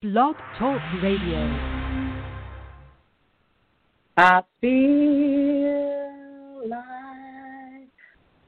Blog 0.00 0.36
Talk 0.56 0.80
Radio. 1.02 1.40
I 4.16 4.42
feel 4.60 6.68
like 6.68 7.88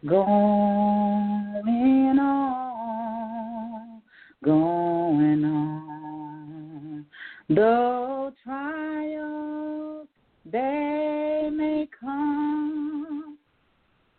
going 0.06 2.20
on, 2.20 4.00
going 4.44 5.44
on. 5.44 7.04
Though 7.48 8.32
trials 8.44 10.06
they 10.44 11.50
may 11.52 11.88
come 12.00 13.36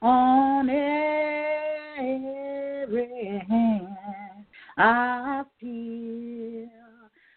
on 0.01 0.69
every 0.69 0.81
hand, 3.47 3.87
I 4.77 5.45
feel 5.61 6.30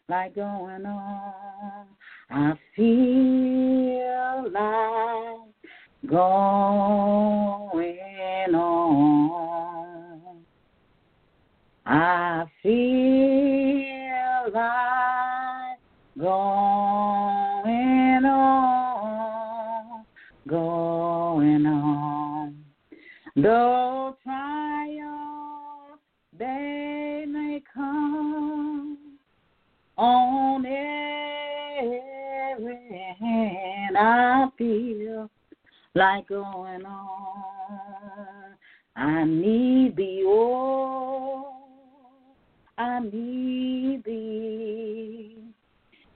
like 0.09 0.35
going 0.35 0.85
on. 0.85 1.87
I 2.31 2.53
feel 2.77 4.51
like 4.53 6.11
going 6.11 8.55
on. 8.55 10.45
I 11.87 12.45
feel 12.63 14.53
like 14.53 15.79
going 16.19 18.25
on, 18.25 20.05
going 20.49 21.67
on. 21.67 22.65
Though 23.37 23.94
on 29.97 30.67
every 30.67 31.97
hand, 33.21 33.97
I 33.97 34.49
feel 34.59 35.31
like 35.95 36.29
going 36.29 36.85
on. 36.85 38.57
I 38.97 39.25
need 39.25 39.97
thee, 39.97 40.23
oh, 40.25 41.53
I 42.79 43.01
need 43.01 44.05
thee 44.05 45.39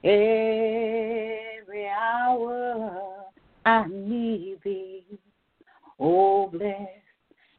every 0.04 1.88
hour. 1.88 3.24
I 3.64 3.84
need 3.88 4.58
thee. 4.64 5.04
Oh, 6.00 6.46
bless 6.46 6.88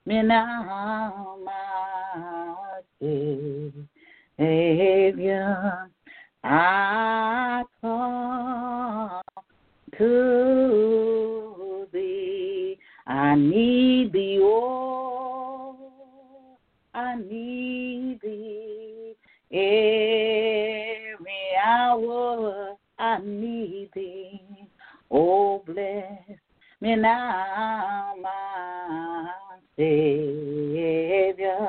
me 0.05 0.21
now, 0.23 1.37
my 1.43 2.81
Savior. 4.37 5.89
I 6.43 7.63
come 7.81 9.21
to 9.97 11.87
thee. 11.91 12.77
I 13.05 13.35
need 13.35 14.13
thee, 14.13 14.39
oh, 14.41 15.75
I 16.93 17.15
need 17.15 18.19
thee 18.21 19.15
every 19.51 21.17
hour. 21.65 22.75
I 22.97 23.17
need 23.17 23.89
thee. 23.93 24.41
Oh, 25.11 25.61
bless 25.65 26.39
me 26.81 26.95
now, 26.95 28.13
my 28.21 29.31
Savior. 29.75 31.67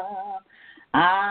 I 0.93 1.30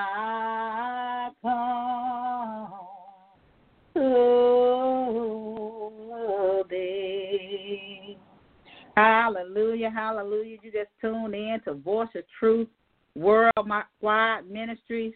Hallelujah, 9.79 9.97
hallelujah. 9.97 10.57
You 10.61 10.71
just 10.71 10.89
tuned 10.99 11.33
in 11.33 11.61
to 11.63 11.73
Voice 11.73 12.09
of 12.13 12.23
Truth 12.37 12.67
Worldwide 13.15 14.49
Ministries 14.49 15.13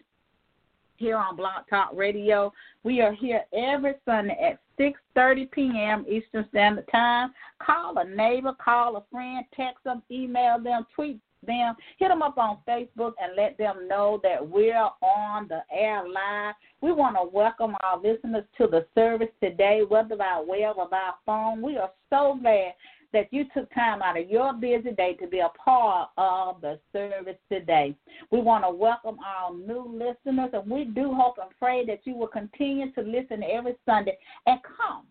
here 0.96 1.16
on 1.18 1.36
Blog 1.36 1.68
Talk 1.68 1.90
Radio. 1.94 2.50
We 2.82 3.02
are 3.02 3.12
here 3.12 3.42
every 3.52 3.92
Sunday 4.06 4.38
at 4.42 4.60
6:30 4.80 5.50
p.m. 5.50 6.06
Eastern 6.08 6.46
Standard 6.48 6.88
Time. 6.90 7.34
Call 7.58 7.98
a 7.98 8.04
neighbor, 8.04 8.54
call 8.54 8.96
a 8.96 9.04
friend, 9.10 9.44
text 9.54 9.84
them, 9.84 10.02
email 10.10 10.58
them, 10.58 10.86
tweet 10.94 11.18
them, 11.46 11.74
hit 11.98 12.08
them 12.08 12.22
up 12.22 12.38
on 12.38 12.56
Facebook 12.66 13.12
and 13.22 13.36
let 13.36 13.58
them 13.58 13.86
know 13.86 14.18
that 14.22 14.48
we're 14.48 14.88
on 15.02 15.46
the 15.46 15.60
air 15.70 16.08
live. 16.08 16.54
We 16.80 16.92
want 16.92 17.16
to 17.16 17.36
welcome 17.36 17.74
our 17.82 17.98
listeners 18.00 18.44
to 18.56 18.66
the 18.66 18.86
service 18.94 19.28
today, 19.42 19.82
whether 19.86 20.16
by 20.16 20.42
web 20.46 20.76
or 20.78 20.88
by 20.88 21.10
phone. 21.26 21.60
We 21.60 21.76
are 21.76 21.90
so 22.08 22.38
glad 22.40 22.72
that 23.14 23.32
you 23.32 23.44
took 23.54 23.72
time 23.72 24.02
out 24.02 24.20
of 24.20 24.28
your 24.28 24.52
busy 24.52 24.90
day 24.90 25.14
to 25.14 25.26
be 25.26 25.38
a 25.38 25.48
part 25.64 26.10
of 26.18 26.60
the 26.60 26.78
service 26.92 27.38
today. 27.50 27.94
We 28.30 28.40
want 28.40 28.64
to 28.64 28.70
welcome 28.70 29.16
our 29.24 29.54
new 29.54 29.86
listeners, 29.88 30.50
and 30.52 30.70
we 30.70 30.84
do 30.84 31.14
hope 31.14 31.36
and 31.40 31.50
pray 31.58 31.86
that 31.86 32.00
you 32.04 32.16
will 32.16 32.26
continue 32.26 32.92
to 32.92 33.00
listen 33.00 33.42
every 33.42 33.76
Sunday 33.86 34.18
and 34.46 34.60
come 34.62 35.04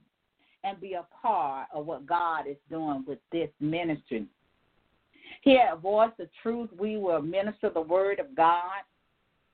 and 0.66 0.80
be 0.80 0.94
a 0.94 1.06
part 1.22 1.68
of 1.74 1.86
what 1.86 2.06
God 2.06 2.46
is 2.47 2.58
doing 2.69 3.03
with 3.08 3.19
this 3.31 3.50
ministry. 3.59 4.28
Here 5.42 5.69
at 5.72 5.80
Voice 5.80 6.12
of 6.19 6.28
Truth, 6.42 6.69
we 6.78 6.97
will 6.97 7.22
minister 7.22 7.69
the 7.69 7.81
Word 7.81 8.19
of 8.19 8.36
God. 8.36 8.84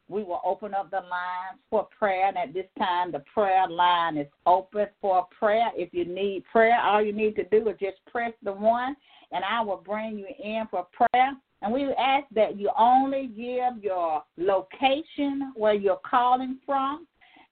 We 0.09 0.23
will 0.23 0.41
open 0.43 0.73
up 0.73 0.89
the 0.89 0.97
lines 0.97 1.59
for 1.69 1.87
prayer, 1.97 2.27
and 2.27 2.37
at 2.37 2.51
this 2.51 2.65
time, 2.79 3.11
the 3.11 3.23
prayer 3.31 3.69
line 3.69 4.17
is 4.17 4.27
open 4.47 4.87
for 4.99 5.27
prayer. 5.37 5.69
If 5.75 5.93
you 5.93 6.03
need 6.03 6.43
prayer, 6.51 6.81
all 6.81 7.01
you 7.01 7.13
need 7.13 7.35
to 7.35 7.43
do 7.45 7.69
is 7.69 7.75
just 7.79 8.03
press 8.11 8.33
the 8.41 8.51
one, 8.51 8.95
and 9.31 9.43
I 9.45 9.61
will 9.61 9.77
bring 9.85 10.17
you 10.17 10.25
in 10.43 10.67
for 10.71 10.87
prayer. 10.91 11.33
And 11.61 11.71
we 11.71 11.83
ask 11.93 12.25
that 12.33 12.57
you 12.57 12.71
only 12.77 13.27
give 13.27 13.83
your 13.83 14.23
location 14.37 15.53
where 15.55 15.73
you're 15.73 16.01
calling 16.09 16.57
from 16.65 17.05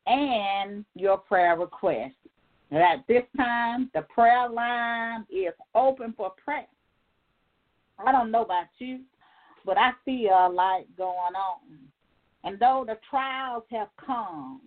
and 0.08 0.84
your 0.96 1.18
prayer 1.18 1.58
request. 1.58 2.16
And 2.72 2.82
at 2.82 3.06
this 3.08 3.24
time, 3.36 3.92
the 3.94 4.02
prayer 4.02 4.50
line 4.50 5.26
is 5.30 5.54
open 5.76 6.14
for 6.18 6.32
prayer. 6.44 6.68
I 8.04 8.12
don't 8.12 8.32
know 8.32 8.44
about 8.44 8.68
you, 8.80 9.02
but 9.66 9.78
I 9.78 9.92
feel 10.06 10.52
like 10.54 10.88
going 10.98 11.36
on. 11.36 11.60
And 12.48 12.58
though 12.60 12.86
the 12.88 12.98
trials 13.10 13.64
have 13.72 13.90
come, 14.06 14.62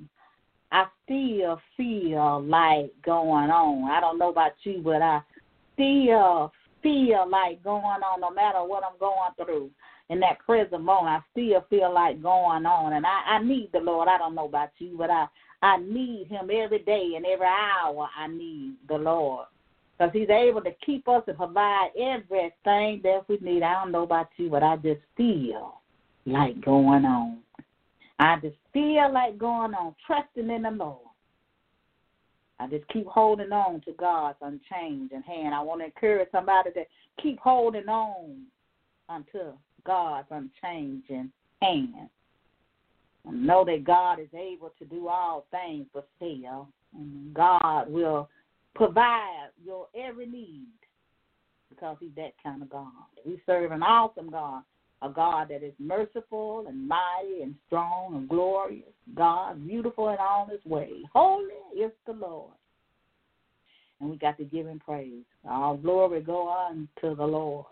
I 0.70 0.84
still 1.04 1.58
feel 1.78 2.42
like 2.42 2.92
going 3.02 3.50
on. 3.50 3.90
I 3.90 4.00
don't 4.00 4.18
know 4.18 4.28
about 4.28 4.52
you, 4.64 4.82
but 4.84 5.00
I 5.00 5.22
still 5.72 6.52
feel 6.82 7.26
like 7.26 7.64
going 7.64 7.82
on 7.82 8.20
no 8.20 8.30
matter 8.30 8.58
what 8.58 8.84
I'm 8.84 8.98
going 9.00 9.32
through. 9.36 9.70
In 10.10 10.20
that 10.20 10.40
present 10.40 10.82
moment, 10.82 11.22
I 11.22 11.30
still 11.32 11.64
feel 11.70 11.94
like 11.94 12.20
going 12.22 12.66
on. 12.66 12.92
And 12.92 13.06
I, 13.06 13.22
I 13.26 13.42
need 13.42 13.70
the 13.72 13.78
Lord. 13.78 14.08
I 14.08 14.18
don't 14.18 14.34
know 14.34 14.46
about 14.46 14.72
you, 14.76 14.96
but 14.98 15.08
I, 15.08 15.26
I 15.62 15.78
need 15.78 16.26
Him 16.28 16.50
every 16.52 16.80
day 16.80 17.12
and 17.16 17.24
every 17.24 17.46
hour. 17.46 18.10
I 18.14 18.26
need 18.26 18.74
the 18.88 18.98
Lord 18.98 19.46
because 19.96 20.12
he's 20.12 20.28
able 20.28 20.60
to 20.62 20.72
keep 20.84 21.08
us 21.08 21.22
and 21.26 21.36
provide 21.36 21.90
everything 21.98 23.00
that 23.04 23.22
we 23.28 23.38
need. 23.40 23.62
I 23.62 23.82
don't 23.82 23.92
know 23.92 24.02
about 24.02 24.28
you, 24.36 24.50
but 24.50 24.62
I 24.62 24.76
just 24.76 25.00
feel 25.16 25.80
like 26.26 26.62
going 26.64 27.04
on. 27.04 27.38
I 28.20 28.36
just 28.42 28.56
feel 28.74 29.10
like 29.10 29.38
going 29.38 29.72
on, 29.72 29.94
trusting 30.06 30.50
in 30.50 30.62
the 30.62 30.70
Lord. 30.70 30.98
I 32.58 32.66
just 32.66 32.86
keep 32.88 33.06
holding 33.06 33.50
on 33.50 33.80
to 33.86 33.92
God's 33.92 34.36
unchanging 34.42 35.22
hand. 35.22 35.54
I 35.54 35.62
want 35.62 35.80
to 35.80 35.86
encourage 35.86 36.28
somebody 36.30 36.70
to 36.72 36.84
keep 37.22 37.38
holding 37.38 37.88
on 37.88 38.42
unto 39.08 39.54
God's 39.86 40.28
unchanging 40.30 41.32
hand. 41.62 42.10
And 43.24 43.46
know 43.46 43.64
that 43.64 43.84
God 43.84 44.20
is 44.20 44.28
able 44.34 44.72
to 44.78 44.84
do 44.84 45.08
all 45.08 45.46
things 45.50 45.86
but. 45.94 46.04
And 46.94 47.32
God 47.32 47.90
will 47.90 48.28
provide 48.74 49.48
your 49.64 49.86
every 49.94 50.26
need 50.26 50.66
because 51.70 51.96
he's 52.00 52.10
that 52.16 52.34
kind 52.42 52.60
of 52.60 52.68
God. 52.68 52.92
We 53.24 53.40
serve 53.46 53.72
an 53.72 53.82
awesome 53.82 54.30
God, 54.30 54.62
a 55.02 55.08
God 55.08 55.48
that 55.48 55.62
is 55.62 55.72
merciful 55.78 56.66
and 56.68 56.86
mighty 56.86 57.42
and 57.42 57.54
strong 57.66 58.16
and 58.16 58.28
glorious. 58.28 58.92
God, 59.14 59.66
beautiful 59.66 60.08
in 60.10 60.16
all 60.18 60.46
his 60.50 60.64
ways. 60.64 61.04
Holy 61.12 61.54
is 61.76 61.92
the 62.06 62.12
Lord. 62.12 62.52
And 64.00 64.10
we 64.10 64.16
got 64.16 64.38
to 64.38 64.44
give 64.44 64.66
him 64.66 64.80
praise. 64.80 65.24
All 65.48 65.76
glory 65.76 66.20
go 66.20 66.48
on 66.48 66.88
to 67.00 67.14
the 67.14 67.24
Lord. 67.24 67.66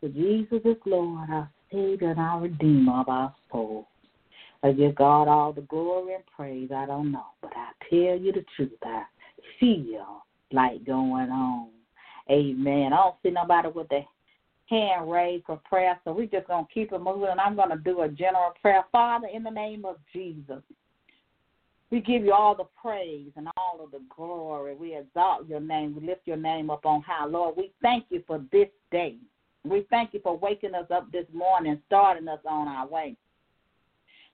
For 0.00 0.08
Jesus 0.08 0.60
is 0.64 0.76
Lord, 0.84 1.28
our 1.30 1.50
Savior 1.72 2.10
and 2.10 2.20
our 2.20 2.42
Redeemer 2.42 3.00
of 3.00 3.08
our 3.08 3.34
souls. 3.50 3.86
I 4.62 4.72
give 4.72 4.94
God 4.94 5.28
all 5.28 5.52
the 5.52 5.62
glory 5.62 6.14
and 6.14 6.24
praise. 6.34 6.70
I 6.74 6.86
don't 6.86 7.12
know, 7.12 7.26
but 7.40 7.52
I 7.54 7.70
tell 7.88 8.18
you 8.18 8.32
the 8.32 8.44
truth. 8.56 8.72
I 8.82 9.04
feel 9.60 10.24
like 10.52 10.84
going 10.84 11.30
on. 11.30 11.68
Amen. 12.30 12.92
I 12.92 12.96
don't 12.96 13.14
see 13.22 13.30
nobody 13.30 13.68
with 13.68 13.90
a 13.92 14.04
hand 14.68 15.10
raised 15.10 15.46
for 15.46 15.60
prayer, 15.64 15.98
so 16.04 16.12
we're 16.12 16.26
just 16.26 16.48
going 16.48 16.66
to 16.66 16.72
keep 16.72 16.92
it 16.92 16.98
moving. 17.00 17.28
And 17.30 17.40
I'm 17.40 17.56
going 17.56 17.70
to 17.70 17.76
do 17.76 18.02
a 18.02 18.08
general 18.08 18.52
prayer. 18.60 18.84
Father, 18.92 19.28
in 19.32 19.42
the 19.42 19.50
name 19.50 19.84
of 19.84 19.96
Jesus, 20.12 20.62
We 21.90 22.00
give 22.00 22.24
you 22.24 22.32
all 22.32 22.54
the 22.54 22.66
praise 22.80 23.30
and 23.36 23.48
all 23.56 23.82
of 23.82 23.92
the 23.92 24.00
glory. 24.14 24.74
We 24.74 24.96
exalt 24.96 25.48
your 25.48 25.60
name. 25.60 25.94
We 25.94 26.06
lift 26.06 26.22
your 26.26 26.36
name 26.36 26.68
up 26.68 26.84
on 26.84 27.02
high. 27.02 27.26
Lord, 27.26 27.56
we 27.56 27.72
thank 27.80 28.06
you 28.10 28.22
for 28.26 28.42
this 28.50 28.68
day. 28.90 29.16
We 29.64 29.86
thank 29.90 30.12
you 30.12 30.20
for 30.22 30.36
waking 30.36 30.74
us 30.74 30.86
up 30.90 31.10
this 31.12 31.26
morning, 31.32 31.80
starting 31.86 32.28
us 32.28 32.40
on 32.48 32.66
our 32.68 32.86
way. 32.88 33.16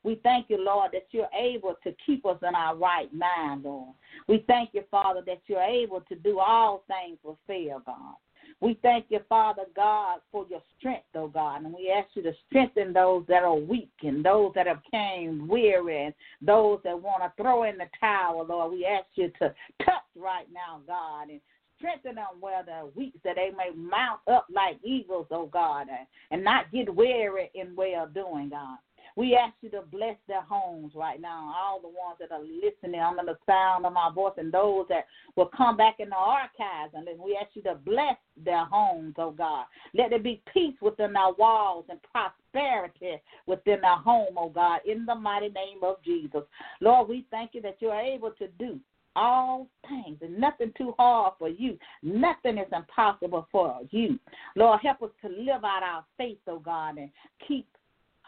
We 0.03 0.19
thank 0.25 0.51
you, 0.51 0.59
Lord, 0.59 0.91
that 0.95 1.07
you're 1.11 1.29
able 1.39 1.75
to 1.85 1.95
keep 2.05 2.27
us 2.27 2.39
in 2.47 2.55
our 2.55 2.75
right 2.75 3.13
mind, 3.15 3.63
Lord. 3.65 3.95
We 4.29 4.45
thank 4.47 4.71
you, 4.73 4.83
Father, 4.91 5.21
that 5.27 5.43
you're 5.47 5.63
able 5.63 6.01
to 6.01 6.15
do 6.17 6.41
all 6.41 6.85
things 6.89 7.19
with 7.23 7.37
fear, 7.47 7.79
God. 7.87 8.17
We 8.63 8.79
thank 8.81 9.07
you, 9.09 9.19
Father 9.29 9.65
God, 9.75 10.21
for 10.31 10.47
your 10.49 10.63
strength, 10.79 11.07
oh 11.17 11.27
God, 11.27 11.65
and 11.65 11.75
we 11.75 11.91
ask 11.91 12.11
you 12.15 12.23
to 12.23 12.33
strengthen 12.47 12.93
those 12.93 13.25
that 13.27 13.43
are 13.43 13.57
weak 13.57 13.91
and 14.03 14.25
those 14.25 14.53
that 14.55 14.69
have 14.69 14.83
came 14.89 15.49
weary 15.49 16.05
and 16.05 16.15
those 16.41 16.79
that 16.85 17.03
want 17.03 17.25
to 17.25 17.43
throw 17.43 17.65
in 17.65 17.77
the 17.77 17.87
towel, 17.99 18.47
Lord. 18.49 18.71
We 18.71 18.87
ask 18.87 19.09
you 19.17 19.33
to 19.41 19.53
touch 19.85 20.05
right 20.15 20.47
now, 20.55 20.81
God, 20.87 21.31
and 21.31 21.41
strengthen 21.77 22.15
them 22.15 22.39
where 22.39 22.63
they're 22.65 22.87
weak, 22.95 23.15
that 23.25 23.35
they 23.35 23.51
may 23.51 23.71
mount 23.75 24.21
up 24.31 24.47
like 24.49 24.79
eagles, 24.85 25.27
oh 25.33 25.47
God, 25.47 25.89
and 26.31 26.45
not 26.45 26.71
get 26.71 26.95
weary 26.95 27.51
in 27.57 27.75
well 27.75 28.07
doing, 28.07 28.51
God. 28.51 28.79
We 29.17 29.37
ask 29.37 29.55
you 29.61 29.71
to 29.71 29.83
bless 29.83 30.17
their 30.29 30.43
homes 30.43 30.93
right 30.95 31.21
now, 31.21 31.55
all 31.57 31.81
the 31.81 31.89
ones 31.89 32.19
that 32.21 32.33
are 32.33 32.43
listening 32.43 33.01
under 33.01 33.23
the 33.25 33.39
sound 33.47 33.85
of 33.87 33.93
my 33.93 34.11
voice, 34.15 34.35
and 34.39 34.53
those 34.53 34.87
that 34.89 35.07
will 35.37 35.51
come 35.57 35.77
back 35.77 35.97
in 35.99 36.09
the 36.09 36.17
archives. 36.17 36.95
And 36.95 37.07
we 37.21 37.39
ask 37.41 37.51
you 37.55 37.63
to 37.63 37.75
bless 37.75 38.17
their 38.43 38.65
homes, 38.65 39.15
oh 39.19 39.31
God. 39.31 39.67
Let 39.95 40.11
there 40.11 40.19
be 40.19 40.43
peace 40.53 40.75
within 40.81 41.17
our 41.17 41.35
walls 41.35 41.85
and 41.89 42.01
prosperity 42.03 43.21
within 43.47 43.85
our 43.85 43.99
home, 43.99 44.35
oh 44.37 44.49
God, 44.49 44.81
in 44.87 45.05
the 45.07 45.15
mighty 45.15 45.49
name 45.49 45.79
of 45.83 45.97
Jesus. 46.05 46.43
Lord, 46.81 47.09
we 47.09 47.27
thank 47.31 47.55
you 47.55 47.63
that 47.63 47.77
you 47.81 47.89
are 47.89 48.01
able 48.01 48.31
to 48.33 48.49
do 48.59 48.79
all 49.15 49.69
things 49.89 50.19
and 50.23 50.39
nothing 50.39 50.73
too 50.77 50.95
hard 50.99 51.35
for 51.39 51.49
you. 51.49 51.79
Nothing 52.03 52.59
is 52.59 52.69
impossible 52.73 53.47
for 53.53 53.81
you. 53.91 54.19
Lord, 54.57 54.81
help 54.83 55.03
us 55.03 55.11
to 55.23 55.29
live 55.29 55.65
out 55.65 55.83
our 55.83 56.05
faith, 56.17 56.39
oh 56.49 56.59
God, 56.59 56.99
and 56.99 57.11
keep 57.47 57.67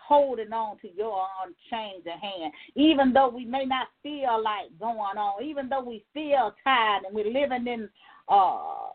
holding 0.06 0.53
on 0.53 0.79
to 0.79 0.89
your 0.95 1.27
unchanging 1.45 2.19
hand. 2.21 2.53
Even 2.75 3.12
though 3.12 3.29
we 3.29 3.45
may 3.45 3.65
not 3.65 3.89
feel 4.03 4.43
like 4.43 4.67
going 4.79 4.99
on, 4.99 5.43
even 5.43 5.69
though 5.69 5.83
we 5.83 6.05
feel 6.12 6.55
tired 6.62 7.05
and 7.06 7.15
we're 7.15 7.25
living 7.25 7.67
in 7.67 7.89
uh 8.29 8.89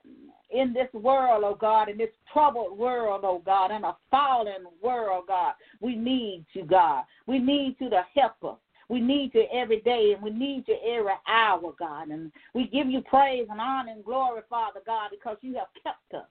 in 0.51 0.73
this 0.73 0.91
world, 0.93 1.43
oh 1.45 1.55
God, 1.59 1.89
in 1.89 1.97
this 1.97 2.09
troubled 2.33 2.77
world, 2.77 3.21
oh 3.23 3.41
God, 3.45 3.71
in 3.71 3.83
a 3.83 3.95
fallen 4.09 4.65
world, 4.81 5.25
God. 5.27 5.53
We 5.79 5.95
need 5.95 6.45
you, 6.53 6.65
God. 6.65 7.03
We 7.27 7.37
need 7.37 7.75
you 7.79 7.89
to 7.91 8.03
help 8.15 8.43
us. 8.43 8.57
We 8.87 8.99
need 8.99 9.35
you 9.35 9.45
every 9.53 9.81
day 9.81 10.13
and 10.15 10.23
we 10.23 10.31
need 10.31 10.63
you 10.67 10.75
every 10.83 11.13
hour, 11.27 11.73
God. 11.77 12.07
And 12.07 12.31
we 12.55 12.67
give 12.67 12.87
you 12.87 13.01
praise 13.01 13.45
and 13.51 13.61
honor 13.61 13.91
and 13.91 14.03
glory, 14.03 14.41
Father 14.49 14.79
God, 14.83 15.11
because 15.11 15.37
you 15.41 15.53
have 15.53 15.67
kept 15.83 16.13
us 16.15 16.27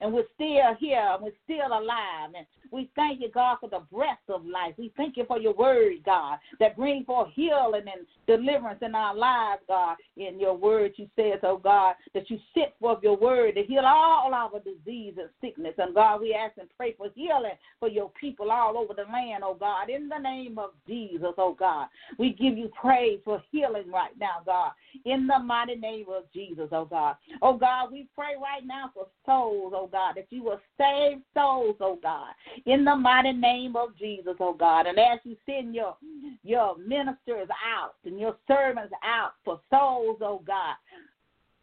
and 0.00 0.12
we're 0.12 0.24
still 0.34 0.74
here 0.78 1.14
and 1.14 1.22
we're 1.22 1.32
still 1.44 1.66
alive. 1.66 2.30
And 2.36 2.46
we 2.70 2.90
thank 2.96 3.20
you, 3.20 3.30
God, 3.30 3.58
for 3.60 3.68
the 3.68 3.82
breath 3.92 4.18
of 4.28 4.44
life. 4.44 4.74
We 4.76 4.92
thank 4.96 5.16
you 5.16 5.24
for 5.26 5.38
your 5.38 5.54
word, 5.54 5.94
God, 6.04 6.38
that 6.60 6.76
brings 6.76 7.06
forth 7.06 7.30
healing 7.34 7.84
and 7.86 8.06
deliverance 8.26 8.80
in 8.82 8.94
our 8.94 9.14
lives, 9.14 9.62
God. 9.68 9.96
In 10.16 10.40
your 10.40 10.56
word, 10.56 10.92
you 10.96 11.08
said, 11.16 11.40
oh 11.42 11.58
God, 11.58 11.94
that 12.14 12.30
you 12.30 12.38
sit 12.54 12.74
forth 12.80 13.02
your 13.02 13.16
word 13.16 13.54
to 13.54 13.62
heal 13.62 13.84
all 13.84 14.32
our 14.32 14.60
disease 14.60 15.14
and 15.18 15.28
sickness. 15.40 15.74
And 15.78 15.94
God, 15.94 16.20
we 16.20 16.34
ask 16.34 16.56
and 16.58 16.68
pray 16.76 16.94
for 16.96 17.08
healing 17.14 17.52
for 17.80 17.88
your 17.88 18.10
people 18.20 18.50
all 18.50 18.76
over 18.78 18.94
the 18.94 19.10
land, 19.10 19.42
oh 19.44 19.56
God, 19.58 19.90
in 19.90 20.08
the 20.08 20.18
name 20.18 20.58
of 20.58 20.70
Jesus, 20.86 21.34
oh 21.38 21.56
God. 21.58 21.88
We 22.18 22.32
give 22.32 22.56
you 22.56 22.70
praise 22.80 23.20
for 23.24 23.42
healing 23.50 23.90
right 23.90 24.16
now, 24.18 24.42
God, 24.44 24.72
in 25.04 25.26
the 25.26 25.38
mighty 25.38 25.76
name 25.76 26.06
of 26.08 26.24
Jesus, 26.32 26.68
oh 26.72 26.84
God. 26.84 27.16
Oh 27.42 27.56
God, 27.56 27.92
we 27.92 28.08
pray 28.14 28.34
right 28.40 28.64
now 28.64 28.90
for 28.94 29.06
souls, 29.26 29.72
oh 29.76 29.88
God, 29.94 30.14
that 30.16 30.26
you 30.30 30.42
will 30.42 30.60
save 30.76 31.18
souls, 31.34 31.76
oh 31.78 32.00
God, 32.02 32.32
in 32.66 32.84
the 32.84 32.96
mighty 32.96 33.30
name 33.30 33.76
of 33.76 33.96
Jesus, 33.96 34.34
oh 34.40 34.52
God. 34.52 34.86
And 34.86 34.98
as 34.98 35.20
you 35.22 35.36
send 35.46 35.72
your 35.72 35.96
your 36.42 36.76
ministers 36.78 37.48
out 37.64 37.94
and 38.04 38.18
your 38.18 38.36
servants 38.48 38.92
out 39.04 39.34
for 39.44 39.60
souls, 39.70 40.18
oh 40.20 40.42
God, 40.44 40.74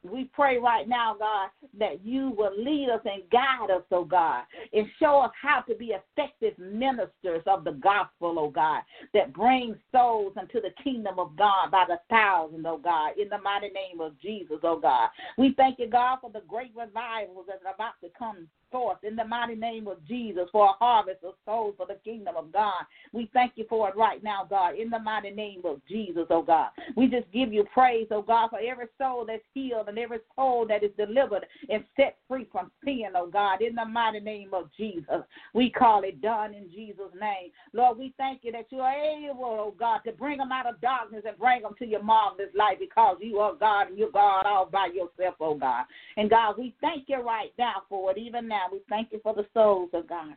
we 0.04 0.26
pray 0.26 0.58
right 0.58 0.88
now, 0.88 1.16
God, 1.18 1.50
that 1.78 2.04
you 2.04 2.34
will 2.38 2.54
lead 2.58 2.90
us 2.90 3.02
and 3.06 3.22
guide 3.32 3.70
us, 3.70 3.84
oh 3.92 4.04
God, 4.04 4.44
and 4.74 4.88
show 5.00 5.22
us 5.22 5.32
how 5.40 5.62
to 5.62 5.76
be 5.76 5.94
effective 5.94 6.58
ministers 6.58 7.44
of 7.46 7.64
the 7.64 7.74
gospel, 7.74 8.36
oh 8.40 8.50
God, 8.50 8.82
that 9.14 9.34
brings 9.34 9.78
souls 9.92 10.34
into 10.40 10.60
the 10.60 10.74
kingdom 10.84 11.20
of 11.20 11.36
God 11.38 11.70
by 11.72 11.86
the 11.88 12.00
thousand, 12.10 12.66
oh 12.66 12.80
God, 12.80 13.12
in 13.22 13.30
the 13.30 13.38
mighty 13.38 13.70
name 13.70 14.02
of 14.02 14.20
Jesus, 14.20 14.58
oh 14.64 14.80
God. 14.80 15.10
We 15.38 15.54
thank 15.56 15.78
you, 15.78 15.88
God, 15.88 16.18
for 16.22 16.32
the 16.32 16.42
great 16.48 16.72
revivals 16.76 17.46
that 17.48 17.62
are 17.66 17.74
about 17.74 17.94
to 18.02 18.10
come 18.18 18.48
forth 18.72 18.98
in 19.04 19.16
the 19.16 19.26
mighty 19.26 19.56
name 19.56 19.88
of 19.88 20.06
Jesus 20.08 20.48
for 20.52 20.66
a 20.66 20.74
harvest 20.74 21.24
of 21.24 21.34
souls 21.46 21.76
for 21.78 21.86
the 21.86 21.98
kingdom 22.04 22.36
of 22.38 22.52
God. 22.52 22.84
We 23.14 23.30
thank 23.34 23.54
you 23.56 23.66
for 23.70 23.90
it 23.90 23.96
right 23.96 24.24
now, 24.24 24.46
God, 24.50 24.76
in 24.76 24.90
the 24.90 25.00
mighty 25.00 25.32
name 25.32 25.62
of 25.66 25.82
Jesus, 25.88 26.26
oh 26.30 26.42
God. 26.42 26.70
We 26.96 27.08
just 27.08 27.32
give 27.32 27.54
you 27.54 27.66
praise, 27.74 28.08
oh 28.12 28.22
God, 28.22 28.50
for 28.50 28.60
every 28.60 28.88
soul 28.98 29.26
that's 29.28 29.44
healed 29.54 29.88
and 29.88 29.98
every 29.98 30.20
soul 30.36 30.66
that 30.68 30.84
is 30.84 30.92
delivered 30.98 31.46
and 31.70 31.84
set 31.96 32.18
free 32.28 32.48
from 32.52 32.72
sin, 32.84 33.10
oh 33.16 33.28
God, 33.28 33.62
in 33.62 33.76
the 33.76 33.86
mighty 33.86 34.20
name 34.20 34.54
of 34.54 34.70
Jesus. 34.78 35.22
We 35.54 35.70
call 35.70 36.04
it 36.04 36.22
done 36.22 36.54
in 36.54 36.70
Jesus' 36.72 37.14
name. 37.20 37.52
Lord, 37.74 37.98
we 37.98 38.14
thank 38.18 38.44
you 38.44 38.52
that 38.54 38.68
you 38.70 38.80
are 38.80 38.94
able, 38.94 39.44
oh 39.44 39.74
God, 39.78 40.00
to 40.06 40.12
bring 40.12 40.38
them 40.38 40.52
out 40.52 40.68
of 40.68 40.80
darkness 40.82 41.24
and 41.28 41.38
bring 41.38 41.62
them 41.62 41.76
to 41.80 41.86
your 41.86 42.04
marvelous 42.04 42.50
light 42.56 42.80
because 42.80 43.18
you 43.22 43.40
are 43.40 43.56
God 43.56 43.90
and 43.90 43.98
you're 43.98 44.12
God 44.12 44.46
all 44.46 44.66
by 44.66 44.88
yourself, 44.94 45.36
oh 45.40 45.56
God. 45.56 45.86
And 46.18 46.30
God, 46.30 46.56
we 46.58 46.74
thank 46.82 47.06
you 47.08 47.22
right 47.22 47.52
now 47.58 47.84
for 47.90 48.12
it, 48.12 48.18
even 48.18 48.48
now. 48.48 48.61
We 48.72 48.82
thank 48.90 49.12
you 49.12 49.20
for 49.24 49.34
the 49.34 49.46
souls 49.54 49.90
of 49.94 50.08
God. 50.08 50.36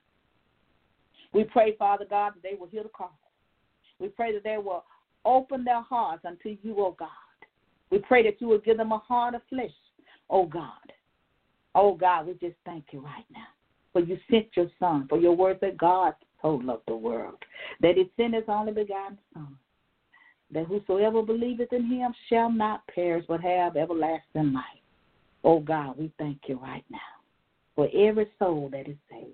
We 1.32 1.44
pray, 1.44 1.74
Father 1.76 2.06
God, 2.08 2.34
that 2.34 2.42
they 2.42 2.56
will 2.58 2.68
hear 2.68 2.84
the 2.84 2.88
call. 2.88 3.18
We 3.98 4.08
pray 4.08 4.32
that 4.32 4.44
they 4.44 4.56
will 4.56 4.84
open 5.24 5.64
their 5.64 5.82
hearts 5.82 6.24
unto 6.24 6.56
you, 6.62 6.76
O 6.78 6.94
God. 6.98 7.08
We 7.90 7.98
pray 7.98 8.22
that 8.24 8.40
you 8.40 8.46
will 8.46 8.58
give 8.58 8.76
them 8.76 8.92
a 8.92 8.98
heart 8.98 9.34
of 9.34 9.42
flesh, 9.48 9.70
O 10.30 10.46
God. 10.46 10.70
Oh 11.74 11.94
God, 11.94 12.26
we 12.26 12.32
just 12.34 12.56
thank 12.64 12.84
you 12.92 13.00
right 13.00 13.26
now. 13.32 13.46
For 13.92 14.00
you 14.00 14.18
sent 14.30 14.46
your 14.56 14.70
son, 14.78 15.06
for 15.08 15.18
your 15.18 15.36
word 15.36 15.58
that 15.60 15.76
God 15.76 16.14
so 16.40 16.60
loved 16.62 16.82
the 16.86 16.96
world, 16.96 17.38
that 17.80 17.96
he 17.96 18.10
sent 18.16 18.34
his 18.34 18.44
only 18.48 18.72
begotten 18.72 19.18
son, 19.32 19.56
that 20.52 20.66
whosoever 20.66 21.22
believeth 21.22 21.72
in 21.72 21.86
him 21.86 22.12
shall 22.28 22.50
not 22.50 22.86
perish 22.88 23.24
but 23.26 23.40
have 23.40 23.76
everlasting 23.76 24.52
life. 24.52 24.64
Oh 25.42 25.60
God, 25.60 25.96
we 25.98 26.12
thank 26.18 26.38
you 26.46 26.58
right 26.58 26.84
now 26.90 27.13
for 27.74 27.88
every 27.94 28.26
soul 28.38 28.68
that 28.72 28.88
is 28.88 28.96
saved. 29.10 29.32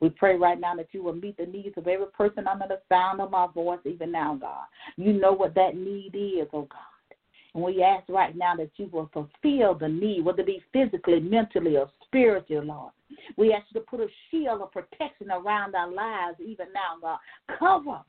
We 0.00 0.10
pray 0.10 0.36
right 0.36 0.60
now 0.60 0.74
that 0.76 0.88
you 0.92 1.02
will 1.02 1.14
meet 1.14 1.38
the 1.38 1.46
needs 1.46 1.76
of 1.78 1.88
every 1.88 2.06
person 2.08 2.46
under 2.46 2.66
the 2.68 2.80
sound 2.88 3.20
of 3.20 3.30
my 3.30 3.46
voice, 3.46 3.78
even 3.84 4.12
now, 4.12 4.34
God. 4.34 4.64
You 4.96 5.12
know 5.12 5.32
what 5.32 5.54
that 5.54 5.76
need 5.76 6.14
is, 6.14 6.48
oh 6.52 6.68
God. 6.70 7.16
And 7.54 7.64
we 7.64 7.82
ask 7.82 8.06
right 8.10 8.36
now 8.36 8.54
that 8.56 8.70
you 8.76 8.90
will 8.92 9.08
fulfill 9.14 9.74
the 9.74 9.88
need, 9.88 10.22
whether 10.22 10.40
it 10.40 10.46
be 10.46 10.62
physically, 10.72 11.20
mentally, 11.20 11.78
or 11.78 11.88
spiritually, 12.04 12.66
Lord. 12.66 12.92
We 13.38 13.54
ask 13.54 13.64
you 13.72 13.80
to 13.80 13.86
put 13.86 14.00
a 14.00 14.08
shield 14.30 14.60
of 14.60 14.72
protection 14.72 15.30
around 15.30 15.74
our 15.74 15.90
lives, 15.90 16.36
even 16.40 16.66
now, 16.74 17.00
God. 17.00 17.18
Cover 17.58 18.02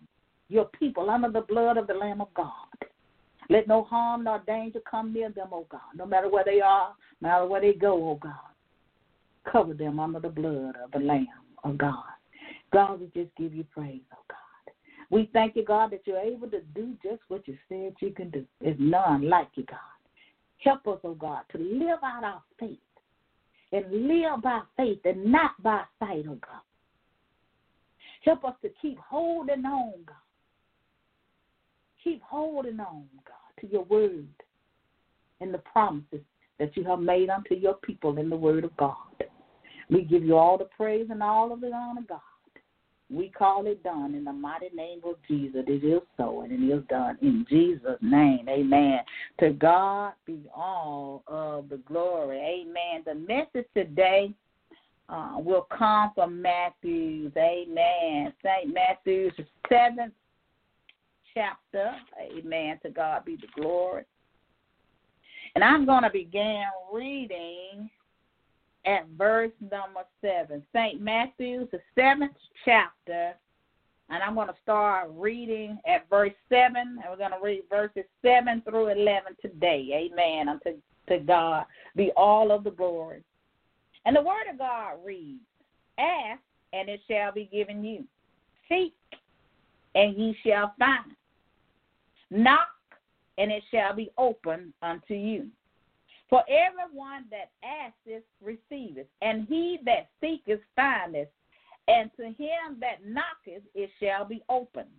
your 0.49 0.65
people 0.77 1.09
under 1.09 1.31
the 1.31 1.41
blood 1.41 1.77
of 1.77 1.87
the 1.87 1.93
Lamb 1.93 2.19
of 2.19 2.33
God. 2.33 2.51
Let 3.49 3.67
no 3.67 3.83
harm 3.83 4.25
nor 4.25 4.39
danger 4.45 4.79
come 4.89 5.13
near 5.13 5.29
them, 5.29 5.47
oh 5.53 5.65
God, 5.69 5.79
no 5.95 6.05
matter 6.05 6.29
where 6.29 6.43
they 6.43 6.59
are, 6.59 6.93
no 7.21 7.29
matter 7.29 7.45
where 7.45 7.61
they 7.61 7.73
go, 7.73 7.93
oh 8.09 8.19
God. 8.21 8.33
Cover 9.51 9.73
them 9.73 9.99
under 9.99 10.19
the 10.19 10.29
blood 10.29 10.75
of 10.83 10.91
the 10.91 10.99
Lamb 10.99 11.27
of 11.63 11.77
God. 11.77 12.03
God, 12.73 12.99
we 12.99 13.05
just 13.15 13.35
give 13.37 13.53
you 13.53 13.63
praise, 13.73 14.01
oh 14.13 14.23
God. 14.29 14.73
We 15.09 15.29
thank 15.31 15.55
you, 15.55 15.63
God, 15.63 15.91
that 15.91 16.01
you're 16.05 16.19
able 16.19 16.49
to 16.49 16.61
do 16.75 16.93
just 17.01 17.21
what 17.29 17.47
you 17.47 17.57
said 17.69 17.93
you 18.01 18.11
can 18.11 18.29
do. 18.29 18.45
There's 18.61 18.75
none 18.77 19.29
like 19.29 19.47
you, 19.55 19.63
God. 19.63 19.79
Help 20.59 20.85
us, 20.87 20.99
oh 21.03 21.13
God, 21.13 21.43
to 21.53 21.57
live 21.57 21.99
out 22.03 22.23
our 22.23 22.41
faith 22.59 22.77
and 23.71 24.07
live 24.07 24.41
by 24.41 24.61
faith 24.75 24.99
and 25.05 25.31
not 25.31 25.51
by 25.61 25.83
sight, 25.99 26.25
oh 26.27 26.37
God. 26.41 26.61
Help 28.23 28.43
us 28.43 28.55
to 28.61 28.69
keep 28.81 28.97
holding 28.99 29.63
on, 29.65 29.93
God. 30.05 30.15
Keep 32.03 32.21
holding 32.21 32.79
on, 32.79 33.05
God, 33.25 33.61
to 33.61 33.67
your 33.67 33.83
word 33.85 34.27
and 35.39 35.53
the 35.53 35.59
promises 35.59 36.21
that 36.59 36.75
you 36.75 36.83
have 36.83 36.99
made 36.99 37.29
unto 37.29 37.55
your 37.55 37.75
people 37.75 38.17
in 38.17 38.29
the 38.29 38.35
word 38.35 38.63
of 38.63 38.75
God. 38.77 38.95
We 39.89 40.03
give 40.03 40.23
you 40.23 40.35
all 40.35 40.57
the 40.57 40.65
praise 40.65 41.07
and 41.09 41.23
all 41.23 41.51
of 41.51 41.61
the 41.61 41.71
honor, 41.71 42.01
God. 42.07 42.19
We 43.09 43.29
call 43.29 43.67
it 43.67 43.83
done 43.83 44.15
in 44.15 44.25
the 44.25 44.33
mighty 44.33 44.69
name 44.75 44.99
of 45.05 45.15
Jesus. 45.27 45.63
It 45.65 45.83
is 45.83 46.01
so, 46.17 46.41
and 46.41 46.51
it 46.51 46.73
is 46.73 46.83
done 46.89 47.17
in 47.21 47.45
Jesus' 47.49 47.97
name. 48.01 48.49
Amen. 48.49 48.99
To 49.39 49.51
God 49.51 50.11
be 50.25 50.41
all 50.53 51.23
of 51.27 51.69
the 51.69 51.77
glory. 51.77 52.37
Amen. 52.37 53.03
The 53.05 53.15
message 53.15 53.69
today 53.73 54.33
uh, 55.07 55.35
will 55.37 55.67
come 55.71 56.11
from 56.15 56.41
Matthew's. 56.41 57.31
Amen. 57.37 58.33
St. 58.43 58.73
Matthew's 58.73 59.31
seventh 59.69 60.13
chapter. 61.33 61.93
Amen. 62.37 62.77
To 62.83 62.89
God 62.89 63.23
be 63.23 63.37
the 63.37 63.47
glory. 63.61 64.03
And 65.55 65.63
I'm 65.63 65.85
going 65.85 66.03
to 66.03 66.09
begin 66.09 66.65
reading 66.93 67.89
at 68.87 69.07
verse 69.17 69.51
number 69.59 70.01
7. 70.21 70.63
St. 70.73 71.01
Matthew, 71.01 71.67
the 71.71 71.79
seventh 71.93 72.31
chapter. 72.65 73.33
And 74.09 74.23
I'm 74.23 74.35
going 74.35 74.47
to 74.47 74.55
start 74.63 75.09
reading 75.13 75.77
at 75.85 76.09
verse 76.09 76.33
7. 76.47 76.75
And 76.75 76.99
we're 77.09 77.17
going 77.17 77.31
to 77.31 77.43
read 77.43 77.63
verses 77.69 78.05
7 78.21 78.61
through 78.61 78.87
11 78.87 79.35
today. 79.41 80.09
Amen. 80.11 80.47
Unto 80.47 80.79
to 81.09 81.19
God 81.19 81.65
be 81.95 82.11
all 82.15 82.51
of 82.51 82.63
the 82.63 82.71
glory. 82.71 83.23
And 84.05 84.15
the 84.15 84.21
word 84.21 84.49
of 84.51 84.57
God 84.57 84.97
reads 85.05 85.41
Ask, 85.99 86.41
and 86.73 86.89
it 86.89 87.01
shall 87.09 87.31
be 87.31 87.49
given 87.51 87.83
you. 87.83 88.03
Seek, 88.69 88.93
and 89.95 90.15
ye 90.17 90.37
shall 90.45 90.73
find. 90.77 91.11
Knock, 92.29 92.67
and 93.37 93.51
it 93.51 93.63
shall 93.71 93.95
be 93.95 94.09
opened 94.17 94.73
unto 94.81 95.13
you. 95.13 95.47
For 96.29 96.43
everyone 96.49 97.25
that 97.31 97.51
asketh 97.63 98.23
receiveth, 98.41 99.07
and 99.21 99.47
he 99.47 99.79
that 99.85 100.09
seeketh 100.19 100.59
findeth, 100.75 101.29
and 101.87 102.11
to 102.17 102.25
him 102.25 102.79
that 102.81 103.05
knocketh 103.05 103.63
it 103.73 103.89
shall 103.99 104.25
be 104.25 104.43
opened. 104.49 104.89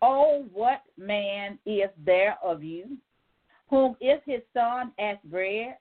Oh, 0.00 0.44
what 0.52 0.82
man 0.96 1.60
is 1.64 1.90
there 2.04 2.36
of 2.42 2.64
you, 2.64 2.98
whom 3.70 3.96
if 4.00 4.20
his 4.24 4.42
son 4.52 4.92
ask 4.98 5.22
bread, 5.24 5.76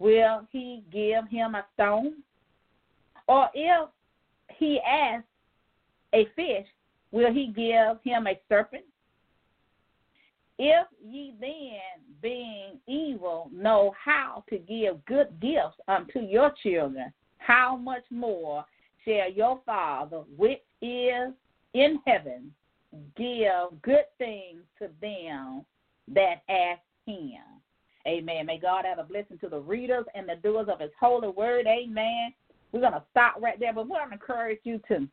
will 0.00 0.46
he 0.50 0.82
give 0.92 1.28
him 1.28 1.54
a 1.54 1.64
stone? 1.74 2.14
Or 3.28 3.48
if 3.54 3.88
he 4.58 4.80
asks 4.80 5.28
a 6.12 6.26
fish, 6.34 6.66
will 7.12 7.32
he 7.32 7.46
give 7.46 8.02
him 8.02 8.26
a 8.26 8.40
serpent? 8.48 8.84
If 10.62 10.88
ye 11.02 11.32
then, 11.40 12.04
being 12.20 12.80
evil, 12.86 13.48
know 13.50 13.94
how 13.98 14.44
to 14.50 14.58
give 14.58 15.02
good 15.06 15.28
gifts 15.40 15.80
unto 15.88 16.18
your 16.20 16.52
children, 16.62 17.10
how 17.38 17.78
much 17.78 18.02
more 18.10 18.66
shall 19.02 19.32
your 19.32 19.62
Father, 19.64 20.18
which 20.36 20.60
is 20.82 21.32
in 21.72 21.98
heaven, 22.06 22.52
give 23.16 23.80
good 23.80 24.04
things 24.18 24.60
to 24.80 24.90
them 25.00 25.64
that 26.08 26.42
ask 26.50 26.82
him? 27.06 27.40
Amen. 28.06 28.44
May 28.44 28.58
God 28.58 28.84
add 28.84 28.98
a 28.98 29.04
blessing 29.04 29.38
to 29.38 29.48
the 29.48 29.60
readers 29.60 30.04
and 30.14 30.28
the 30.28 30.36
doers 30.42 30.68
of 30.68 30.80
his 30.80 30.90
holy 31.00 31.28
word. 31.28 31.66
Amen. 31.66 32.34
We're 32.72 32.80
going 32.80 32.92
to 32.92 33.04
stop 33.10 33.40
right 33.40 33.58
there, 33.58 33.72
but 33.72 33.88
we're 33.88 33.96
going 33.96 34.10
to 34.10 34.14
encourage 34.14 34.60
you 34.64 34.78
to 34.88 35.08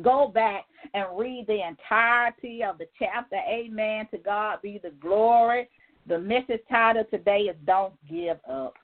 go 0.00 0.28
back 0.28 0.64
and 0.94 1.06
read 1.18 1.46
the 1.46 1.66
entirety 1.66 2.62
of 2.62 2.78
the 2.78 2.86
chapter. 2.98 3.36
Amen. 3.36 4.08
To 4.12 4.18
God 4.18 4.60
be 4.62 4.80
the 4.82 4.90
glory. 4.90 5.68
The 6.06 6.18
message 6.18 6.62
title 6.70 7.04
today 7.10 7.42
is 7.42 7.56
Don't 7.64 7.94
Give 8.08 8.38
Up. 8.48 8.74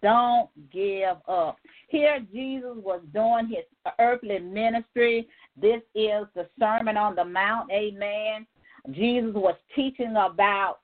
Don't 0.00 0.48
give 0.72 1.16
up. 1.26 1.56
Here, 1.88 2.20
Jesus 2.32 2.76
was 2.76 3.00
doing 3.12 3.48
his 3.48 3.64
earthly 3.98 4.38
ministry. 4.38 5.26
This 5.60 5.80
is 5.94 6.24
the 6.36 6.48
Sermon 6.58 6.96
on 6.96 7.16
the 7.16 7.24
Mount. 7.24 7.70
Amen. 7.72 8.46
Jesus 8.92 9.34
was 9.34 9.56
teaching 9.74 10.12
about 10.12 10.78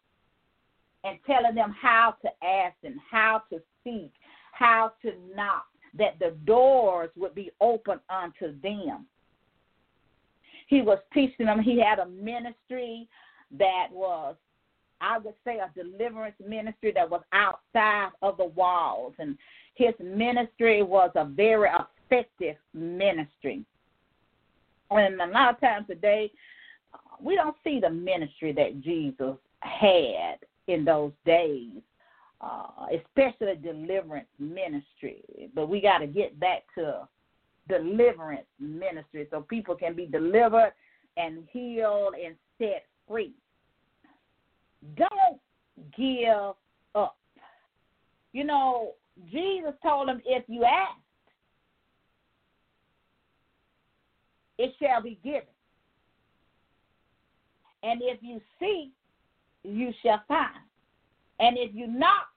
and 1.04 1.18
telling 1.26 1.54
them 1.54 1.74
how 1.80 2.16
to 2.22 2.28
ask 2.44 2.74
and 2.82 2.96
how 3.08 3.42
to 3.50 3.60
seek, 3.84 4.12
how 4.52 4.92
to 5.02 5.12
knock, 5.34 5.66
that 5.96 6.18
the 6.18 6.34
doors 6.44 7.10
would 7.16 7.34
be 7.34 7.50
open 7.60 8.00
unto 8.10 8.58
them. 8.62 9.06
He 10.74 10.82
was 10.82 10.98
teaching 11.12 11.46
them, 11.46 11.60
he 11.60 11.78
had 11.78 12.00
a 12.00 12.06
ministry 12.06 13.06
that 13.56 13.86
was, 13.92 14.34
I 15.00 15.18
would 15.18 15.34
say, 15.44 15.60
a 15.60 15.70
deliverance 15.72 16.34
ministry 16.44 16.90
that 16.96 17.08
was 17.08 17.22
outside 17.32 18.08
of 18.22 18.38
the 18.38 18.46
walls. 18.46 19.14
And 19.20 19.38
his 19.76 19.94
ministry 20.02 20.82
was 20.82 21.12
a 21.14 21.26
very 21.26 21.68
effective 22.10 22.56
ministry. 22.72 23.64
And 24.90 25.20
a 25.20 25.26
lot 25.28 25.54
of 25.54 25.60
times 25.60 25.86
today, 25.86 26.32
we 27.20 27.36
don't 27.36 27.54
see 27.62 27.78
the 27.78 27.90
ministry 27.90 28.50
that 28.54 28.80
Jesus 28.82 29.36
had 29.60 30.38
in 30.66 30.84
those 30.84 31.12
days, 31.24 31.70
uh, 32.40 32.86
especially 32.92 33.54
deliverance 33.62 34.26
ministry. 34.40 35.22
But 35.54 35.68
we 35.68 35.80
got 35.80 35.98
to 35.98 36.08
get 36.08 36.40
back 36.40 36.64
to 36.76 37.06
deliverance 37.68 38.46
ministry 38.58 39.26
so 39.30 39.40
people 39.42 39.74
can 39.74 39.94
be 39.94 40.06
delivered 40.06 40.72
and 41.16 41.44
healed 41.52 42.14
and 42.14 42.34
set 42.58 42.86
free. 43.08 43.32
Don't 44.96 45.40
give 45.96 46.54
up. 46.94 47.16
You 48.32 48.44
know, 48.44 48.92
Jesus 49.30 49.72
told 49.82 50.08
him, 50.08 50.20
if 50.24 50.44
you 50.48 50.64
ask, 50.64 50.98
it 54.58 54.74
shall 54.80 55.02
be 55.02 55.18
given. 55.24 55.42
And 57.82 58.00
if 58.02 58.18
you 58.22 58.40
seek, 58.58 58.92
you 59.62 59.92
shall 60.02 60.22
find. 60.26 60.48
And 61.40 61.56
if 61.58 61.74
you 61.74 61.86
knock, 61.86 62.28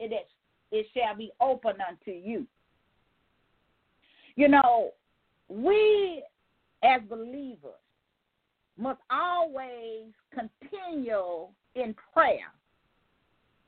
it, 0.00 0.12
is, 0.12 0.26
it 0.70 0.86
shall 0.94 1.16
be 1.16 1.30
open 1.40 1.74
unto 1.88 2.10
you. 2.10 2.46
You 4.38 4.46
know, 4.46 4.92
we 5.48 6.22
as 6.84 7.00
believers 7.10 7.72
must 8.78 9.00
always 9.10 10.12
continue 10.32 11.48
in 11.74 11.92
prayer 12.12 12.52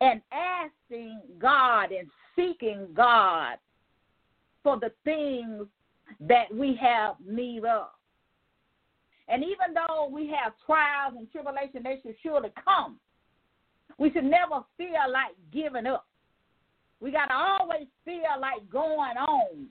and 0.00 0.22
asking 0.30 1.22
God 1.40 1.90
and 1.90 2.08
seeking 2.36 2.86
God 2.94 3.56
for 4.62 4.78
the 4.78 4.92
things 5.02 5.66
that 6.20 6.54
we 6.54 6.78
have 6.80 7.16
need 7.28 7.64
of. 7.64 7.88
And 9.26 9.42
even 9.42 9.74
though 9.74 10.08
we 10.08 10.28
have 10.28 10.52
trials 10.64 11.14
and 11.18 11.28
tribulation, 11.32 11.82
they 11.82 11.98
should 12.00 12.14
surely 12.22 12.52
come. 12.64 13.00
We 13.98 14.12
should 14.12 14.22
never 14.22 14.60
feel 14.76 15.10
like 15.12 15.34
giving 15.52 15.86
up. 15.86 16.06
We 17.00 17.10
got 17.10 17.26
to 17.26 17.34
always 17.34 17.88
feel 18.04 18.38
like 18.40 18.70
going 18.70 19.16
on 19.16 19.66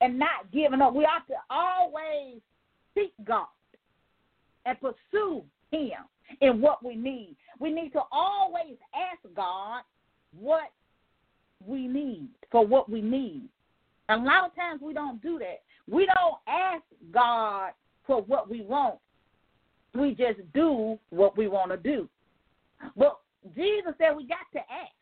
and 0.00 0.18
not 0.18 0.50
giving 0.52 0.80
up. 0.80 0.94
We 0.94 1.04
ought 1.04 1.26
to 1.28 1.34
always 1.50 2.40
seek 2.94 3.12
God 3.24 3.46
and 4.66 4.78
pursue 4.80 5.42
Him 5.70 5.92
in 6.40 6.60
what 6.60 6.84
we 6.84 6.94
need. 6.94 7.36
We 7.58 7.72
need 7.72 7.92
to 7.92 8.02
always 8.12 8.76
ask 8.94 9.34
God 9.34 9.82
what 10.38 10.70
we 11.66 11.88
need 11.88 12.28
for 12.50 12.66
what 12.66 12.90
we 12.90 13.00
need. 13.00 13.48
A 14.08 14.16
lot 14.16 14.46
of 14.46 14.54
times 14.54 14.80
we 14.82 14.94
don't 14.94 15.20
do 15.22 15.38
that. 15.38 15.62
We 15.90 16.06
don't 16.06 16.36
ask 16.46 16.82
God 17.12 17.72
for 18.06 18.22
what 18.22 18.48
we 18.48 18.62
want. 18.62 18.98
We 19.94 20.10
just 20.14 20.40
do 20.54 20.98
what 21.10 21.36
we 21.36 21.48
want 21.48 21.70
to 21.70 21.76
do. 21.76 22.08
But 22.96 23.18
Jesus 23.54 23.94
said 23.98 24.16
we 24.16 24.26
got 24.26 24.46
to 24.52 24.58
ask 24.58 24.92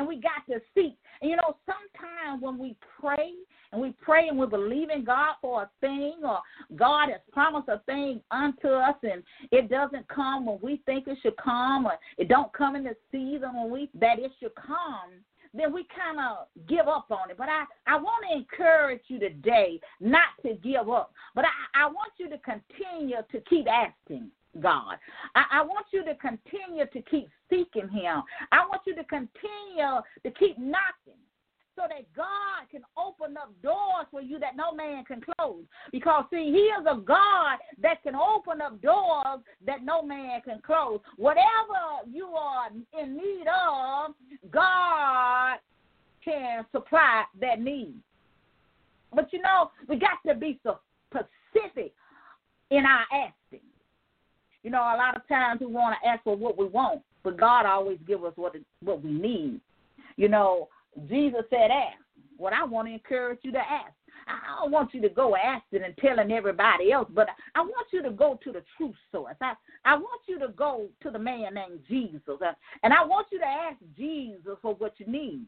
and 0.00 0.08
we 0.08 0.16
got 0.16 0.46
to 0.50 0.60
seek. 0.74 0.96
And 1.20 1.30
you 1.30 1.36
know, 1.36 1.56
sometimes 1.66 2.42
when 2.42 2.58
we 2.58 2.74
pray 2.98 3.32
and 3.70 3.80
we 3.80 3.94
pray 4.00 4.28
and 4.28 4.38
we 4.38 4.46
believe 4.46 4.88
in 4.88 5.04
God 5.04 5.34
for 5.42 5.64
a 5.64 5.70
thing, 5.82 6.14
or 6.24 6.40
God 6.74 7.10
has 7.10 7.20
promised 7.32 7.68
a 7.68 7.80
thing 7.84 8.22
unto 8.30 8.68
us, 8.68 8.96
and 9.02 9.22
it 9.52 9.68
doesn't 9.68 10.08
come 10.08 10.46
when 10.46 10.58
we 10.62 10.80
think 10.86 11.06
it 11.06 11.18
should 11.22 11.36
come, 11.36 11.84
or 11.84 11.98
it 12.16 12.28
don't 12.28 12.50
come 12.54 12.76
in 12.76 12.84
the 12.84 12.96
season 13.12 13.54
when 13.54 13.70
we 13.70 13.90
that 14.00 14.18
it 14.18 14.32
should 14.40 14.54
come, 14.54 15.20
then 15.52 15.70
we 15.70 15.86
kind 15.94 16.18
of 16.18 16.46
give 16.66 16.88
up 16.88 17.10
on 17.10 17.30
it. 17.30 17.36
But 17.36 17.50
I, 17.50 17.64
I 17.86 17.96
want 17.96 18.24
to 18.30 18.38
encourage 18.38 19.02
you 19.08 19.18
today 19.18 19.80
not 20.00 20.30
to 20.46 20.54
give 20.54 20.88
up. 20.88 21.12
But 21.34 21.44
I, 21.44 21.84
I 21.84 21.86
want 21.88 22.12
you 22.16 22.30
to 22.30 22.38
continue 22.38 23.16
to 23.30 23.40
keep 23.50 23.66
asking. 23.68 24.30
God. 24.58 24.96
I, 25.34 25.44
I, 25.52 25.62
want 25.62 25.86
you 25.92 26.04
to 26.04 26.14
continue 26.16 26.86
to 26.86 27.02
keep 27.02 27.28
seeking 27.48 27.88
Him. 27.88 28.22
I 28.50 28.66
want 28.66 28.82
you 28.86 28.96
to 28.96 29.04
continue 29.04 30.00
to 30.24 30.30
keep 30.38 30.58
knocking 30.58 31.20
so 31.76 31.82
that 31.88 32.12
God 32.14 32.68
can 32.70 32.82
open 32.98 33.36
up 33.36 33.52
doors 33.62 34.06
for 34.10 34.20
you 34.20 34.38
that 34.40 34.56
no 34.56 34.72
man 34.72 35.04
can 35.04 35.20
close. 35.20 35.62
Because, 35.92 36.24
see, 36.30 36.50
He 36.50 36.68
is 36.80 36.84
a 36.90 36.96
God 36.96 37.58
that 37.80 38.02
can 38.02 38.14
open 38.16 38.60
up 38.60 38.80
doors 38.82 39.40
that 39.66 39.84
no 39.84 40.02
man 40.02 40.40
can 40.42 40.60
close. 40.66 41.00
Whatever 41.16 42.10
you 42.10 42.26
are 42.28 42.68
in 43.00 43.16
need 43.16 43.44
of, 43.46 44.14
God 44.50 45.58
can 46.24 46.66
supply 46.72 47.24
that 47.40 47.60
need. 47.60 47.94
But 49.14 49.32
you 49.32 49.40
know, 49.40 49.70
we 49.88 49.96
got 49.96 50.18
to 50.26 50.34
be 50.34 50.60
so 50.62 50.80
specific 51.10 51.92
in 52.70 52.84
our 52.84 53.04
asking. 53.12 53.69
You 54.62 54.70
know, 54.70 54.82
a 54.82 54.96
lot 54.96 55.16
of 55.16 55.26
times 55.28 55.60
we 55.60 55.66
want 55.66 55.96
to 56.02 56.08
ask 56.08 56.22
for 56.24 56.36
what 56.36 56.58
we 56.58 56.66
want, 56.66 57.02
but 57.22 57.38
God 57.38 57.66
always 57.66 57.98
gives 58.06 58.22
us 58.24 58.32
what 58.36 58.54
what 58.82 59.02
we 59.02 59.10
need. 59.10 59.60
You 60.16 60.28
know, 60.28 60.68
Jesus 61.08 61.42
said, 61.50 61.70
ask. 61.70 61.98
What 62.36 62.52
I 62.54 62.64
want 62.64 62.88
to 62.88 62.94
encourage 62.94 63.40
you 63.42 63.52
to 63.52 63.58
ask. 63.58 63.92
I 64.26 64.60
don't 64.60 64.70
want 64.70 64.94
you 64.94 65.00
to 65.02 65.08
go 65.08 65.36
asking 65.36 65.82
and 65.82 65.96
telling 65.98 66.30
everybody 66.32 66.92
else, 66.92 67.08
but 67.12 67.28
I 67.54 67.60
want 67.60 67.88
you 67.92 68.02
to 68.02 68.10
go 68.10 68.38
to 68.44 68.52
the 68.52 68.62
true 68.76 68.94
source. 69.10 69.34
I, 69.40 69.54
I 69.84 69.96
want 69.96 70.22
you 70.26 70.38
to 70.38 70.48
go 70.48 70.88
to 71.02 71.10
the 71.10 71.18
man 71.18 71.54
named 71.54 71.80
Jesus. 71.88 72.38
And 72.82 72.94
I 72.94 73.04
want 73.04 73.26
you 73.30 73.38
to 73.40 73.46
ask 73.46 73.76
Jesus 73.96 74.56
for 74.62 74.74
what 74.74 74.94
you 74.98 75.06
need. 75.06 75.42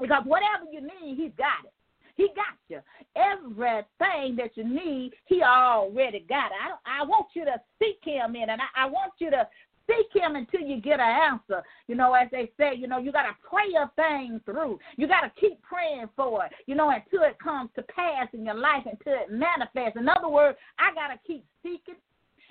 Because 0.00 0.22
whatever 0.24 0.64
you 0.70 0.80
need, 0.80 1.16
he's 1.16 1.32
got 1.36 1.64
it. 1.64 1.72
He 2.14 2.28
got 2.28 2.58
you. 2.68 2.80
Everything 3.16 4.36
that 4.36 4.50
you 4.54 4.64
need, 4.64 5.12
he 5.26 5.42
already 5.42 6.24
got 6.28 6.46
it. 6.46 6.58
I, 6.86 7.00
I 7.00 7.04
want 7.04 7.28
you 7.34 7.44
to 7.44 7.60
seek 7.78 7.98
him 8.02 8.36
in, 8.36 8.50
and 8.50 8.60
I, 8.60 8.84
I 8.84 8.86
want 8.86 9.12
you 9.18 9.30
to 9.30 9.48
seek 9.86 10.22
him 10.22 10.36
until 10.36 10.60
you 10.60 10.80
get 10.80 11.00
an 11.00 11.32
answer. 11.32 11.62
You 11.88 11.94
know, 11.94 12.12
as 12.14 12.28
they 12.30 12.50
say, 12.58 12.74
you 12.76 12.86
know, 12.86 12.98
you 12.98 13.12
got 13.12 13.24
to 13.24 13.36
pray 13.48 13.72
a 13.78 13.90
thing 13.96 14.40
through. 14.44 14.78
You 14.96 15.08
got 15.08 15.22
to 15.22 15.32
keep 15.40 15.60
praying 15.62 16.08
for 16.16 16.44
it, 16.44 16.52
you 16.66 16.74
know, 16.74 16.90
until 16.90 17.22
it 17.26 17.38
comes 17.38 17.70
to 17.76 17.82
pass 17.82 18.28
in 18.32 18.44
your 18.44 18.54
life, 18.54 18.84
until 18.84 19.14
it 19.14 19.30
manifests. 19.30 19.98
In 19.98 20.08
other 20.08 20.28
words, 20.28 20.58
I 20.78 20.94
got 20.94 21.08
to 21.08 21.18
keep 21.26 21.44
seeking, 21.62 21.96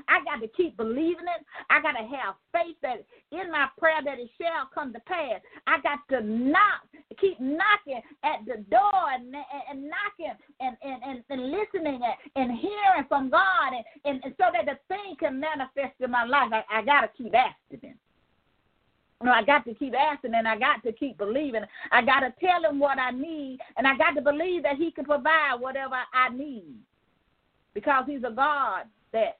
I 0.07 0.23
got 0.23 0.41
to 0.41 0.47
keep 0.47 0.77
believing 0.77 1.25
it. 1.25 1.45
I 1.69 1.81
got 1.81 1.93
to 1.93 2.05
have 2.05 2.35
faith 2.51 2.77
that 2.81 3.05
in 3.31 3.51
my 3.51 3.67
prayer 3.77 4.01
that 4.03 4.19
it 4.19 4.29
shall 4.39 4.69
come 4.73 4.93
to 4.93 4.99
pass. 5.01 5.41
I 5.67 5.79
got 5.81 5.99
to 6.09 6.25
knock, 6.25 6.87
keep 7.19 7.39
knocking 7.39 8.01
at 8.23 8.45
the 8.45 8.63
door 8.69 9.01
and, 9.13 9.33
and, 9.69 9.83
knocking 9.83 10.33
and, 10.59 10.77
and, 10.83 11.03
and, 11.03 11.23
and 11.29 11.51
listening 11.51 12.01
and, 12.01 12.15
and 12.35 12.59
hearing 12.59 13.05
from 13.07 13.29
God 13.29 13.73
and, 13.73 13.85
and, 14.05 14.23
and 14.23 14.33
so 14.37 14.45
that 14.53 14.65
the 14.65 14.77
thing 14.87 15.15
can 15.19 15.39
manifest 15.39 15.99
in 15.99 16.11
my 16.11 16.25
life. 16.25 16.51
I, 16.51 16.79
I 16.79 16.81
got 16.83 17.01
to 17.01 17.09
keep 17.17 17.33
asking 17.35 17.89
Him. 17.89 17.97
I 19.29 19.43
got 19.43 19.65
to 19.65 19.73
keep 19.75 19.93
asking 19.93 20.33
and 20.33 20.47
I 20.47 20.57
got 20.57 20.83
to 20.83 20.91
keep 20.91 21.17
believing. 21.17 21.61
I 21.91 22.01
got 22.01 22.21
to 22.21 22.33
tell 22.39 22.69
him 22.69 22.79
what 22.79 22.97
I 22.97 23.11
need 23.11 23.59
and 23.77 23.87
I 23.87 23.95
got 23.97 24.11
to 24.11 24.21
believe 24.21 24.63
that 24.63 24.77
he 24.77 24.91
can 24.91 25.05
provide 25.05 25.57
whatever 25.59 25.95
I 26.13 26.29
need 26.29 26.75
because 27.73 28.05
he's 28.07 28.23
a 28.23 28.31
God 28.31 28.85
that 29.13 29.37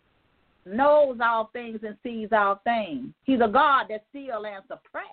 knows 0.65 1.17
all 1.23 1.49
things 1.53 1.79
and 1.83 1.97
sees 2.03 2.29
all 2.31 2.61
things. 2.63 3.09
He's 3.23 3.39
a 3.43 3.47
God 3.47 3.85
that 3.89 4.05
still 4.09 4.45
answers 4.45 4.77
prayer. 4.91 5.05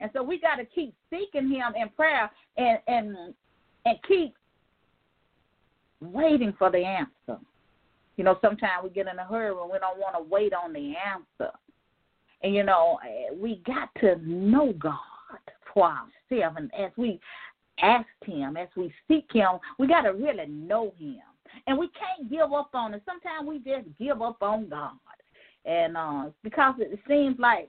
And 0.00 0.10
so 0.12 0.22
we 0.22 0.38
got 0.38 0.56
to 0.56 0.64
keep 0.64 0.94
seeking 1.10 1.50
him 1.50 1.74
in 1.74 1.88
prayer 1.90 2.30
and 2.56 2.78
and 2.86 3.34
and 3.84 3.98
keep 4.06 4.34
waiting 6.00 6.52
for 6.58 6.70
the 6.70 6.78
answer. 6.78 7.40
You 8.16 8.24
know, 8.24 8.38
sometimes 8.40 8.84
we 8.84 8.90
get 8.90 9.08
in 9.08 9.18
a 9.18 9.24
hurry 9.24 9.50
and 9.50 9.70
we 9.70 9.78
don't 9.78 9.98
want 9.98 10.16
to 10.16 10.22
wait 10.22 10.52
on 10.52 10.72
the 10.72 10.94
answer. 10.96 11.52
And 12.42 12.54
you 12.54 12.64
know, 12.64 12.98
we 13.40 13.62
got 13.66 13.88
to 14.00 14.16
know 14.26 14.72
God 14.78 14.98
for 15.72 15.84
ourselves. 15.84 16.56
And 16.58 16.70
as 16.78 16.90
we 16.96 17.18
ask 17.80 18.06
Him, 18.24 18.56
as 18.56 18.68
we 18.76 18.92
seek 19.08 19.26
Him, 19.32 19.58
we 19.78 19.86
got 19.86 20.02
to 20.02 20.10
really 20.10 20.46
know 20.46 20.92
Him 20.98 21.20
and 21.66 21.78
we 21.78 21.88
can't 21.88 22.30
give 22.30 22.52
up 22.52 22.70
on 22.74 22.94
it. 22.94 23.02
Sometimes 23.04 23.48
we 23.48 23.58
just 23.58 23.86
give 23.98 24.22
up 24.22 24.42
on 24.42 24.68
God, 24.68 24.92
and 25.64 25.96
uh, 25.96 26.24
because 26.42 26.74
it 26.78 26.98
seems 27.08 27.38
like 27.38 27.68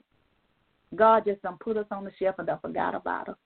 God 0.95 1.25
just 1.25 1.41
don't 1.41 1.59
put 1.59 1.77
us 1.77 1.85
on 1.91 2.03
the 2.03 2.11
shelf 2.19 2.35
and 2.37 2.47
don't 2.47 2.61
forgot 2.61 2.95
about 2.95 3.29
us. 3.29 3.37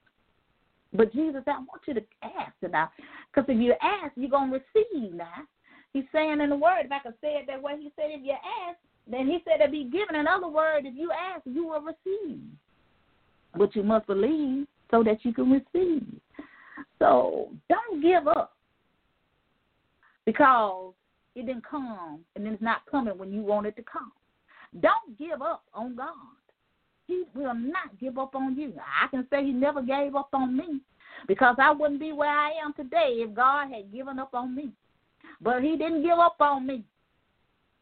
But 0.92 1.12
Jesus, 1.12 1.42
I 1.46 1.52
want 1.52 1.82
you 1.86 1.94
to 1.94 2.02
ask 2.22 2.52
now, 2.70 2.90
because 3.32 3.48
if 3.48 3.60
you 3.60 3.74
ask, 3.82 4.12
you're 4.16 4.30
gonna 4.30 4.52
receive 4.52 5.14
now. 5.14 5.46
He's 5.92 6.04
saying 6.12 6.40
in 6.40 6.50
the 6.50 6.56
word, 6.56 6.84
if 6.84 6.92
I 6.92 7.00
could 7.00 7.14
say 7.20 7.34
it 7.34 7.46
that 7.48 7.62
way, 7.62 7.74
he 7.78 7.92
said, 7.96 8.06
if 8.08 8.24
you 8.24 8.32
ask, 8.32 8.78
then 9.10 9.26
he 9.26 9.38
said 9.44 9.64
to 9.64 9.70
be 9.70 9.84
given. 9.84 10.16
In 10.16 10.26
other 10.26 10.48
words, 10.48 10.86
if 10.88 10.94
you 10.96 11.10
ask, 11.12 11.42
you 11.44 11.66
will 11.66 11.82
receive. 11.82 12.40
But 13.56 13.74
you 13.76 13.82
must 13.82 14.06
believe 14.06 14.66
so 14.90 15.02
that 15.02 15.24
you 15.24 15.34
can 15.34 15.50
receive. 15.50 16.06
So 16.98 17.50
don't 17.68 18.02
give 18.02 18.26
up 18.26 18.56
because 20.26 20.94
it 21.34 21.46
didn't 21.46 21.66
come 21.68 22.20
and 22.36 22.46
it's 22.46 22.62
not 22.62 22.86
coming 22.90 23.16
when 23.16 23.32
you 23.32 23.42
want 23.42 23.66
it 23.66 23.76
to 23.76 23.82
come. 23.82 24.12
Don't 24.80 25.18
give 25.18 25.42
up 25.42 25.64
on 25.74 25.96
God. 25.96 26.14
He 27.06 27.24
will 27.34 27.54
not 27.54 27.98
give 28.00 28.18
up 28.18 28.34
on 28.34 28.56
you. 28.56 28.72
I 29.02 29.08
can 29.08 29.26
say 29.30 29.44
he 29.44 29.52
never 29.52 29.82
gave 29.82 30.14
up 30.14 30.28
on 30.32 30.56
me 30.56 30.80
because 31.28 31.56
I 31.58 31.70
wouldn't 31.70 32.00
be 32.00 32.12
where 32.12 32.30
I 32.30 32.50
am 32.64 32.72
today 32.72 33.16
if 33.18 33.34
God 33.34 33.70
had 33.72 33.92
given 33.92 34.18
up 34.18 34.34
on 34.34 34.54
me. 34.54 34.70
But 35.40 35.62
he 35.62 35.76
didn't 35.76 36.02
give 36.02 36.18
up 36.18 36.36
on 36.40 36.66
me. 36.66 36.84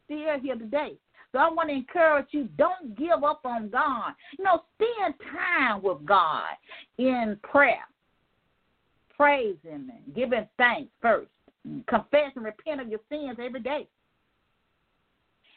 Still 0.05 0.39
here 0.41 0.55
today. 0.55 0.97
So 1.31 1.39
I 1.39 1.49
want 1.49 1.69
to 1.69 1.75
encourage 1.75 2.27
you, 2.31 2.49
don't 2.57 2.97
give 2.97 3.23
up 3.23 3.41
on 3.45 3.69
God. 3.69 4.13
You 4.37 4.43
know, 4.43 4.63
spend 4.75 5.13
time 5.31 5.81
with 5.81 6.05
God 6.05 6.49
in 6.97 7.37
prayer, 7.41 7.87
praising 9.15 9.57
and 9.65 10.15
giving 10.15 10.47
thanks 10.57 10.91
first. 11.01 11.29
Confess 11.87 12.31
and 12.35 12.45
repent 12.45 12.81
of 12.81 12.89
your 12.89 12.99
sins 13.09 13.37
every 13.43 13.59
day. 13.59 13.87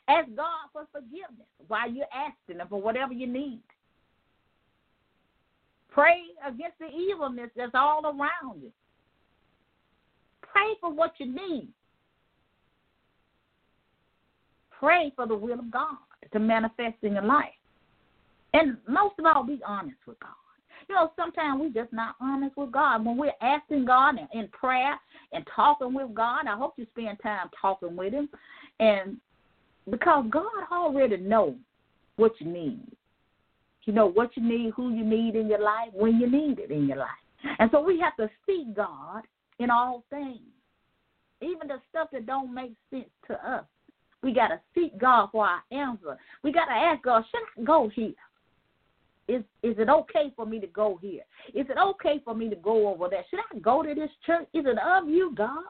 Ask 0.08 0.28
God 0.36 0.68
for 0.72 0.86
forgiveness 0.92 1.48
while 1.66 1.90
you're 1.90 2.06
asking 2.14 2.60
Him 2.60 2.66
for 2.68 2.80
whatever 2.80 3.12
you 3.12 3.26
need. 3.26 3.60
Pray 5.90 6.22
against 6.46 6.78
the 6.78 6.88
evilness 6.88 7.50
that's 7.56 7.72
all 7.74 8.04
around 8.04 8.62
you. 8.62 8.72
Pray 10.42 10.74
for 10.80 10.92
what 10.92 11.12
you 11.18 11.26
need. 11.26 11.68
Pray 14.78 15.12
for 15.16 15.26
the 15.26 15.34
will 15.34 15.58
of 15.58 15.70
God 15.70 15.96
to 16.32 16.38
manifest 16.38 16.96
in 17.02 17.14
your 17.14 17.22
life. 17.22 17.46
And 18.52 18.76
most 18.88 19.14
of 19.18 19.24
all, 19.24 19.44
be 19.44 19.60
honest 19.66 19.96
with 20.06 20.18
God. 20.20 20.30
You 20.88 20.94
know, 20.94 21.12
sometimes 21.16 21.60
we're 21.60 21.82
just 21.82 21.92
not 21.92 22.16
honest 22.20 22.56
with 22.56 22.72
God. 22.72 23.04
When 23.04 23.16
we're 23.16 23.32
asking 23.40 23.84
God 23.86 24.16
in 24.32 24.48
prayer 24.48 24.98
and 25.32 25.46
talking 25.54 25.94
with 25.94 26.14
God, 26.14 26.46
I 26.46 26.56
hope 26.56 26.74
you 26.76 26.86
spend 26.92 27.18
time 27.22 27.48
talking 27.60 27.96
with 27.96 28.12
Him, 28.12 28.28
and 28.80 29.16
because 29.90 30.24
God 30.30 30.46
already 30.72 31.16
knows 31.16 31.56
what 32.16 32.32
you 32.38 32.46
need. 32.46 32.80
You 33.84 33.92
know 33.92 34.06
what 34.06 34.36
you 34.36 34.42
need, 34.42 34.72
who 34.74 34.94
you 34.94 35.04
need 35.04 35.36
in 35.36 35.48
your 35.48 35.60
life, 35.60 35.90
when 35.92 36.18
you 36.18 36.30
need 36.30 36.58
it 36.58 36.70
in 36.70 36.86
your 36.88 36.98
life. 36.98 37.08
And 37.58 37.70
so 37.70 37.82
we 37.82 38.00
have 38.00 38.16
to 38.16 38.30
seek 38.46 38.74
God 38.74 39.22
in 39.58 39.70
all 39.70 40.04
things, 40.08 40.40
even 41.42 41.68
the 41.68 41.76
stuff 41.90 42.08
that 42.12 42.24
don't 42.24 42.54
make 42.54 42.72
sense 42.90 43.10
to 43.26 43.34
us. 43.34 43.64
We 44.22 44.32
got 44.32 44.48
to 44.48 44.60
seek 44.74 44.98
God 44.98 45.28
for 45.32 45.46
our 45.46 45.62
answer. 45.70 46.16
We 46.42 46.50
got 46.50 46.64
to 46.66 46.72
ask 46.72 47.02
God, 47.02 47.24
should 47.30 47.62
I 47.62 47.66
go 47.66 47.90
here? 47.94 48.14
Is 49.26 49.42
is 49.62 49.76
it 49.78 49.88
okay 49.88 50.32
for 50.36 50.44
me 50.44 50.60
to 50.60 50.66
go 50.66 50.98
here? 51.00 51.22
Is 51.54 51.66
it 51.70 51.78
okay 51.78 52.20
for 52.24 52.34
me 52.34 52.50
to 52.50 52.56
go 52.56 52.88
over 52.88 53.08
there? 53.08 53.24
Should 53.30 53.40
I 53.40 53.58
go 53.58 53.82
to 53.82 53.94
this 53.94 54.10
church? 54.26 54.46
Is 54.52 54.66
it 54.66 54.78
of 54.78 55.08
you, 55.08 55.32
God? 55.34 55.64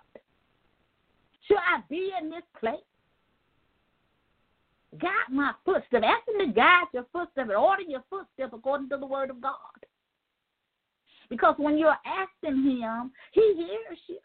Should 1.46 1.58
I 1.58 1.82
be 1.88 2.10
in 2.20 2.30
this 2.30 2.42
place? 2.58 2.74
Guide 5.00 5.30
my 5.30 5.52
footsteps. 5.64 6.04
Ask 6.04 6.28
him 6.28 6.46
to 6.46 6.52
guide 6.52 6.86
your 6.92 7.06
footsteps 7.12 7.48
and 7.48 7.52
order 7.52 7.82
your 7.82 8.02
footsteps 8.10 8.52
according 8.52 8.88
to 8.88 8.96
the 8.96 9.06
word 9.06 9.30
of 9.30 9.40
God. 9.40 9.54
Because 11.28 11.54
when 11.58 11.78
you're 11.78 11.96
asking 12.04 12.62
him, 12.62 13.12
he 13.32 13.54
hears 13.56 13.98
you. 14.08 14.18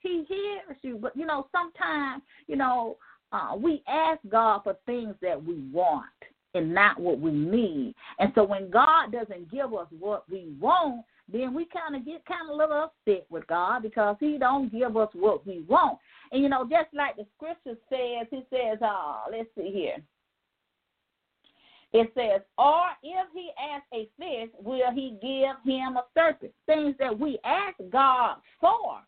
He 0.00 0.24
hears 0.28 0.76
you. 0.82 0.98
But 1.00 1.16
you 1.16 1.26
know, 1.26 1.46
sometimes, 1.52 2.22
you 2.46 2.56
know, 2.56 2.96
uh, 3.32 3.56
we 3.56 3.82
ask 3.88 4.20
God 4.28 4.60
for 4.62 4.76
things 4.86 5.14
that 5.22 5.42
we 5.42 5.62
want 5.72 6.06
and 6.54 6.74
not 6.74 7.00
what 7.00 7.18
we 7.18 7.30
need. 7.30 7.94
And 8.18 8.32
so 8.34 8.44
when 8.44 8.70
God 8.70 9.12
doesn't 9.12 9.50
give 9.50 9.72
us 9.74 9.86
what 9.98 10.28
we 10.30 10.54
want, 10.60 11.04
then 11.32 11.54
we 11.54 11.66
kind 11.66 11.96
of 11.96 12.04
get 12.04 12.24
kind 12.26 12.48
of 12.48 12.54
a 12.54 12.58
little 12.58 12.90
upset 12.90 13.26
with 13.30 13.46
God 13.46 13.82
because 13.82 14.16
He 14.20 14.38
don't 14.38 14.70
give 14.70 14.96
us 14.96 15.08
what 15.14 15.46
we 15.46 15.64
want. 15.68 15.98
And 16.30 16.42
you 16.42 16.48
know, 16.48 16.64
just 16.64 16.92
like 16.92 17.16
the 17.16 17.26
scripture 17.36 17.78
says, 17.88 18.26
He 18.30 18.44
says, 18.50 18.78
"Oh, 18.82 19.24
let's 19.30 19.48
see 19.56 19.70
here." 19.72 19.96
It 21.92 22.10
says, 22.14 22.40
"Or 22.56 22.84
if 23.02 23.28
he 23.34 23.50
asks 23.60 23.86
a 23.92 24.08
fish, 24.18 24.50
will 24.58 24.90
he 24.92 25.18
give 25.20 25.56
him 25.64 25.96
a 25.96 26.04
serpent?" 26.14 26.52
Things 26.66 26.96
that 26.98 27.18
we 27.18 27.38
ask 27.44 27.76
God 27.90 28.36
for. 28.60 29.02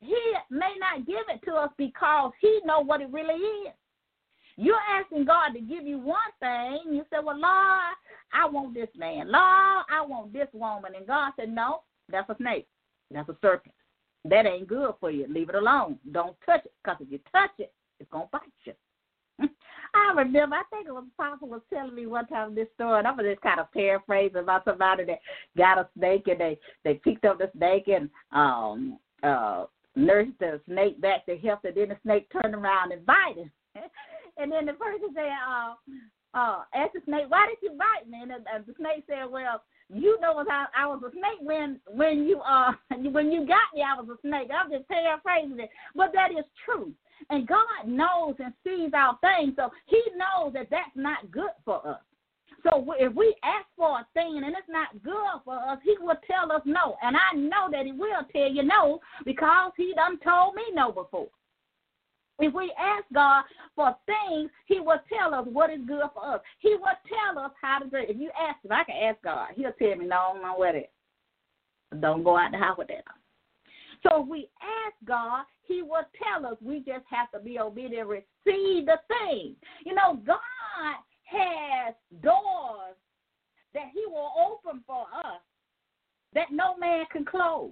He 0.00 0.34
may 0.50 0.74
not 0.78 1.06
give 1.06 1.24
it 1.28 1.42
to 1.46 1.54
us 1.54 1.70
because 1.78 2.32
He 2.40 2.60
know 2.64 2.80
what 2.80 3.00
it 3.00 3.08
really 3.10 3.34
is. 3.34 3.72
You're 4.56 4.76
asking 4.98 5.24
God 5.24 5.50
to 5.54 5.60
give 5.60 5.84
you 5.84 5.98
one 5.98 6.18
thing. 6.40 6.92
You 6.92 7.04
say, 7.10 7.18
Well, 7.22 7.38
Lord, 7.38 7.94
I 8.32 8.46
want 8.48 8.74
this 8.74 8.88
man. 8.96 9.30
Lord, 9.30 9.84
I 9.90 10.04
want 10.06 10.32
this 10.32 10.48
woman. 10.52 10.92
And 10.96 11.06
God 11.06 11.32
said, 11.38 11.48
No, 11.48 11.80
that's 12.10 12.28
a 12.30 12.36
snake. 12.36 12.66
That's 13.10 13.28
a 13.28 13.36
serpent. 13.40 13.74
That 14.24 14.46
ain't 14.46 14.68
good 14.68 14.94
for 15.00 15.10
you. 15.10 15.26
Leave 15.28 15.48
it 15.48 15.54
alone. 15.54 15.98
Don't 16.12 16.36
touch 16.46 16.64
it. 16.64 16.72
Because 16.82 16.98
if 17.00 17.10
you 17.10 17.18
touch 17.32 17.50
it, 17.58 17.72
it's 18.00 18.10
going 18.10 18.26
to 18.26 18.30
bite 18.32 18.40
you. 18.64 18.72
I 19.94 20.12
remember, 20.16 20.56
I 20.56 20.62
think 20.70 20.88
it 20.88 20.92
was 20.92 21.04
Papa 21.16 21.44
was 21.44 21.60
telling 21.72 21.94
me 21.94 22.06
one 22.06 22.26
time 22.26 22.54
this 22.54 22.68
story, 22.74 22.98
and 22.98 23.06
I'm 23.06 23.18
just 23.18 23.40
kind 23.42 23.60
of 23.60 23.72
paraphrasing 23.72 24.38
about 24.38 24.64
somebody 24.64 25.04
that 25.04 25.20
got 25.56 25.78
a 25.78 25.88
snake 25.96 26.24
and 26.26 26.40
they 26.40 26.58
they 26.84 26.94
picked 26.94 27.24
up 27.24 27.38
the 27.38 27.50
snake 27.56 27.88
and 27.88 28.10
um 28.32 28.98
uh 29.22 29.66
nursed 29.96 30.38
the 30.40 30.60
snake 30.66 31.00
back 31.00 31.26
to 31.26 31.36
health, 31.38 31.60
and 31.64 31.76
then 31.76 31.90
the 31.90 31.96
snake 32.02 32.28
turned 32.32 32.54
around 32.54 32.92
and 32.92 33.06
bit 33.06 33.36
him. 33.36 33.50
And 34.36 34.50
then 34.50 34.66
the 34.66 34.72
person 34.74 35.14
said, 35.14 35.30
uh, 35.30 35.74
uh, 36.34 36.62
asked 36.74 36.94
the 36.94 37.00
snake, 37.04 37.26
why 37.28 37.46
did 37.46 37.58
you 37.62 37.78
bite 37.78 38.10
me? 38.10 38.18
And 38.22 38.30
the, 38.30 38.50
uh, 38.50 38.58
the 38.66 38.74
snake 38.76 39.04
said, 39.06 39.30
well, 39.30 39.62
you 39.92 40.18
know 40.20 40.44
I, 40.48 40.66
I 40.76 40.86
was 40.86 41.02
a 41.06 41.10
snake 41.10 41.40
when 41.42 41.78
when 41.86 42.24
you 42.24 42.40
uh 42.40 42.72
when 43.12 43.30
you 43.30 43.46
got 43.46 43.68
me 43.74 43.82
I 43.82 44.00
was 44.00 44.08
a 44.08 44.20
snake. 44.26 44.48
I'm 44.50 44.70
just 44.70 44.88
paraphrasing 44.88 45.60
it, 45.60 45.70
but 45.94 46.12
that 46.14 46.30
is 46.30 46.44
true. 46.64 46.92
And 47.30 47.46
God 47.46 47.86
knows 47.86 48.34
and 48.38 48.52
sees 48.64 48.92
our 48.94 49.18
things, 49.20 49.54
so 49.56 49.70
He 49.86 50.02
knows 50.16 50.52
that 50.54 50.68
that's 50.70 50.96
not 50.96 51.30
good 51.30 51.54
for 51.64 51.86
us. 51.86 52.00
So 52.62 52.94
if 52.98 53.14
we 53.14 53.34
ask 53.44 53.66
for 53.76 54.00
a 54.00 54.06
thing 54.14 54.40
and 54.42 54.56
it's 54.56 54.68
not 54.68 55.02
good 55.02 55.40
for 55.44 55.56
us, 55.56 55.78
He 55.84 55.94
will 56.00 56.16
tell 56.26 56.50
us 56.50 56.62
no. 56.64 56.96
And 57.02 57.14
I 57.16 57.36
know 57.36 57.68
that 57.70 57.86
He 57.86 57.92
will 57.92 58.24
tell 58.32 58.50
you 58.50 58.62
no 58.62 59.00
because 59.24 59.72
He 59.76 59.92
done 59.94 60.18
told 60.20 60.54
me 60.54 60.62
no 60.72 60.90
before. 60.90 61.28
If 62.40 62.52
we 62.52 62.72
ask 62.78 63.04
God 63.12 63.44
for 63.76 63.96
things, 64.06 64.50
He 64.66 64.80
will 64.80 65.00
tell 65.08 65.34
us 65.34 65.46
what 65.50 65.70
is 65.70 65.80
good 65.86 66.04
for 66.12 66.34
us. 66.34 66.40
He 66.58 66.70
will 66.70 66.98
tell 67.08 67.44
us 67.44 67.52
how 67.60 67.78
to 67.78 67.86
do 67.86 67.96
it. 67.96 68.10
If 68.10 68.16
you 68.18 68.30
ask, 68.38 68.64
Him, 68.64 68.72
I 68.72 68.84
can 68.84 68.96
ask 68.96 69.22
God, 69.22 69.48
He'll 69.54 69.72
tell 69.72 69.96
me, 69.96 70.06
no, 70.06 70.36
no, 70.42 70.54
what 70.56 70.74
it. 70.74 70.90
Don't 72.00 72.24
go 72.24 72.36
out 72.36 72.50
the 72.50 72.58
house 72.58 72.76
with 72.76 72.88
that. 72.88 73.04
So 74.02 74.22
if 74.22 74.28
we 74.28 74.48
ask 74.60 74.94
God, 75.06 75.44
He 75.66 75.82
will 75.82 76.04
tell 76.22 76.46
us. 76.46 76.56
We 76.60 76.78
just 76.78 77.04
have 77.08 77.30
to 77.32 77.38
be 77.38 77.58
obedient 77.58 78.00
and 78.00 78.08
receive 78.10 78.86
the 78.86 78.98
thing. 79.08 79.54
You 79.86 79.94
know, 79.94 80.18
God 80.26 80.38
has 81.24 81.94
doors 82.20 82.96
that 83.74 83.90
He 83.94 84.04
will 84.06 84.32
open 84.36 84.82
for 84.86 85.06
us 85.24 85.40
that 86.34 86.50
no 86.50 86.76
man 86.76 87.04
can 87.12 87.24
close. 87.24 87.70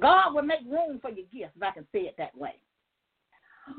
God 0.00 0.32
will 0.32 0.42
make 0.42 0.60
room 0.64 1.00
for 1.00 1.10
your 1.10 1.26
gifts, 1.32 1.56
if 1.56 1.62
I 1.62 1.72
can 1.72 1.86
say 1.92 2.00
it 2.00 2.14
that 2.18 2.36
way. 2.36 2.54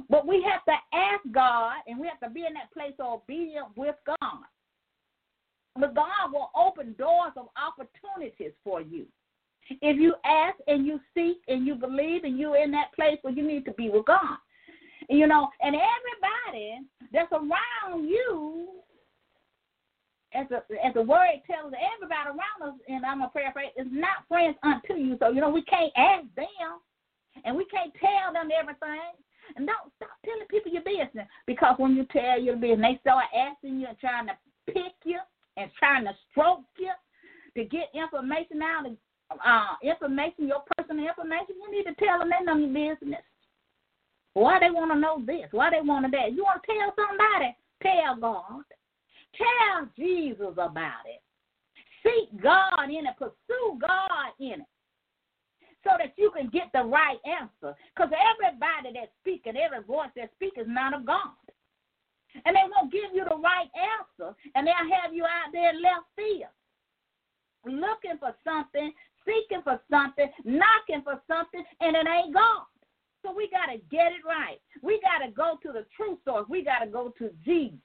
But 0.09 0.27
we 0.27 0.43
have 0.43 0.63
to 0.65 0.97
ask 0.97 1.21
God 1.31 1.75
and 1.87 1.99
we 1.99 2.07
have 2.07 2.19
to 2.19 2.29
be 2.29 2.45
in 2.45 2.53
that 2.53 2.71
place 2.73 2.93
of 2.99 3.21
obedience 3.21 3.67
with 3.75 3.95
God. 4.05 4.43
But 5.79 5.95
God 5.95 6.33
will 6.33 6.49
open 6.55 6.95
doors 6.97 7.33
of 7.37 7.47
opportunities 7.55 8.53
for 8.63 8.81
you. 8.81 9.05
If 9.69 9.97
you 9.97 10.15
ask 10.25 10.57
and 10.67 10.85
you 10.85 10.99
seek 11.13 11.37
and 11.47 11.65
you 11.65 11.75
believe 11.75 12.23
and 12.23 12.39
you're 12.39 12.57
in 12.57 12.71
that 12.71 12.93
place 12.95 13.17
where 13.21 13.33
you 13.33 13.45
need 13.45 13.65
to 13.65 13.73
be 13.73 13.89
with 13.89 14.05
God. 14.05 14.37
You 15.09 15.27
know, 15.27 15.47
and 15.61 15.75
everybody 15.75 16.79
that's 17.13 17.31
around 17.31 18.07
you, 18.07 18.67
as 20.33 20.45
the 20.49 20.57
as 20.83 20.93
the 20.93 21.01
word 21.01 21.39
tells 21.47 21.71
everybody 21.95 22.29
around 22.29 22.73
us, 22.73 22.79
and 22.89 23.05
I'm 23.05 23.21
a 23.21 23.29
prayer 23.29 23.53
is 23.77 23.87
not 23.89 24.27
friends 24.27 24.57
unto 24.63 24.95
you. 24.95 25.15
So 25.19 25.29
you 25.29 25.39
know 25.39 25.49
we 25.49 25.63
can't 25.63 25.93
ask 25.95 26.25
them, 26.35 26.81
and 27.45 27.55
we 27.55 27.65
can't 27.65 27.93
tell 28.01 28.33
them 28.33 28.49
everything. 28.51 29.15
And 29.55 29.67
don't 29.67 29.91
stop 29.95 30.09
telling 30.25 30.47
people 30.49 30.71
your 30.71 30.83
business 30.83 31.27
because 31.45 31.75
when 31.77 31.95
you 31.95 32.05
tell 32.11 32.39
your 32.39 32.55
business, 32.55 32.95
they 32.95 32.99
start 33.01 33.25
asking 33.35 33.79
you 33.79 33.87
and 33.87 33.99
trying 33.99 34.27
to 34.27 34.37
pick 34.67 34.93
you 35.05 35.19
and 35.57 35.71
trying 35.77 36.05
to 36.05 36.13
stroke 36.31 36.65
you 36.77 36.91
to 37.55 37.63
get 37.65 37.89
information 37.93 38.61
out 38.61 38.85
of 38.85 38.93
uh, 39.43 39.75
information, 39.83 40.47
your 40.47 40.63
personal 40.75 41.07
information. 41.07 41.55
You 41.61 41.71
need 41.71 41.85
to 41.85 41.95
tell 41.95 42.19
them 42.19 42.29
they 42.29 42.45
know 42.45 42.57
your 42.57 42.95
business. 42.95 43.23
Why 44.33 44.59
they 44.59 44.69
want 44.69 44.91
to 44.91 44.99
know 44.99 45.21
this? 45.25 45.49
Why 45.51 45.71
they 45.71 45.81
want 45.81 46.05
to 46.05 46.11
that? 46.11 46.33
You 46.33 46.43
want 46.43 46.61
to 46.61 46.67
tell 46.67 46.93
somebody? 46.95 47.55
Tell 47.81 48.15
God. 48.19 48.63
Tell 49.33 49.89
Jesus 49.97 50.53
about 50.53 51.05
it. 51.05 51.21
Seek 52.03 52.41
God 52.41 52.85
in 52.85 53.07
it. 53.07 53.17
Pursue 53.17 53.79
God 53.81 54.33
in 54.39 54.61
it 54.61 54.67
so 55.83 55.91
that 55.97 56.13
you 56.17 56.31
can 56.31 56.49
get 56.49 56.69
the 56.73 56.83
right 56.83 57.17
answer. 57.25 57.75
Because 57.95 58.11
everybody 58.11 58.93
that's 58.93 59.11
speaking, 59.21 59.57
every 59.57 59.83
voice 59.83 60.09
that 60.15 60.31
speaks 60.35 60.57
is 60.57 60.67
not 60.67 60.93
of 60.93 61.05
God. 61.05 61.35
And 62.45 62.55
they 62.55 62.65
won't 62.69 62.91
give 62.91 63.13
you 63.13 63.23
the 63.23 63.37
right 63.37 63.69
answer, 63.73 64.35
and 64.53 64.67
they'll 64.67 64.93
have 65.01 65.13
you 65.13 65.23
out 65.23 65.49
there 65.51 65.73
left 65.73 66.05
field, 66.15 66.53
looking 67.65 68.19
for 68.19 68.35
something, 68.43 68.91
seeking 69.25 69.63
for 69.63 69.79
something, 69.89 70.29
knocking 70.43 71.01
for 71.03 71.21
something, 71.27 71.63
and 71.81 71.95
it 71.95 72.05
ain't 72.07 72.33
God. 72.33 72.65
So 73.23 73.33
we 73.33 73.49
got 73.49 73.71
to 73.71 73.79
get 73.89 74.11
it 74.11 74.23
right. 74.25 74.59
We 74.81 75.01
got 75.01 75.25
to 75.25 75.31
go 75.31 75.57
to 75.63 75.71
the 75.71 75.85
true 75.95 76.17
source. 76.23 76.45
We 76.47 76.63
got 76.63 76.79
to 76.79 76.87
go 76.87 77.13
to 77.17 77.31
Jesus. 77.43 77.79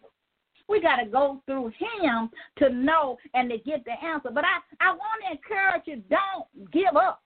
We 0.68 0.80
got 0.80 0.96
to 0.96 1.06
go 1.06 1.42
through 1.46 1.72
him 1.78 2.30
to 2.58 2.70
know 2.70 3.18
and 3.34 3.50
to 3.50 3.58
get 3.58 3.84
the 3.84 3.92
answer. 4.04 4.30
But 4.32 4.44
I, 4.44 4.58
I 4.80 4.90
want 4.90 5.22
to 5.24 5.32
encourage 5.32 5.82
you 5.86 6.02
don't 6.08 6.70
give 6.70 6.96
up. 6.96 7.21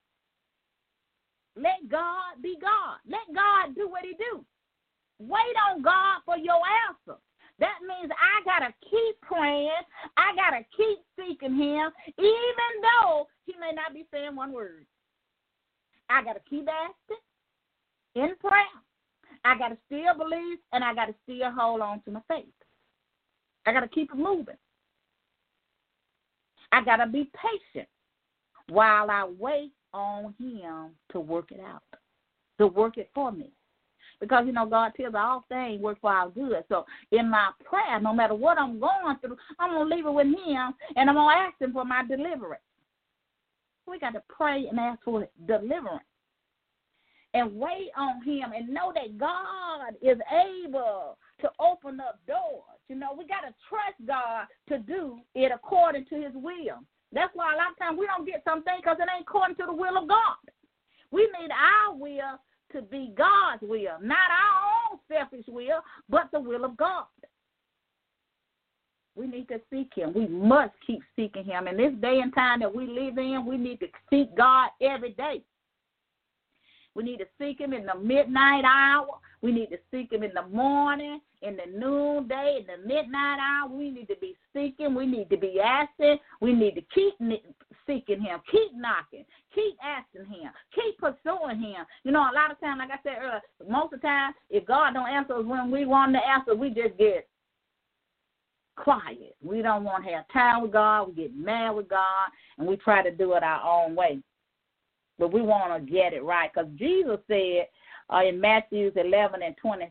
Let 1.57 1.89
God 1.89 2.43
be 2.43 2.57
God. 2.61 2.99
Let 3.09 3.35
God 3.35 3.75
do 3.75 3.89
what 3.89 4.05
He 4.05 4.13
do. 4.13 4.45
Wait 5.19 5.57
on 5.71 5.83
God 5.83 6.21
for 6.25 6.37
your 6.37 6.61
answer. 6.89 7.19
That 7.59 7.79
means 7.81 8.13
I 8.13 8.45
gotta 8.45 8.73
keep 8.83 9.21
praying. 9.23 9.71
I 10.17 10.37
gotta 10.37 10.63
keep 10.77 10.99
seeking 11.19 11.57
Him, 11.57 11.91
even 12.19 12.73
though 12.83 13.27
He 13.47 13.55
may 13.59 13.73
not 13.73 13.95
be 13.95 14.07
saying 14.13 14.37
one 14.37 14.53
word. 14.53 14.85
I 16.11 16.23
gotta 16.23 16.41
keep 16.49 16.69
asking 16.69 17.23
in 18.15 18.37
prayer. 18.37 18.65
I 19.45 19.57
gotta 19.57 19.79
still 19.87 20.15
believe, 20.17 20.59
and 20.73 20.85
I 20.85 20.95
gotta 20.95 21.15
still 21.25 21.51
hold 21.51 21.81
on 21.81 22.03
to 22.03 22.11
my 22.11 22.21
faith. 22.29 22.47
I 23.65 23.73
gotta 23.73 23.89
keep 23.89 24.11
it 24.13 24.19
moving. 24.19 24.57
I 26.73 26.85
gotta 26.85 27.07
be 27.07 27.31
patient 27.35 27.89
while 28.69 29.11
I 29.11 29.25
wait 29.39 29.73
on 29.93 30.35
Him 30.39 30.91
to 31.13 31.21
work 31.21 31.53
it 31.53 31.61
out, 31.61 31.83
to 32.59 32.67
work 32.67 32.99
it 32.99 33.11
for 33.15 33.33
me. 33.33 33.51
Because, 34.21 34.45
you 34.47 34.53
know, 34.53 34.67
God 34.67 34.93
tells 34.97 35.15
all 35.15 35.45
things 35.49 35.81
work 35.81 35.99
for 36.01 36.11
our 36.11 36.31
good. 36.31 36.65
So 36.69 36.87
in 37.13 37.29
my 37.29 37.51
prayer, 37.65 38.01
no 38.01 38.15
matter 38.15 38.35
what 38.35 38.59
I'm 38.59 38.81
going 38.81 39.17
through, 39.21 39.37
I'm 39.59 39.73
to 39.73 39.95
leave 39.95 40.07
it 40.07 40.11
with 40.13 40.27
Him 40.27 40.75
and 40.97 41.11
I'm 41.11 41.15
to 41.17 41.21
ask 41.21 41.61
Him 41.61 41.73
for 41.73 41.85
my 41.85 42.03
deliverance. 42.07 42.63
We 43.87 43.99
got 43.99 44.15
to 44.15 44.23
pray 44.29 44.67
and 44.69 44.81
ask 44.81 45.03
for 45.05 45.29
deliverance 45.47 46.03
and 47.35 47.55
wait 47.55 47.91
on 47.97 48.25
Him 48.25 48.53
and 48.57 48.71
know 48.71 48.93
that 48.95 49.19
God 49.19 49.95
is 50.01 50.19
able 50.65 51.19
to 51.43 51.51
open 51.61 52.01
up 52.01 52.19
doors. 52.27 52.81
You 52.89 52.97
know, 52.97 53.09
we 53.17 53.27
got 53.27 53.43
to 53.43 53.55
trust 53.69 53.97
God 54.07 54.47
to 54.69 54.79
do 54.79 55.19
it 55.35 55.53
according 55.55 56.07
to 56.07 56.15
His 56.17 56.33
will. 56.35 56.81
That's 57.13 57.35
why 57.35 57.55
a 57.55 57.57
lot 57.57 57.73
of 57.73 57.79
times 57.79 57.99
we 57.99 58.07
don't 58.07 58.27
get 58.27 58.43
something 58.45 58.75
because 58.77 58.97
it 59.01 59.09
ain't 59.15 59.23
according 59.23 59.57
to 59.57 59.67
the 59.67 59.75
will 59.75 59.97
of 59.97 60.09
God. 60.09 60.37
We 61.11 61.23
need 61.41 61.51
our 61.51 61.95
will 61.95 62.41
to 62.73 62.83
be 62.83 63.13
God's 63.17 63.63
will, 63.63 63.99
not 64.03 64.29
our 64.31 64.93
own 64.93 64.99
selfish 65.09 65.47
will, 65.49 65.81
but 66.09 66.29
the 66.33 66.41
will 66.41 66.65
of 66.65 66.77
God. 66.77 67.05
We 69.15 69.27
need 69.27 69.49
to 69.49 69.61
seek 69.71 69.93
Him. 69.95 70.13
We 70.15 70.27
must 70.27 70.75
keep 70.87 71.01
seeking 71.15 71.45
Him. 71.45 71.69
In 71.69 71.77
this 71.77 71.95
day 72.03 72.21
and 72.23 72.35
time 72.35 72.61
that 72.61 72.75
we 72.75 72.87
live 72.87 73.17
in, 73.17 73.47
we 73.47 73.57
need 73.57 73.81
to 73.81 73.87
seek 74.11 74.37
God 74.37 74.69
every 74.83 75.13
day. 75.13 75.43
We 76.97 77.05
need 77.05 77.19
to 77.19 77.27
seek 77.39 77.61
Him 77.61 77.73
in 77.73 77.87
the 77.87 77.95
midnight 77.95 78.65
hour. 78.65 79.07
We 79.43 79.53
need 79.53 79.69
to 79.71 79.79
seek 79.91 80.13
Him 80.13 80.23
in 80.23 80.33
the 80.35 80.49
morning 80.49 81.21
in 81.43 81.57
the 81.57 81.79
noonday, 81.79 82.61
in 82.61 82.67
the 82.67 82.87
midnight 82.87 83.39
hour. 83.41 83.69
We 83.69 83.91
need 83.91 84.09
to 84.09 84.17
be 84.21 84.37
seeking. 84.53 84.95
We 84.95 85.07
need 85.07 85.31
to 85.31 85.37
be 85.37 85.61
asking. 85.61 86.19
We 86.41 86.53
need 86.53 86.75
to 86.75 86.83
keep 86.95 87.15
seeking 87.87 88.21
Him, 88.21 88.41
keep 88.51 88.75
knocking, 88.75 89.25
keep 89.55 89.77
asking 89.83 90.27
Him, 90.33 90.51
keep 90.75 90.99
pursuing 90.99 91.61
Him. 91.61 91.87
You 92.05 92.13
know, 92.13 92.21
a 92.21 92.35
lot 92.35 92.51
of 92.51 92.61
times, 92.61 92.79
like 92.79 92.91
I 92.91 93.03
said 93.03 93.19
earlier, 93.21 93.41
most 93.69 93.93
of 93.93 94.01
the 94.01 94.07
time, 94.07 94.33
if 94.51 94.67
God 94.67 94.95
don't 94.95 95.09
answer 95.09 95.35
us 95.35 95.45
when 95.45 95.71
we 95.71 95.87
want 95.87 96.15
to 96.15 96.21
answer, 96.27 96.55
we 96.55 96.69
just 96.71 96.97
get 96.99 97.29
quiet. 98.77 99.37
We 99.43 99.63
don't 99.63 99.85
want 99.85 100.05
to 100.05 100.11
have 100.13 100.25
time 100.33 100.63
with 100.63 100.73
God. 100.73 101.09
We 101.09 101.15
get 101.15 101.37
mad 101.37 101.71
with 101.71 101.89
God, 101.89 102.29
and 102.59 102.67
we 102.67 102.77
try 102.77 103.03
to 103.03 103.11
do 103.11 103.35
it 103.35 103.43
our 103.43 103.63
own 103.63 103.95
way. 103.95 104.21
But 105.19 105.33
we 105.33 105.43
want 105.43 105.73
to 105.75 105.93
get 105.93 106.13
it 106.13 106.23
right 106.23 106.51
because 106.53 106.71
Jesus 106.77 107.19
said 107.27 107.67
uh, 108.13 108.23
in 108.25 108.41
Matthew 108.41 108.91
11 108.95 109.43
and 109.43 109.57
20, 109.57 109.91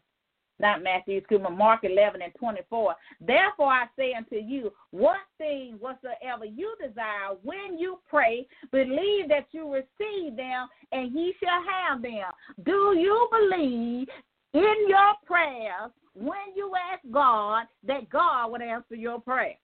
not 0.60 0.84
Matthew, 0.84 1.18
excuse 1.18 1.42
me, 1.42 1.50
Mark 1.56 1.82
11 1.84 2.22
and 2.22 2.34
24. 2.36 2.96
Therefore 3.20 3.72
I 3.72 3.86
say 3.98 4.14
unto 4.14 4.36
you, 4.36 4.72
what 4.92 5.18
thing 5.38 5.78
whatsoever 5.80 6.46
you 6.46 6.76
desire 6.82 7.36
when 7.44 7.78
you 7.78 8.00
pray, 8.10 8.48
believe 8.72 9.28
that 9.30 9.48
you 9.52 9.72
receive 9.72 10.38
them 10.38 10.68
and 10.92 11.14
ye 11.14 11.34
shall 11.44 11.62
have 11.70 12.02
them. 12.02 12.32
Do 12.64 12.96
you 12.98 13.28
believe 13.32 14.08
in 14.54 14.76
your 14.88 15.14
prayers 15.26 15.92
when 16.14 16.56
you 16.56 16.72
ask 16.94 17.02
God 17.12 17.66
that 17.86 18.10
God 18.10 18.52
would 18.52 18.62
answer 18.62 18.96
your 18.96 19.20
prayer? 19.20 19.56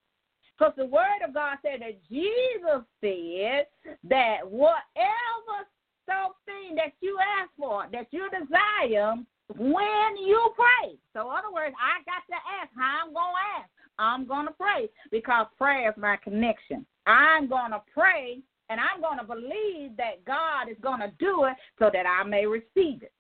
Because 0.62 0.76
the 0.78 0.86
word 0.86 1.26
of 1.28 1.34
God 1.34 1.58
said 1.64 1.82
that 1.82 1.98
Jesus 2.08 2.86
said 3.02 3.66
that 4.04 4.46
whatever 4.46 5.66
something 6.06 6.76
that 6.76 6.94
you 7.02 7.18
ask 7.42 7.50
for, 7.58 7.88
that 7.92 8.06
you 8.12 8.30
desire, 8.30 9.16
when 9.58 10.18
you 10.20 10.52
pray. 10.56 10.94
So, 11.16 11.22
in 11.22 11.36
other 11.36 11.52
words, 11.52 11.74
I 11.82 12.04
got 12.06 12.22
to 12.30 12.38
ask 12.62 12.70
how 12.78 13.08
I'm 13.08 13.12
going 13.12 13.34
to 13.34 13.60
ask. 13.60 13.70
I'm 13.98 14.28
going 14.28 14.46
to 14.46 14.54
pray 14.54 14.88
because 15.10 15.48
prayer 15.58 15.90
is 15.90 15.98
my 15.98 16.16
connection. 16.24 16.86
I'm 17.08 17.50
going 17.50 17.72
to 17.72 17.82
pray 17.92 18.42
and 18.70 18.80
I'm 18.80 19.02
going 19.02 19.18
to 19.18 19.26
believe 19.26 19.98
that 19.98 20.24
God 20.26 20.70
is 20.70 20.78
going 20.80 21.00
to 21.00 21.12
do 21.18 21.46
it 21.46 21.56
so 21.80 21.90
that 21.92 22.06
I 22.06 22.24
may 22.24 22.46
receive 22.46 23.02
it. 23.02 23.12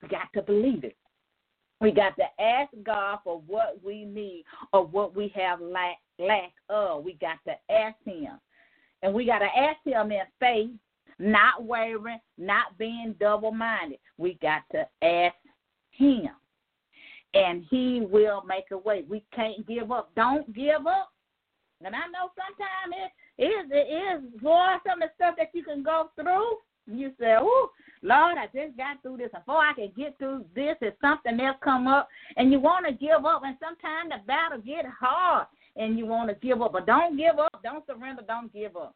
We 0.00 0.08
got 0.08 0.32
to 0.34 0.42
believe 0.42 0.84
it. 0.84 0.96
We 1.84 1.92
got 1.92 2.16
to 2.16 2.42
ask 2.42 2.72
God 2.82 3.18
for 3.24 3.42
what 3.46 3.78
we 3.84 4.06
need 4.06 4.44
or 4.72 4.86
what 4.86 5.14
we 5.14 5.30
have 5.36 5.60
lack, 5.60 5.98
lack 6.18 6.52
of. 6.70 7.04
We 7.04 7.12
got 7.20 7.38
to 7.46 7.52
ask 7.70 7.96
Him. 8.06 8.40
And 9.02 9.12
we 9.12 9.26
got 9.26 9.40
to 9.40 9.44
ask 9.44 9.76
Him 9.84 10.10
in 10.10 10.22
faith, 10.40 10.70
not 11.18 11.62
wavering, 11.62 12.20
not 12.38 12.78
being 12.78 13.14
double 13.20 13.52
minded. 13.52 13.98
We 14.16 14.38
got 14.40 14.62
to 14.72 14.86
ask 15.06 15.36
Him. 15.90 16.30
And 17.34 17.66
He 17.68 18.06
will 18.10 18.42
make 18.48 18.70
a 18.72 18.78
way. 18.78 19.04
We 19.06 19.22
can't 19.34 19.66
give 19.68 19.92
up. 19.92 20.10
Don't 20.16 20.54
give 20.54 20.86
up. 20.86 21.10
And 21.84 21.94
I 21.94 22.06
know 22.10 22.30
sometimes 22.34 23.12
it 23.36 23.44
is, 23.44 23.70
it 23.70 24.24
is, 24.24 24.40
boy, 24.40 24.76
some 24.86 25.02
of 25.02 25.10
the 25.10 25.14
stuff 25.16 25.34
that 25.36 25.50
you 25.52 25.62
can 25.62 25.82
go 25.82 26.08
through. 26.16 26.56
You 26.86 27.12
say, 27.18 27.36
"Oh, 27.38 27.70
Lord, 28.02 28.36
I 28.36 28.46
just 28.54 28.76
got 28.76 29.00
through 29.02 29.16
this. 29.16 29.30
Before 29.32 29.58
I 29.58 29.72
can 29.72 29.90
get 29.96 30.18
through 30.18 30.44
this, 30.54 30.76
if 30.82 30.94
something 31.00 31.40
else 31.40 31.56
come 31.62 31.86
up, 31.86 32.08
and 32.36 32.52
you 32.52 32.60
want 32.60 32.86
to 32.86 32.92
give 32.92 33.24
up, 33.24 33.42
and 33.44 33.56
sometimes 33.58 34.10
the 34.10 34.26
battle 34.26 34.58
get 34.58 34.84
hard, 34.86 35.46
and 35.76 35.98
you 35.98 36.06
want 36.06 36.28
to 36.28 36.46
give 36.46 36.60
up. 36.60 36.72
But 36.72 36.86
don't 36.86 37.16
give 37.16 37.38
up. 37.38 37.62
Don't 37.62 37.86
surrender. 37.86 38.22
Don't 38.26 38.52
give 38.52 38.76
up. 38.76 38.94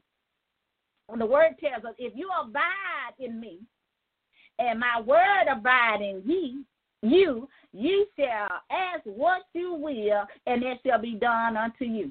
When 1.06 1.18
the 1.18 1.26
word 1.26 1.56
tells 1.58 1.84
us, 1.84 1.94
if 1.98 2.12
you 2.14 2.28
abide 2.38 3.14
in 3.18 3.40
me, 3.40 3.60
and 4.58 4.78
my 4.78 5.00
word 5.00 5.46
abide 5.50 6.02
in 6.02 6.22
ye, 6.26 6.64
you, 7.02 7.48
you 7.72 8.06
shall 8.18 8.60
ask 8.70 9.02
what 9.04 9.42
you 9.54 9.72
will, 9.72 10.24
and 10.46 10.62
it 10.62 10.80
shall 10.84 11.00
be 11.00 11.14
done 11.14 11.56
unto 11.56 11.84
you. 11.84 12.10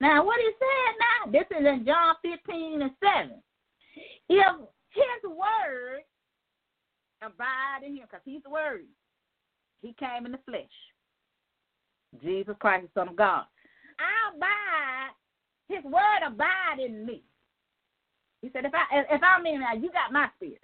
Now, 0.00 0.24
what 0.24 0.38
he 0.38 0.50
said 0.58 0.96
now, 0.98 1.32
this 1.32 1.58
is 1.58 1.66
in 1.66 1.86
John 1.86 2.16
15 2.22 2.82
and 2.82 2.90
7. 3.02 3.42
If 4.28 4.56
his 4.96 5.30
word 5.30 6.00
abide 7.22 7.84
in 7.84 7.96
him, 7.96 8.04
because 8.10 8.24
he's 8.24 8.42
the 8.42 8.50
word, 8.50 8.84
he 9.82 9.94
came 9.98 10.26
in 10.26 10.32
the 10.32 10.38
flesh. 10.46 10.64
Jesus 12.22 12.56
Christ, 12.60 12.86
the 12.86 13.00
Son 13.00 13.08
of 13.08 13.16
God. 13.16 13.44
I 13.98 14.34
abide, 14.34 15.12
his 15.68 15.84
word 15.84 16.22
abide 16.26 16.80
in 16.84 17.04
me. 17.04 17.22
He 18.42 18.50
said, 18.52 18.64
if 18.64 18.72
I 18.74 18.84
if 19.10 19.20
I'm 19.22 19.46
in 19.46 19.60
there, 19.60 19.74
you 19.74 19.90
got 19.90 20.12
my 20.12 20.28
spirit. 20.36 20.62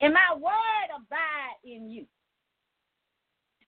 And 0.00 0.12
my 0.12 0.34
word 0.34 0.88
abide 0.94 1.56
in 1.64 1.90
you. 1.90 2.04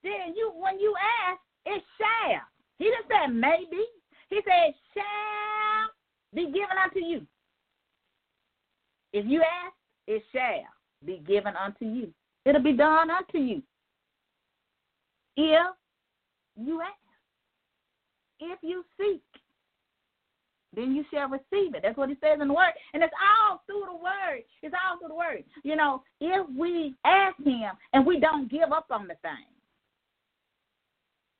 Then 0.03 0.35
you 0.37 0.53
when 0.55 0.81
you 0.81 0.95
ask, 1.29 1.41
it 1.67 1.83
shall. 1.97 2.41
He 2.79 2.85
didn't 2.85 3.09
say 3.09 3.33
maybe. 3.33 3.85
He 4.31 4.41
said, 4.45 4.75
shall 4.95 5.89
be 6.35 6.47
given 6.47 6.77
unto 6.83 7.01
you. 7.01 7.27
If 9.13 9.27
you 9.27 9.41
ask, 9.41 9.75
it 10.07 10.23
shall 10.33 10.67
be 11.05 11.23
given 11.27 11.55
unto 11.57 11.85
you. 11.85 12.13
It'll 12.45 12.63
be 12.63 12.73
done 12.73 13.11
unto 13.11 13.39
you. 13.39 13.63
If 15.37 15.75
you 16.57 16.81
ask. 16.81 16.93
If 18.41 18.59
you 18.63 18.85
seek, 18.99 19.23
then 20.75 20.95
you 20.95 21.05
shall 21.13 21.29
receive 21.29 21.75
it. 21.75 21.81
That's 21.83 21.97
what 21.97 22.09
he 22.09 22.17
says 22.21 22.39
in 22.41 22.49
the 22.49 22.55
word. 22.55 22.73
And 22.95 23.03
it's 23.03 23.13
all 23.21 23.63
through 23.67 23.85
the 23.87 23.97
word. 23.97 24.43
It's 24.63 24.75
all 24.75 24.99
through 24.99 25.09
the 25.09 25.15
word. 25.15 25.45
You 25.65 25.77
know, 25.77 26.03
if 26.21 26.47
we 26.57 26.95
ask 27.05 27.37
him 27.39 27.71
and 27.93 28.07
we 28.07 28.21
don't 28.21 28.51
give 28.51 28.71
up 28.73 28.87
on 28.91 29.09
the 29.09 29.15
thing, 29.23 29.47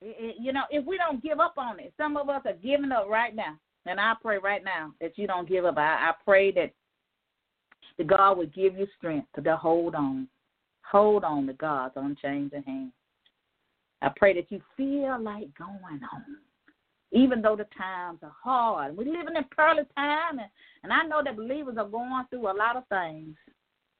eh, 0.03 0.29
eh, 0.29 0.31
you 0.39 0.51
know, 0.51 0.63
if 0.71 0.85
we 0.85 0.97
don't 0.97 1.23
give 1.23 1.39
up 1.39 1.53
on 1.57 1.79
it, 1.79 1.93
some 1.95 2.17
of 2.17 2.27
us 2.27 2.41
are 2.45 2.53
giving 2.53 2.91
up 2.91 3.07
right 3.07 3.35
now. 3.35 3.57
And 3.85 3.99
I 3.99 4.13
pray 4.21 4.37
right 4.39 4.63
now 4.63 4.91
that 4.99 5.17
you 5.17 5.25
don't 5.25 5.47
give 5.47 5.63
up. 5.63 5.77
I, 5.77 6.09
I 6.09 6.11
pray 6.25 6.51
that 6.51 6.71
the 7.99 8.03
God 8.03 8.39
will 8.39 8.47
give 8.47 8.75
you 8.75 8.87
strength 8.97 9.27
to 9.35 9.55
hold 9.55 9.93
on. 9.93 10.27
Hold 10.89 11.23
on 11.23 11.45
to 11.45 11.53
God's 11.53 11.93
unchanging 11.95 12.63
hand. 12.63 12.91
I 14.01 14.09
pray 14.15 14.33
that 14.33 14.51
you 14.51 14.59
feel 14.75 15.21
like 15.21 15.49
going 15.55 16.01
on 16.11 16.23
even 17.11 17.41
though 17.41 17.55
the 17.55 17.67
times 17.77 18.19
are 18.23 18.35
hard. 18.43 18.95
We're 18.95 19.05
living 19.05 19.35
in 19.35 19.43
pearly 19.55 19.83
time, 19.95 20.39
and, 20.39 20.49
and 20.83 20.93
I 20.93 21.03
know 21.03 21.21
that 21.23 21.35
believers 21.35 21.75
are 21.77 21.87
going 21.87 22.25
through 22.29 22.51
a 22.51 22.53
lot 22.53 22.75
of 22.75 22.87
things. 22.87 23.35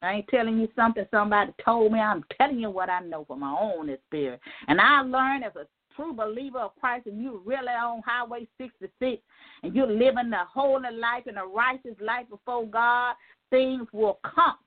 I 0.01 0.13
ain't 0.13 0.27
telling 0.29 0.59
you 0.59 0.69
something 0.75 1.05
somebody 1.11 1.51
told 1.63 1.91
me. 1.91 1.99
I'm 1.99 2.23
telling 2.37 2.59
you 2.59 2.69
what 2.69 2.89
I 2.89 3.01
know 3.01 3.25
from 3.25 3.41
my 3.41 3.55
own 3.59 3.89
experience. 3.89 4.41
And 4.67 4.79
I 4.79 5.01
learned 5.01 5.43
as 5.43 5.55
a 5.55 5.67
true 5.95 6.13
believer 6.13 6.59
of 6.59 6.75
Christ, 6.79 7.07
and 7.07 7.21
you're 7.21 7.39
really 7.39 7.67
on 7.67 8.01
Highway 8.05 8.47
66, 8.57 9.21
and 9.63 9.75
you're 9.75 9.87
living 9.87 10.29
the 10.29 10.45
holy 10.53 10.95
life 10.95 11.23
and 11.25 11.37
a 11.37 11.43
righteous 11.43 11.97
life 11.99 12.29
before 12.29 12.65
God, 12.65 13.15
things 13.49 13.87
will 13.91 14.19
come. 14.23 14.57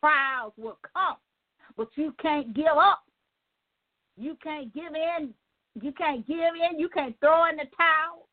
Trials 0.00 0.52
will 0.56 0.78
come. 0.94 1.16
But 1.76 1.88
you 1.96 2.14
can't 2.20 2.54
give 2.54 2.66
up. 2.66 3.02
You 4.16 4.36
can't 4.42 4.72
give 4.74 4.94
in 4.94 5.34
you 5.82 5.92
can't 5.92 6.26
give 6.26 6.38
in. 6.38 6.78
You 6.78 6.88
can't 6.88 7.18
throw 7.20 7.48
in 7.48 7.56
the 7.56 7.64
towel. 7.76 8.28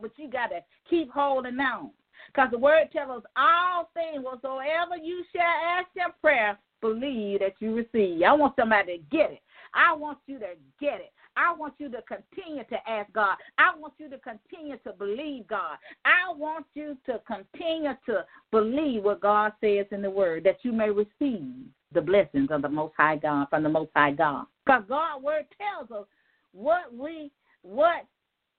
But 0.00 0.12
you 0.16 0.30
got 0.30 0.48
to 0.48 0.60
keep 0.88 1.10
holding 1.10 1.58
on. 1.58 1.90
Because 2.28 2.50
the 2.50 2.58
word 2.58 2.88
tells 2.92 3.22
us 3.22 3.30
all 3.36 3.90
things 3.94 4.24
whatsoever 4.24 4.96
you 5.02 5.24
shall 5.34 5.42
ask 5.42 5.88
in 5.96 6.12
prayer, 6.20 6.58
believe 6.80 7.40
that 7.40 7.54
you 7.58 7.74
receive. 7.74 8.22
I 8.22 8.32
want 8.32 8.54
somebody 8.56 8.98
to 8.98 9.16
get 9.16 9.32
it. 9.32 9.40
I 9.74 9.94
want 9.94 10.18
you 10.26 10.38
to 10.38 10.54
get 10.80 11.00
it. 11.00 11.12
I 11.38 11.54
want 11.54 11.74
you 11.78 11.88
to 11.90 12.02
continue 12.02 12.64
to 12.64 12.90
ask 12.90 13.12
God. 13.12 13.36
I 13.58 13.70
want 13.78 13.94
you 13.98 14.10
to 14.10 14.18
continue 14.18 14.76
to 14.78 14.92
believe 14.92 15.46
God. 15.46 15.76
I 16.04 16.34
want 16.36 16.66
you 16.74 16.96
to 17.06 17.20
continue 17.26 17.92
to 18.06 18.24
believe 18.50 19.04
what 19.04 19.20
God 19.20 19.52
says 19.60 19.86
in 19.92 20.02
the 20.02 20.10
Word 20.10 20.42
that 20.44 20.58
you 20.62 20.72
may 20.72 20.90
receive 20.90 21.46
the 21.92 22.00
blessings 22.00 22.48
of 22.50 22.62
the 22.62 22.68
Most 22.68 22.94
High 22.96 23.16
God 23.16 23.46
from 23.50 23.62
the 23.62 23.68
Most 23.68 23.90
High 23.94 24.10
God. 24.10 24.46
Because 24.66 24.82
God's 24.88 25.24
Word 25.24 25.44
tells 25.56 25.90
us 25.92 26.08
what 26.52 26.92
we 26.92 27.30
what 27.62 28.04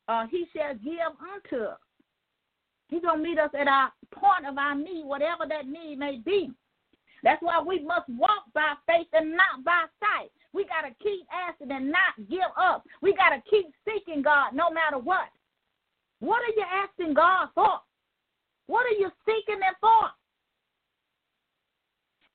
uh, 0.08 0.26
He 0.32 0.46
shall 0.56 0.74
give 0.76 1.12
unto 1.20 1.66
us. 1.66 1.80
He's 2.88 3.02
gonna 3.02 3.22
meet 3.22 3.38
us 3.38 3.52
at 3.60 3.68
our 3.68 3.92
point 4.12 4.48
of 4.48 4.58
our 4.58 4.74
need, 4.74 5.06
whatever 5.06 5.46
that 5.50 5.68
need 5.68 6.00
may 6.00 6.18
be. 6.18 6.50
That's 7.24 7.42
why 7.42 7.62
we 7.62 7.84
must 7.84 8.08
walk 8.08 8.46
by 8.54 8.76
faith 8.88 9.08
and 9.12 9.32
not 9.32 9.66
by 9.66 9.84
sight. 10.00 10.32
We 10.54 10.66
got 10.66 10.88
to 10.88 10.94
keep 11.04 11.26
asking 11.32 11.72
and 11.72 11.92
not 11.92 12.30
give 12.30 12.40
up. 12.58 12.84
We 13.02 13.14
got 13.14 13.30
to 13.30 13.42
keep 13.50 13.68
seeking 13.86 14.22
God 14.22 14.54
no 14.54 14.70
matter 14.72 14.98
what. 14.98 15.30
What 16.20 16.42
are 16.42 16.56
you 16.56 16.64
asking 16.84 17.14
God 17.14 17.50
for? 17.54 17.80
What 18.68 18.86
are 18.86 19.00
you 19.00 19.10
seeking 19.26 19.62
Him 19.62 19.74
for? 19.80 20.10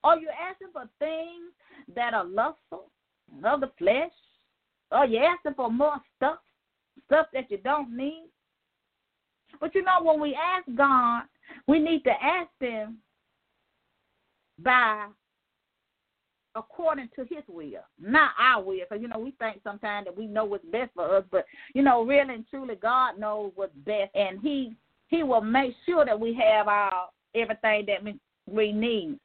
Are 0.04 0.18
you 0.18 0.28
asking 0.50 0.68
for 0.72 0.88
things 0.98 1.52
that 1.94 2.14
are 2.14 2.24
lustful 2.24 2.90
of 3.42 3.60
the 3.60 3.70
flesh? 3.78 4.12
Are 4.92 5.06
you 5.06 5.18
asking 5.18 5.54
for 5.54 5.70
more 5.70 5.96
stuff, 6.16 6.38
stuff 7.06 7.26
that 7.32 7.50
you 7.50 7.58
don't 7.58 7.96
need? 7.96 8.28
But 9.60 9.74
you 9.74 9.82
know, 9.82 10.02
when 10.02 10.20
we 10.20 10.34
ask 10.34 10.66
God, 10.76 11.22
we 11.66 11.78
need 11.78 12.04
to 12.04 12.10
ask 12.10 12.50
Him 12.60 12.98
by 14.58 15.06
according 16.56 17.08
to 17.16 17.22
his 17.22 17.44
will, 17.48 17.84
not 18.00 18.30
our 18.38 18.62
will. 18.62 18.78
Because, 18.88 19.02
you 19.02 19.08
know, 19.08 19.18
we 19.18 19.32
think 19.32 19.60
sometimes 19.64 20.06
that 20.06 20.16
we 20.16 20.26
know 20.26 20.44
what's 20.44 20.64
best 20.66 20.90
for 20.94 21.16
us, 21.16 21.24
but, 21.30 21.44
you 21.74 21.82
know, 21.82 22.04
really 22.04 22.34
and 22.34 22.44
truly, 22.48 22.76
God 22.76 23.18
knows 23.18 23.52
what's 23.54 23.74
best, 23.84 24.14
and 24.14 24.40
he 24.42 24.74
he 25.08 25.22
will 25.22 25.40
make 25.42 25.74
sure 25.86 26.04
that 26.04 26.18
we 26.18 26.34
have 26.34 26.66
our 26.66 27.08
everything 27.34 27.86
that 27.86 28.02
we, 28.02 28.18
we 28.46 28.72
need. 28.72 29.18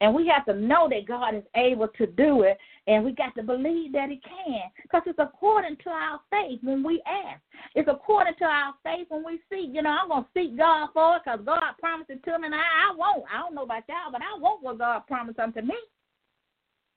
And 0.00 0.14
we 0.14 0.26
have 0.28 0.44
to 0.44 0.54
know 0.54 0.88
that 0.90 1.08
God 1.08 1.34
is 1.34 1.42
able 1.54 1.88
to 1.88 2.06
do 2.06 2.42
it, 2.42 2.58
and 2.86 3.02
we 3.02 3.12
got 3.12 3.34
to 3.36 3.42
believe 3.42 3.92
that 3.92 4.10
He 4.10 4.20
can, 4.20 4.60
because 4.82 5.02
it's 5.06 5.18
according 5.18 5.76
to 5.84 5.90
our 5.90 6.20
faith 6.30 6.60
when 6.62 6.82
we 6.82 7.02
ask. 7.06 7.40
It's 7.74 7.88
according 7.90 8.34
to 8.40 8.44
our 8.44 8.74
faith 8.84 9.06
when 9.08 9.24
we 9.24 9.40
seek. 9.50 9.70
You 9.72 9.82
know, 9.82 9.90
I'm 9.90 10.08
gonna 10.08 10.26
seek 10.34 10.56
God 10.56 10.88
for 10.92 11.16
it 11.16 11.22
because 11.24 11.40
God 11.46 11.62
promised 11.78 12.10
it 12.10 12.22
to 12.24 12.38
me, 12.38 12.46
and 12.46 12.54
I, 12.54 12.58
I 12.58 12.94
won't. 12.94 13.24
I 13.32 13.38
don't 13.38 13.54
know 13.54 13.64
about 13.64 13.88
y'all, 13.88 14.12
but 14.12 14.20
I 14.20 14.38
want 14.38 14.62
what 14.62 14.78
God 14.78 15.06
promised 15.06 15.38
unto 15.38 15.62
me. 15.62 15.76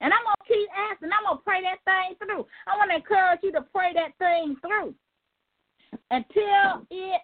And 0.01 0.13
I'm 0.13 0.23
gonna 0.23 0.47
keep 0.47 0.67
asking. 0.91 1.09
I'm 1.11 1.23
gonna 1.25 1.41
pray 1.43 1.61
that 1.63 1.79
thing 1.87 2.15
through. 2.19 2.45
I 2.67 2.75
want 2.75 2.91
to 2.91 2.97
encourage 2.97 3.39
you 3.43 3.51
to 3.53 3.61
pray 3.73 3.91
that 3.95 4.17
thing 4.19 4.55
through 4.61 4.93
until 6.11 6.85
it 6.91 7.21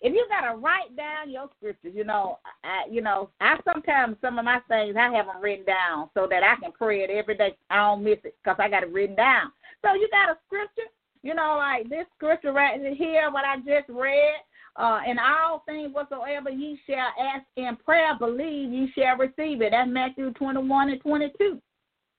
if 0.00 0.12
you 0.12 0.26
gotta 0.28 0.56
write 0.56 0.94
down 0.96 1.30
your 1.30 1.48
scriptures, 1.56 1.92
you 1.94 2.04
know, 2.04 2.38
I, 2.64 2.84
you 2.90 3.00
know, 3.00 3.30
I 3.40 3.56
sometimes 3.64 4.16
some 4.20 4.38
of 4.38 4.44
my 4.44 4.60
things 4.68 4.96
I 4.98 5.10
have 5.14 5.26
them 5.26 5.40
written 5.40 5.64
down 5.64 6.10
so 6.14 6.26
that 6.30 6.42
I 6.42 6.56
can 6.60 6.72
pray 6.72 7.02
it 7.02 7.10
every 7.10 7.36
day. 7.36 7.56
I 7.70 7.76
don't 7.76 8.04
miss 8.04 8.18
it 8.24 8.36
because 8.42 8.56
I 8.58 8.68
got 8.68 8.82
it 8.82 8.92
written 8.92 9.16
down. 9.16 9.52
So 9.82 9.94
you 9.94 10.08
got 10.10 10.30
a 10.30 10.38
scripture, 10.46 10.90
you 11.22 11.34
know, 11.34 11.56
like 11.58 11.88
this 11.88 12.06
scripture 12.16 12.52
right 12.52 12.80
here, 12.96 13.30
what 13.30 13.44
I 13.44 13.56
just 13.58 13.88
read. 13.88 14.34
Uh, 14.78 15.00
in 15.08 15.16
all 15.18 15.62
things 15.66 15.90
whatsoever 15.94 16.50
ye 16.50 16.78
shall 16.86 17.08
ask 17.18 17.46
in 17.56 17.74
prayer, 17.82 18.14
believe 18.18 18.70
ye 18.70 18.92
shall 18.94 19.16
receive 19.16 19.62
it. 19.62 19.70
That's 19.70 19.88
Matthew 19.88 20.32
21 20.34 20.90
and 20.90 21.00
22. 21.00 21.58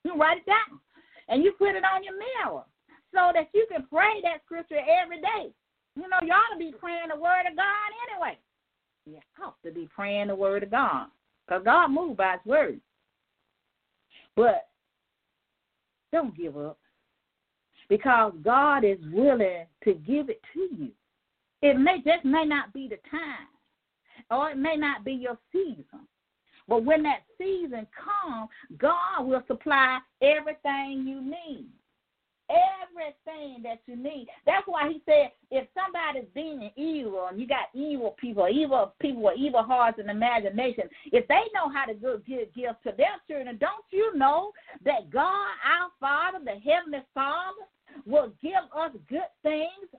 You 0.03 0.15
write 0.15 0.39
it 0.39 0.45
down 0.47 0.79
and 1.29 1.43
you 1.43 1.51
put 1.51 1.75
it 1.75 1.83
on 1.83 2.03
your 2.03 2.17
mirror 2.17 2.63
so 3.13 3.31
that 3.33 3.49
you 3.53 3.67
can 3.71 3.85
pray 3.91 4.21
that 4.23 4.41
scripture 4.45 4.81
every 5.03 5.21
day. 5.21 5.53
You 5.97 6.07
know, 6.07 6.17
you 6.21 6.31
ought 6.31 6.53
to 6.53 6.59
be 6.59 6.71
praying 6.79 7.09
the 7.09 7.19
word 7.19 7.47
of 7.49 7.55
God 7.55 7.91
anyway. 8.11 8.37
You 9.07 9.17
have 9.41 9.53
to 9.65 9.71
be 9.71 9.89
praying 9.95 10.27
the 10.27 10.35
word 10.35 10.61
of 10.61 10.69
God 10.69 11.07
because 11.47 11.63
God 11.63 11.87
moves 11.87 12.17
by 12.17 12.33
his 12.33 12.45
word. 12.45 12.79
But 14.35 14.67
don't 16.11 16.37
give 16.37 16.55
up 16.55 16.77
because 17.89 18.33
God 18.43 18.83
is 18.83 18.99
willing 19.11 19.65
to 19.85 19.93
give 19.95 20.29
it 20.29 20.39
to 20.53 20.67
you. 20.77 20.89
It 21.63 21.79
may 21.79 21.97
just 22.05 22.23
may 22.23 22.45
not 22.45 22.73
be 22.73 22.87
the 22.87 22.99
time, 23.09 23.47
or 24.29 24.51
it 24.51 24.57
may 24.57 24.75
not 24.75 25.03
be 25.03 25.13
your 25.13 25.39
season. 25.51 26.05
But 26.67 26.85
when 26.85 27.01
that 27.03 27.21
season 27.39 27.87
comes, 27.97 28.49
God 28.77 29.23
will 29.23 29.41
supply 29.47 29.97
everything 30.21 31.05
you 31.07 31.21
need. 31.21 31.69
Everything 32.49 33.61
that 33.63 33.79
you 33.85 33.95
need. 33.95 34.27
That's 34.45 34.65
why 34.65 34.89
he 34.89 35.01
said, 35.05 35.31
if 35.51 35.67
somebody's 35.75 36.29
being 36.33 36.71
evil 36.75 37.27
and 37.29 37.39
you 37.39 37.47
got 37.47 37.69
evil 37.73 38.15
people, 38.19 38.47
evil 38.49 38.93
people 38.99 39.23
with 39.23 39.37
evil 39.37 39.63
hearts 39.63 39.99
and 39.99 40.09
imagination, 40.09 40.85
if 41.11 41.27
they 41.27 41.43
know 41.53 41.69
how 41.69 41.85
to 41.85 41.93
give 41.93 42.53
gifts 42.53 42.83
to 42.85 42.93
their 42.95 43.17
children, 43.27 43.57
don't 43.57 43.85
you 43.91 44.15
know 44.15 44.51
that 44.85 45.09
God, 45.09 45.23
our 45.23 45.89
Father, 45.99 46.39
the 46.43 46.59
Heavenly 46.59 47.03
Father, 47.13 47.65
will 48.05 48.31
give 48.41 48.63
us 48.75 48.91
good 49.09 49.21
things 49.43 49.89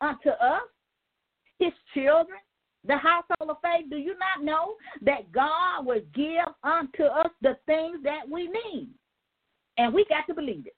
unto 0.00 0.30
us, 0.30 0.62
His 1.58 1.72
children? 1.94 2.38
the 2.86 2.96
household 2.96 3.50
of 3.50 3.56
faith, 3.62 3.90
do 3.90 3.96
you 3.96 4.14
not 4.18 4.44
know 4.44 4.74
that 5.02 5.30
God 5.32 5.84
will 5.84 6.00
give 6.14 6.46
unto 6.64 7.04
us 7.04 7.30
the 7.42 7.56
things 7.66 7.98
that 8.02 8.28
we 8.30 8.44
need? 8.44 8.88
And 9.78 9.92
we 9.92 10.04
got 10.08 10.26
to 10.28 10.34
believe 10.34 10.66
it. 10.66 10.74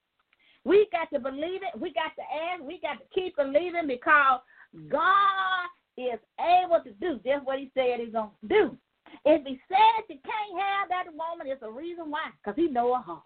We 0.64 0.86
got 0.92 1.10
to 1.12 1.18
believe 1.18 1.62
it. 1.62 1.78
We 1.80 1.92
got 1.92 2.14
to 2.16 2.22
ask. 2.22 2.62
We 2.62 2.80
got 2.80 2.98
to 3.00 3.06
keep 3.14 3.36
believing 3.36 3.86
because 3.86 4.40
God 4.88 5.66
is 5.96 6.20
able 6.38 6.80
to 6.84 6.92
do 7.00 7.20
just 7.24 7.44
what 7.44 7.58
He 7.58 7.70
said 7.74 8.00
He's 8.00 8.12
going 8.12 8.30
to 8.42 8.48
do. 8.48 8.78
If 9.24 9.46
He 9.46 9.60
said 9.68 10.08
you 10.08 10.18
can't 10.22 10.60
have 10.60 10.88
that 10.88 11.12
woman, 11.12 11.46
it's 11.46 11.62
a 11.62 11.70
reason 11.70 12.10
why, 12.10 12.30
because 12.42 12.56
He 12.56 12.68
know 12.68 12.94
her 12.94 13.02
heart. 13.02 13.22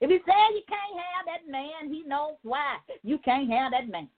If 0.00 0.10
He 0.10 0.18
said 0.26 0.54
you 0.54 0.62
can't 0.68 0.98
have 0.98 1.26
that 1.26 1.50
man, 1.50 1.92
He 1.92 2.02
knows 2.06 2.34
why 2.42 2.78
you 3.02 3.18
can't 3.24 3.50
have 3.50 3.72
that 3.72 3.88
man 3.88 4.08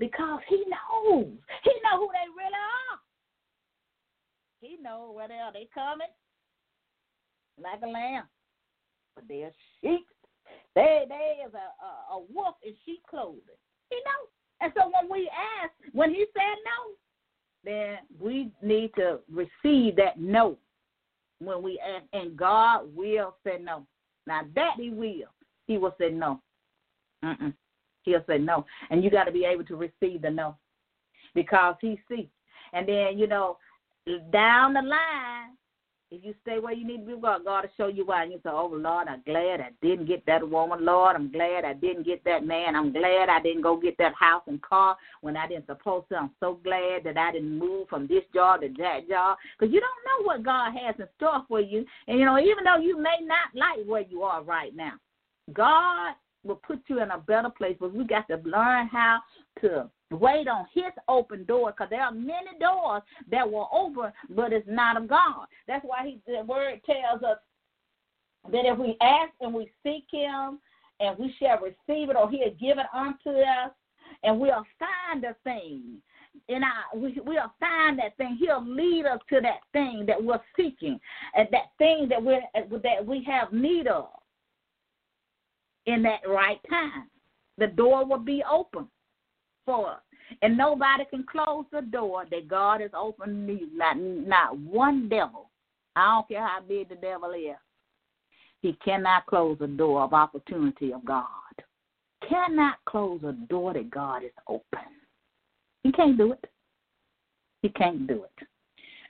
because 0.00 0.40
he 0.48 0.56
knows. 0.56 1.28
He 1.62 1.72
know 1.84 2.00
who 2.00 2.08
they 2.08 2.26
really 2.34 2.56
are. 2.56 2.98
He 4.60 4.82
know 4.82 5.12
where 5.14 5.28
they 5.28 5.34
are. 5.34 5.52
They 5.52 5.68
coming 5.72 6.08
like 7.62 7.80
a 7.84 7.86
lamb, 7.86 8.24
but 9.14 9.24
they're 9.28 9.52
sheep. 9.80 10.06
They 10.74 11.04
they 11.08 11.44
is 11.46 11.52
a, 11.54 11.56
a, 11.56 12.18
a 12.18 12.22
wolf 12.32 12.56
in 12.62 12.74
sheep 12.84 13.02
clothing. 13.08 13.40
He 13.90 13.96
know. 13.96 14.28
And 14.60 14.72
so 14.76 14.90
when 14.92 15.10
we 15.10 15.30
ask, 15.62 15.72
when 15.92 16.10
he 16.10 16.26
said 16.34 16.56
no, 16.64 16.94
then 17.64 17.98
we 18.20 18.50
need 18.62 18.92
to 18.96 19.20
receive 19.30 19.96
that 19.96 20.18
no 20.18 20.56
when 21.40 21.62
we 21.62 21.80
ask, 21.80 22.04
and 22.12 22.36
God 22.36 22.94
will 22.94 23.34
say 23.44 23.58
no. 23.60 23.86
Now 24.26 24.42
that 24.54 24.74
He 24.78 24.90
will, 24.90 25.28
He 25.66 25.78
will 25.78 25.94
say 25.98 26.10
no. 26.10 26.40
Mm-mm. 27.24 27.54
He'll 28.02 28.24
say 28.26 28.38
no. 28.38 28.64
And 28.90 29.02
you 29.02 29.10
got 29.10 29.24
to 29.24 29.32
be 29.32 29.44
able 29.44 29.64
to 29.64 29.76
receive 29.76 30.22
the 30.22 30.30
no 30.30 30.56
because 31.34 31.76
he 31.80 32.00
sees. 32.08 32.28
And 32.72 32.88
then, 32.88 33.18
you 33.18 33.26
know, 33.26 33.58
down 34.32 34.74
the 34.74 34.82
line, 34.82 35.56
if 36.12 36.24
you 36.24 36.34
stay 36.42 36.58
where 36.58 36.72
you 36.72 36.84
need 36.84 37.06
to 37.06 37.14
be, 37.16 37.20
God, 37.20 37.44
God 37.44 37.64
will 37.64 37.70
show 37.76 37.86
you 37.86 38.04
why. 38.04 38.24
And 38.24 38.32
you 38.32 38.40
say, 38.42 38.50
Oh, 38.50 38.66
Lord, 38.72 39.06
I'm 39.06 39.22
glad 39.24 39.60
I 39.60 39.70
didn't 39.80 40.06
get 40.06 40.26
that 40.26 40.48
woman. 40.48 40.84
Lord, 40.84 41.14
I'm 41.14 41.30
glad 41.30 41.64
I 41.64 41.72
didn't 41.72 42.04
get 42.04 42.24
that 42.24 42.44
man. 42.44 42.74
I'm 42.74 42.92
glad 42.92 43.28
I 43.28 43.40
didn't 43.40 43.62
go 43.62 43.76
get 43.76 43.96
that 43.98 44.14
house 44.14 44.42
and 44.48 44.60
car 44.62 44.96
when 45.20 45.36
I 45.36 45.46
didn't 45.46 45.66
supposed 45.66 46.08
to. 46.08 46.16
I'm 46.16 46.30
so 46.40 46.58
glad 46.64 47.04
that 47.04 47.16
I 47.16 47.32
didn't 47.32 47.56
move 47.56 47.88
from 47.88 48.08
this 48.08 48.24
job 48.34 48.62
to 48.62 48.68
that 48.78 49.08
job. 49.08 49.38
Because 49.58 49.72
you 49.72 49.80
don't 49.80 50.24
know 50.24 50.26
what 50.26 50.42
God 50.42 50.72
has 50.76 50.96
in 50.98 51.06
store 51.16 51.44
for 51.46 51.60
you. 51.60 51.84
And, 52.08 52.18
you 52.18 52.24
know, 52.24 52.38
even 52.38 52.64
though 52.64 52.78
you 52.78 52.96
may 52.96 53.18
not 53.22 53.54
like 53.54 53.86
where 53.86 54.02
you 54.02 54.22
are 54.22 54.42
right 54.42 54.74
now, 54.74 54.94
God 55.52 56.14
will 56.42 56.56
put 56.56 56.82
you 56.88 57.00
in 57.02 57.10
a 57.12 57.18
better 57.18 57.50
place. 57.50 57.76
But 57.78 57.94
we 57.94 58.04
got 58.04 58.26
to 58.28 58.36
learn 58.44 58.88
how 58.88 59.20
to 59.60 59.88
wait 60.10 60.48
on 60.48 60.66
His 60.72 60.92
open 61.08 61.44
door 61.44 61.72
because 61.72 61.90
there 61.90 62.02
are 62.02 62.12
many 62.12 62.58
doors 62.60 63.02
that 63.30 63.50
were 63.50 63.66
open, 63.72 64.12
but 64.30 64.52
it's 64.52 64.68
not 64.68 64.96
of 64.96 65.08
God. 65.08 65.46
That's 65.66 65.84
why 65.84 66.06
He 66.06 66.20
the 66.26 66.44
Word 66.44 66.80
tells 66.84 67.22
us 67.22 67.38
that 68.50 68.64
if 68.64 68.78
we 68.78 68.96
ask 69.00 69.32
and 69.40 69.54
we 69.54 69.70
seek 69.82 70.04
Him, 70.10 70.58
and 71.00 71.18
we 71.18 71.34
shall 71.38 71.58
receive 71.58 72.10
it, 72.10 72.16
or 72.16 72.30
He'll 72.30 72.54
give 72.60 72.78
it 72.78 72.86
unto 72.94 73.30
us, 73.30 73.70
and 74.22 74.38
we'll 74.38 74.66
find 74.78 75.22
the 75.22 75.34
thing. 75.44 75.98
And 76.48 76.64
I, 76.64 76.96
we, 76.96 77.18
we'll 77.24 77.52
find 77.58 77.98
that 77.98 78.16
thing. 78.16 78.36
He'll 78.38 78.64
lead 78.64 79.06
us 79.06 79.18
to 79.30 79.40
that 79.40 79.60
thing 79.72 80.04
that 80.06 80.22
we're 80.22 80.40
seeking, 80.56 81.00
and 81.34 81.48
that 81.50 81.70
thing 81.78 82.08
that 82.08 82.22
we 82.22 82.38
that 82.54 83.04
we 83.04 83.24
have 83.24 83.52
need 83.52 83.86
of 83.86 84.08
in 85.86 86.02
that 86.02 86.20
right 86.28 86.60
time. 86.68 87.08
The 87.58 87.66
door 87.66 88.06
will 88.06 88.18
be 88.18 88.42
open 88.50 88.86
for 89.70 89.90
us. 89.90 90.00
And 90.42 90.56
nobody 90.56 91.04
can 91.04 91.24
close 91.24 91.64
the 91.72 91.82
door 91.82 92.24
that 92.30 92.48
God 92.48 92.80
has 92.80 92.90
opened 92.96 93.46
me. 93.46 93.66
Not, 93.74 93.98
not 93.98 94.58
one 94.58 95.08
devil. 95.08 95.50
I 95.96 96.14
don't 96.14 96.28
care 96.28 96.46
how 96.46 96.60
big 96.66 96.88
the 96.88 96.94
devil 96.96 97.30
is. 97.32 97.56
He 98.62 98.76
cannot 98.84 99.26
close 99.26 99.58
the 99.58 99.66
door 99.66 100.02
of 100.02 100.12
opportunity 100.12 100.92
of 100.92 101.04
God. 101.04 101.24
Cannot 102.28 102.76
close 102.86 103.20
a 103.24 103.32
door 103.48 103.72
that 103.74 103.90
God 103.90 104.22
is 104.22 104.30
open. 104.46 104.86
He 105.82 105.90
can't 105.92 106.18
do 106.18 106.32
it. 106.32 106.44
He 107.62 107.70
can't 107.70 108.06
do 108.06 108.24
it. 108.24 108.46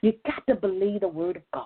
You 0.01 0.13
got 0.25 0.45
to 0.47 0.55
believe 0.55 1.01
the 1.01 1.07
word 1.07 1.37
of 1.37 1.43
God. 1.53 1.65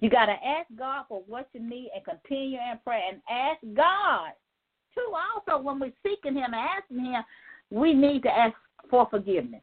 You 0.00 0.10
got 0.10 0.26
to 0.26 0.32
ask 0.32 0.68
God 0.76 1.04
for 1.08 1.22
what 1.26 1.48
you 1.52 1.60
need 1.60 1.90
and 1.94 2.04
continue 2.04 2.58
in 2.58 2.78
prayer 2.84 3.02
and 3.10 3.20
ask 3.30 3.60
God 3.76 4.32
too, 4.98 5.12
also, 5.14 5.62
when 5.62 5.78
we're 5.78 5.92
seeking 6.02 6.34
Him 6.34 6.52
asking 6.54 7.04
Him, 7.04 7.22
we 7.70 7.92
need 7.92 8.22
to 8.22 8.30
ask 8.30 8.54
for 8.90 9.06
forgiveness. 9.10 9.62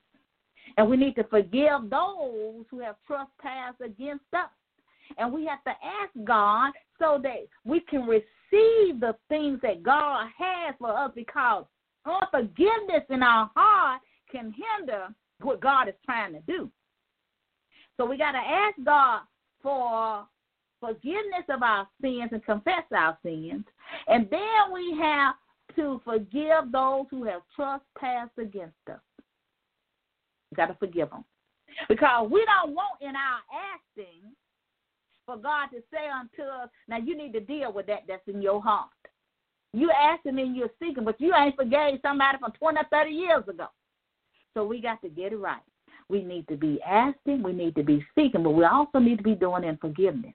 And 0.78 0.90
we 0.90 0.98
need 0.98 1.16
to 1.16 1.24
forgive 1.26 1.90
those 1.90 2.66
who 2.70 2.80
have 2.80 2.96
trespassed 3.08 3.82
against 3.84 4.26
us. 4.34 4.50
And 5.18 5.32
we 5.32 5.46
have 5.46 5.64
to 5.64 5.70
ask 5.70 6.12
God 6.26 6.72
so 7.00 7.20
that 7.24 7.48
we 7.64 7.80
can 7.82 8.02
receive 8.06 9.00
the 9.00 9.16
things 9.30 9.60
that 9.62 9.84
God 9.84 10.28
has 10.38 10.76
for 10.80 10.98
us 10.98 11.12
because 11.16 11.66
unforgiveness 12.06 13.04
in 13.10 13.24
our 13.24 13.50
heart 13.56 14.02
can 14.32 14.54
hinder 14.54 15.08
what 15.42 15.62
God 15.62 15.88
is 15.88 15.96
trying 16.04 16.34
to 16.34 16.42
do. 16.48 16.70
So 17.98 18.06
we 18.06 18.18
got 18.18 18.34
to 18.34 18.38
ask 18.38 18.76
God 18.84 19.22
for 19.62 20.26
forgiveness 20.80 21.46
of 21.50 21.64
our 21.64 21.88
sins 22.02 22.30
and 22.32 22.44
confess 22.44 22.84
our 22.94 23.18
sins. 23.24 23.64
And 24.08 24.28
then 24.30 24.74
we 24.74 24.98
have 25.02 25.36
to 25.76 26.02
forgive 26.04 26.72
those 26.72 27.06
who 27.10 27.24
have 27.24 27.42
trespassed 27.56 28.38
against 28.38 28.76
us. 28.90 29.00
Got 30.56 30.68
to 30.68 30.76
forgive 30.76 31.10
them. 31.10 31.26
Because 31.90 32.30
we 32.32 32.46
don't 32.46 32.74
want 32.74 33.02
in 33.02 33.16
our 33.16 33.40
asking 33.74 34.32
for 35.26 35.38
God 35.38 35.68
to 35.68 35.82
say 35.92 36.08
unto 36.08 36.44
us, 36.44 36.70
now 36.88 36.98
you 36.98 37.18
need 37.18 37.34
to 37.34 37.40
deal 37.40 37.74
with 37.74 37.88
that 37.88 38.04
that's 38.08 38.28
in 38.28 38.42
your 38.42 38.62
heart. 38.62 38.90
You 39.74 39.92
asking 39.92 40.40
and 40.40 40.56
you're 40.56 40.70
seeking, 40.82 41.04
but 41.04 41.20
you 41.20 41.34
ain't 41.36 41.56
forgave 41.56 42.00
somebody 42.02 42.38
from 42.38 42.52
20 42.54 42.78
or 42.78 42.86
30 42.92 43.12
years 43.12 43.44
ago. 43.48 43.68
So 44.54 44.66
we 44.66 44.80
got 44.80 45.02
to 45.02 45.10
get 45.10 45.34
it 45.34 45.38
right. 45.38 45.62
We 46.08 46.24
need 46.24 46.48
to 46.48 46.56
be 46.56 46.80
asking, 46.84 47.44
we 47.44 47.52
need 47.52 47.76
to 47.76 47.84
be 47.84 48.06
seeking, 48.16 48.44
but 48.44 48.52
we 48.52 48.64
also 48.64 49.00
need 49.00 49.18
to 49.18 49.24
be 49.24 49.36
doing 49.36 49.64
in 49.64 49.78
forgiveness. 49.78 50.34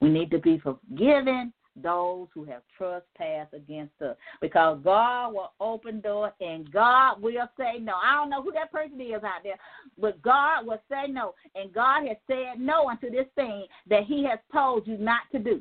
We 0.00 0.08
need 0.08 0.30
to 0.30 0.38
be 0.38 0.58
forgiving 0.58 1.52
those 1.76 2.28
who 2.34 2.44
have 2.44 2.62
trespassed 2.76 3.54
against 3.54 4.00
us 4.02 4.16
because 4.40 4.78
God 4.82 5.32
will 5.32 5.52
open 5.60 6.00
doors 6.00 6.32
and 6.40 6.70
God 6.72 7.22
will 7.22 7.48
say 7.58 7.78
no. 7.80 7.94
I 8.02 8.14
don't 8.16 8.30
know 8.30 8.42
who 8.42 8.52
that 8.52 8.72
person 8.72 9.00
is 9.00 9.22
out 9.22 9.42
there, 9.42 9.58
but 9.98 10.20
God 10.22 10.66
will 10.66 10.80
say 10.90 11.10
no. 11.10 11.34
And 11.54 11.72
God 11.72 12.06
has 12.06 12.16
said 12.26 12.58
no 12.58 12.88
unto 12.88 13.10
this 13.10 13.26
thing 13.34 13.66
that 13.88 14.04
He 14.04 14.24
has 14.24 14.38
told 14.52 14.86
you 14.86 14.98
not 14.98 15.22
to 15.32 15.38
do. 15.38 15.60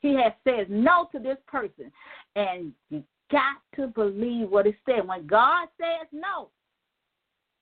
He 0.00 0.14
has 0.14 0.32
said 0.44 0.70
no 0.70 1.08
to 1.12 1.18
this 1.18 1.38
person. 1.46 1.92
And 2.36 2.72
you 2.90 3.02
got 3.30 3.56
to 3.76 3.88
believe 3.88 4.48
what 4.48 4.66
He 4.66 4.74
said. 4.86 5.06
When 5.06 5.26
God 5.26 5.68
says 5.78 6.08
no, 6.12 6.48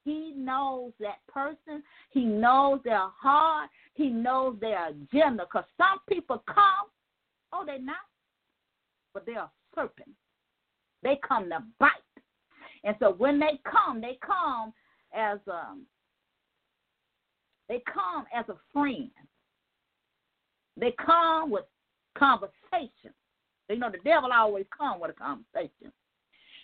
he 0.04 0.32
knows 0.34 0.92
that 1.00 1.18
person. 1.28 1.82
He 2.10 2.24
knows 2.24 2.80
their 2.84 3.08
heart. 3.20 3.70
He 3.94 4.08
knows 4.08 4.56
their 4.60 4.88
agenda. 4.88 5.44
Because 5.44 5.64
some 5.76 5.98
people 6.08 6.42
come, 6.46 6.88
oh, 7.52 7.64
they're 7.66 7.80
not, 7.80 7.96
but 9.14 9.26
they 9.26 9.34
are 9.34 9.50
serpents. 9.74 10.10
They 11.02 11.18
come 11.26 11.48
to 11.50 11.62
bite. 11.78 11.90
And 12.84 12.96
so 12.98 13.14
when 13.18 13.38
they 13.38 13.60
come, 13.70 14.00
they 14.00 14.18
come 14.24 14.72
as 15.14 15.38
um 15.50 15.86
they 17.68 17.82
come 17.92 18.24
as 18.36 18.44
a 18.48 18.56
friend. 18.72 19.10
They 20.76 20.92
come 21.04 21.50
with 21.50 21.64
conversation. 22.16 23.14
You 23.68 23.76
know, 23.76 23.90
the 23.90 23.98
devil 24.04 24.30
always 24.32 24.66
come 24.76 25.00
with 25.00 25.10
a 25.10 25.14
conversation. 25.14 25.92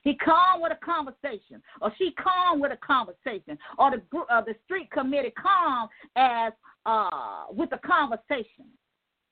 He 0.03 0.16
come 0.24 0.61
with 0.61 0.72
a 0.72 0.84
conversation, 0.84 1.62
or 1.80 1.93
she 1.99 2.12
come 2.22 2.61
with 2.61 2.72
a 2.72 2.76
conversation, 2.76 3.59
or 3.78 3.91
the 3.91 4.03
uh, 4.30 4.41
the 4.41 4.55
street 4.64 4.91
committee 4.91 5.32
come 5.41 5.89
as 6.16 6.53
uh, 6.87 7.45
with 7.51 7.70
a 7.72 7.78
conversation 7.78 8.66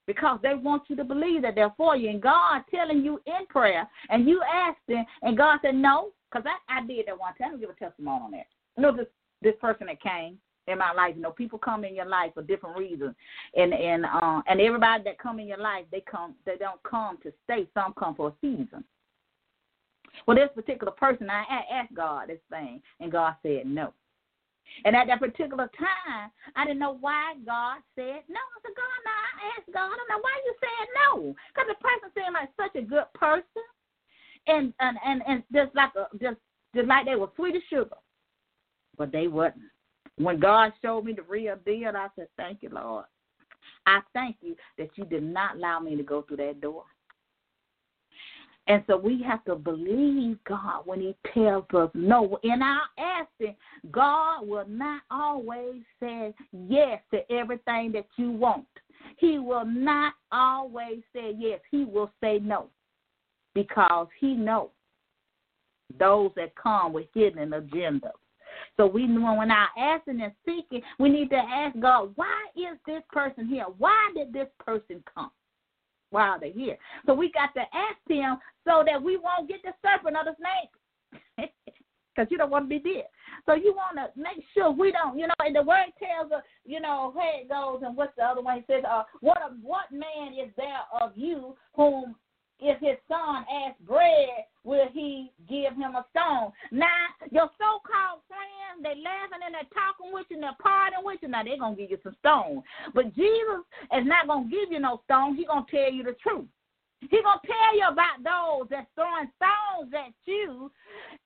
because 0.06 0.38
they 0.42 0.54
want 0.54 0.82
you 0.88 0.96
to 0.96 1.04
believe 1.04 1.42
that 1.42 1.54
they're 1.54 1.74
for 1.76 1.96
you. 1.96 2.10
And 2.10 2.22
God 2.22 2.62
telling 2.70 3.04
you 3.04 3.20
in 3.26 3.46
prayer, 3.48 3.88
and 4.10 4.28
you 4.28 4.42
him, 4.88 5.04
and 5.22 5.36
God 5.36 5.58
said 5.62 5.74
no, 5.74 6.10
because 6.30 6.46
I, 6.46 6.78
I 6.78 6.86
did 6.86 7.06
that 7.06 7.18
one 7.18 7.34
time. 7.34 7.52
I'll 7.52 7.58
give 7.58 7.70
a 7.70 7.74
testimony 7.74 8.22
on 8.24 8.30
that. 8.32 8.46
You 8.76 8.82
know, 8.82 8.96
this 8.96 9.06
this 9.42 9.54
person 9.60 9.86
that 9.86 10.02
came 10.02 10.38
in 10.66 10.78
my 10.78 10.92
life. 10.92 11.14
You 11.16 11.22
know, 11.22 11.30
people 11.30 11.58
come 11.58 11.84
in 11.84 11.94
your 11.94 12.06
life 12.06 12.32
for 12.34 12.42
different 12.42 12.76
reasons, 12.76 13.14
and 13.54 13.72
and 13.72 14.04
uh, 14.04 14.42
and 14.46 14.60
everybody 14.60 15.04
that 15.04 15.18
come 15.18 15.38
in 15.38 15.46
your 15.46 15.58
life, 15.58 15.84
they 15.90 16.00
come, 16.00 16.34
they 16.44 16.56
don't 16.56 16.82
come 16.82 17.18
to 17.22 17.32
stay. 17.44 17.68
Some 17.74 17.94
come 17.98 18.14
for 18.14 18.28
a 18.28 18.32
season. 18.40 18.84
Well, 20.26 20.36
this 20.36 20.50
particular 20.54 20.92
person, 20.92 21.28
I 21.28 21.44
asked 21.72 21.94
God 21.94 22.28
this 22.28 22.38
thing, 22.50 22.80
and 23.00 23.10
God 23.10 23.34
said 23.42 23.66
no. 23.66 23.92
And 24.84 24.96
at 24.96 25.06
that 25.06 25.20
particular 25.20 25.70
time, 25.78 26.30
I 26.56 26.64
didn't 26.64 26.80
know 26.80 26.96
why 27.00 27.34
God 27.46 27.78
said 27.94 28.22
no. 28.28 28.40
I 28.40 28.58
said, 28.62 28.76
God, 28.76 29.00
now 29.04 29.20
I 29.20 29.42
asked 29.56 29.72
God, 29.72 29.92
I 29.92 30.04
know 30.08 30.20
why 30.20 30.34
you 30.44 30.54
said 30.60 30.86
no. 30.94 31.36
Because 31.52 31.68
the 31.68 31.80
person 31.80 32.10
seemed 32.14 32.34
like 32.34 32.50
such 32.56 32.74
a 32.76 32.84
good 32.84 33.06
person, 33.14 33.64
and 34.46 34.72
and 34.80 34.98
and, 35.04 35.22
and 35.26 35.42
just 35.52 35.74
like 35.74 35.90
a 35.96 36.08
just 36.18 36.36
just 36.74 36.88
like 36.88 37.06
they 37.06 37.16
were 37.16 37.30
sweet 37.36 37.56
as 37.56 37.62
sugar, 37.70 37.96
but 38.98 39.12
they 39.12 39.28
wasn't. 39.28 39.62
When 40.16 40.38
God 40.38 40.72
showed 40.80 41.04
me 41.04 41.12
the 41.12 41.22
real 41.22 41.56
deal, 41.64 41.92
I 41.96 42.08
said, 42.16 42.28
Thank 42.36 42.62
you, 42.62 42.70
Lord. 42.70 43.06
I 43.86 44.00
thank 44.12 44.36
you 44.40 44.56
that 44.78 44.90
you 44.96 45.04
did 45.04 45.22
not 45.22 45.56
allow 45.56 45.80
me 45.80 45.96
to 45.96 46.02
go 46.02 46.22
through 46.22 46.38
that 46.38 46.60
door. 46.60 46.84
And 48.66 48.82
so 48.86 48.96
we 48.96 49.22
have 49.22 49.44
to 49.44 49.56
believe 49.56 50.38
God 50.48 50.82
when 50.86 51.00
He 51.00 51.14
tells 51.34 51.66
us 51.74 51.90
no. 51.94 52.38
In 52.42 52.62
our 52.62 52.82
asking, 52.98 53.56
God 53.90 54.46
will 54.46 54.66
not 54.66 55.02
always 55.10 55.82
say 56.00 56.34
yes 56.52 57.00
to 57.12 57.30
everything 57.30 57.92
that 57.92 58.06
you 58.16 58.30
want. 58.30 58.66
He 59.18 59.38
will 59.38 59.66
not 59.66 60.14
always 60.32 61.02
say 61.14 61.34
yes. 61.36 61.60
He 61.70 61.84
will 61.84 62.10
say 62.22 62.38
no 62.42 62.68
because 63.54 64.08
He 64.18 64.34
knows 64.34 64.70
those 65.98 66.30
that 66.36 66.54
come 66.56 66.92
with 66.92 67.06
hidden 67.14 67.50
agendas. 67.50 68.12
So 68.76 68.86
we 68.86 69.06
know 69.06 69.34
when 69.34 69.50
our 69.50 69.68
asking 69.78 70.22
and 70.22 70.32
seeking, 70.44 70.82
we 70.98 71.08
need 71.08 71.30
to 71.30 71.36
ask 71.36 71.78
God, 71.80 72.12
why 72.16 72.46
is 72.56 72.78
this 72.86 73.02
person 73.12 73.46
here? 73.46 73.66
Why 73.78 74.12
did 74.14 74.32
this 74.32 74.48
person 74.64 75.02
come? 75.12 75.30
While 76.14 76.38
they're 76.38 76.52
here. 76.52 76.78
So 77.06 77.12
we 77.12 77.32
got 77.32 77.52
to 77.54 77.62
ask 77.62 77.98
him 78.08 78.38
so 78.64 78.84
that 78.86 79.02
we 79.02 79.16
won't 79.16 79.48
get 79.48 79.62
the 79.64 79.72
serpent 79.82 80.16
of 80.16 80.26
the 80.26 80.36
snake. 80.38 81.50
Because 82.14 82.30
you 82.30 82.38
don't 82.38 82.50
want 82.50 82.66
to 82.66 82.68
be 82.68 82.78
dead. 82.78 83.06
So 83.46 83.54
you 83.54 83.74
want 83.74 83.96
to 83.96 84.06
make 84.16 84.44
sure 84.54 84.70
we 84.70 84.92
don't, 84.92 85.18
you 85.18 85.26
know, 85.26 85.34
and 85.40 85.56
the 85.56 85.62
word 85.62 85.90
tells 85.98 86.30
us, 86.30 86.44
you 86.64 86.80
know, 86.80 87.10
where 87.12 87.40
it 87.40 87.48
goes 87.48 87.82
and 87.84 87.96
what's 87.96 88.14
the 88.16 88.22
other 88.22 88.42
one? 88.42 88.58
It 88.58 88.64
says, 88.68 88.84
uh, 88.88 89.02
what, 89.22 89.38
what 89.60 89.90
man 89.90 90.34
is 90.40 90.52
there 90.56 90.82
of 91.00 91.10
you 91.16 91.56
whom 91.74 92.14
if 92.60 92.80
his 92.80 92.96
son 93.08 93.44
asks 93.50 93.80
bread, 93.86 94.46
will 94.62 94.88
he 94.92 95.32
give 95.48 95.74
him 95.74 95.94
a 95.96 96.04
stone? 96.10 96.52
Now, 96.70 97.12
your 97.30 97.50
so 97.58 97.82
called 97.82 98.22
friends, 98.28 98.82
they 98.82 99.00
laughing 99.00 99.42
and 99.44 99.54
they're 99.54 99.74
talking 99.74 100.12
with 100.12 100.26
you 100.30 100.36
and 100.36 100.44
they're 100.44 100.64
partying 100.64 101.04
with 101.04 101.18
you. 101.22 101.28
Now, 101.28 101.42
they're 101.42 101.58
going 101.58 101.76
to 101.76 101.80
give 101.80 101.90
you 101.90 101.98
some 102.02 102.16
stone. 102.20 102.62
But 102.94 103.14
Jesus 103.14 103.66
is 103.92 104.06
not 104.06 104.26
going 104.26 104.48
to 104.48 104.50
give 104.50 104.72
you 104.72 104.80
no 104.80 105.00
stone. 105.04 105.36
He's 105.36 105.46
going 105.46 105.64
to 105.66 105.70
tell 105.70 105.92
you 105.92 106.02
the 106.04 106.16
truth. 106.22 106.46
He's 107.00 107.22
going 107.22 107.42
to 107.42 107.46
tell 107.46 107.72
you 107.76 107.86
about 107.90 108.22
those 108.24 108.68
that's 108.70 108.88
throwing 108.94 109.28
stones 109.36 109.92
at 109.92 110.14
you 110.24 110.70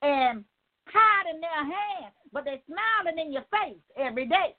and 0.03 0.45
hiding 0.89 1.41
their 1.41 1.65
hand, 1.65 2.13
but 2.33 2.45
they're 2.45 2.65
smiling 2.67 3.19
in 3.21 3.33
your 3.33 3.45
face 3.53 3.81
every 3.97 4.27
day. 4.27 4.57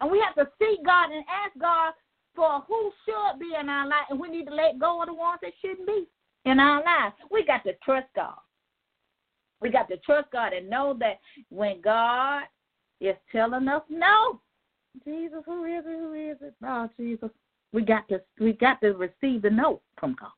And 0.00 0.10
we 0.10 0.22
have 0.24 0.34
to 0.36 0.50
seek 0.58 0.84
God 0.84 1.10
and 1.10 1.24
ask 1.28 1.58
God 1.60 1.92
for 2.34 2.62
who 2.66 2.90
should 3.04 3.38
be 3.38 3.52
in 3.58 3.68
our 3.68 3.86
life, 3.86 4.06
and 4.10 4.18
we 4.18 4.28
need 4.28 4.46
to 4.46 4.54
let 4.54 4.78
go 4.78 5.00
of 5.02 5.08
the 5.08 5.14
ones 5.14 5.40
that 5.42 5.52
shouldn't 5.60 5.86
be 5.86 6.06
in 6.44 6.58
our 6.58 6.82
lives. 6.82 7.14
We 7.30 7.44
got 7.44 7.64
to 7.64 7.72
trust 7.84 8.08
God. 8.16 8.34
We 9.60 9.70
got 9.70 9.88
to 9.88 9.96
trust 9.98 10.30
God 10.32 10.52
and 10.52 10.68
know 10.68 10.96
that 10.98 11.20
when 11.50 11.80
God 11.80 12.42
is 13.00 13.16
telling 13.30 13.68
us 13.68 13.82
no, 13.88 14.40
Jesus, 15.04 15.42
who 15.46 15.64
is 15.64 15.84
it? 15.86 15.98
Who 15.98 16.12
is 16.14 16.36
it? 16.40 16.54
Oh, 16.64 16.88
Jesus. 16.98 17.30
We 17.72 17.82
got 17.82 18.08
to 18.08 18.20
we 18.38 18.52
got 18.52 18.80
to 18.82 18.92
receive 18.92 19.42
the 19.42 19.50
no 19.50 19.80
from 19.98 20.16
God. 20.20 20.30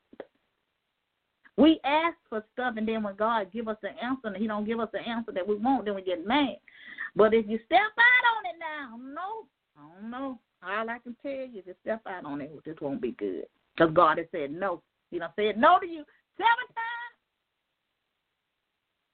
We 1.57 1.79
ask 1.85 2.17
for 2.29 2.43
stuff, 2.53 2.75
and 2.77 2.87
then 2.87 3.03
when 3.03 3.15
God 3.15 3.51
give 3.51 3.67
us 3.67 3.77
the 3.81 3.89
answer, 4.03 4.27
and 4.27 4.37
He 4.37 4.47
don't 4.47 4.65
give 4.65 4.79
us 4.79 4.89
the 4.93 4.99
answer 4.99 5.31
that 5.31 5.47
we 5.47 5.55
want, 5.55 5.85
then 5.85 5.95
we 5.95 6.01
get 6.01 6.25
mad. 6.25 6.57
But 7.15 7.33
if 7.33 7.47
you 7.47 7.59
step 7.65 7.79
out 7.79 8.25
on 8.37 8.45
it 8.45 8.59
now, 8.59 8.97
no, 9.13 9.45
I 9.77 10.01
don't 10.01 10.11
know. 10.11 10.39
All 10.65 10.89
I 10.89 10.97
can 10.99 11.15
tell 11.21 11.31
you 11.31 11.61
is 11.65 11.75
step 11.83 12.01
out 12.07 12.25
on 12.25 12.41
it. 12.41 12.51
This 12.65 12.75
won't 12.81 13.01
be 13.01 13.11
good. 13.11 13.45
Because 13.75 13.93
God 13.93 14.17
has 14.17 14.27
said 14.31 14.51
no. 14.51 14.81
He 15.11 15.19
done 15.19 15.29
said 15.35 15.57
no 15.57 15.79
to 15.79 15.85
you 15.85 16.03
seven 16.37 16.67
times. 16.73 17.15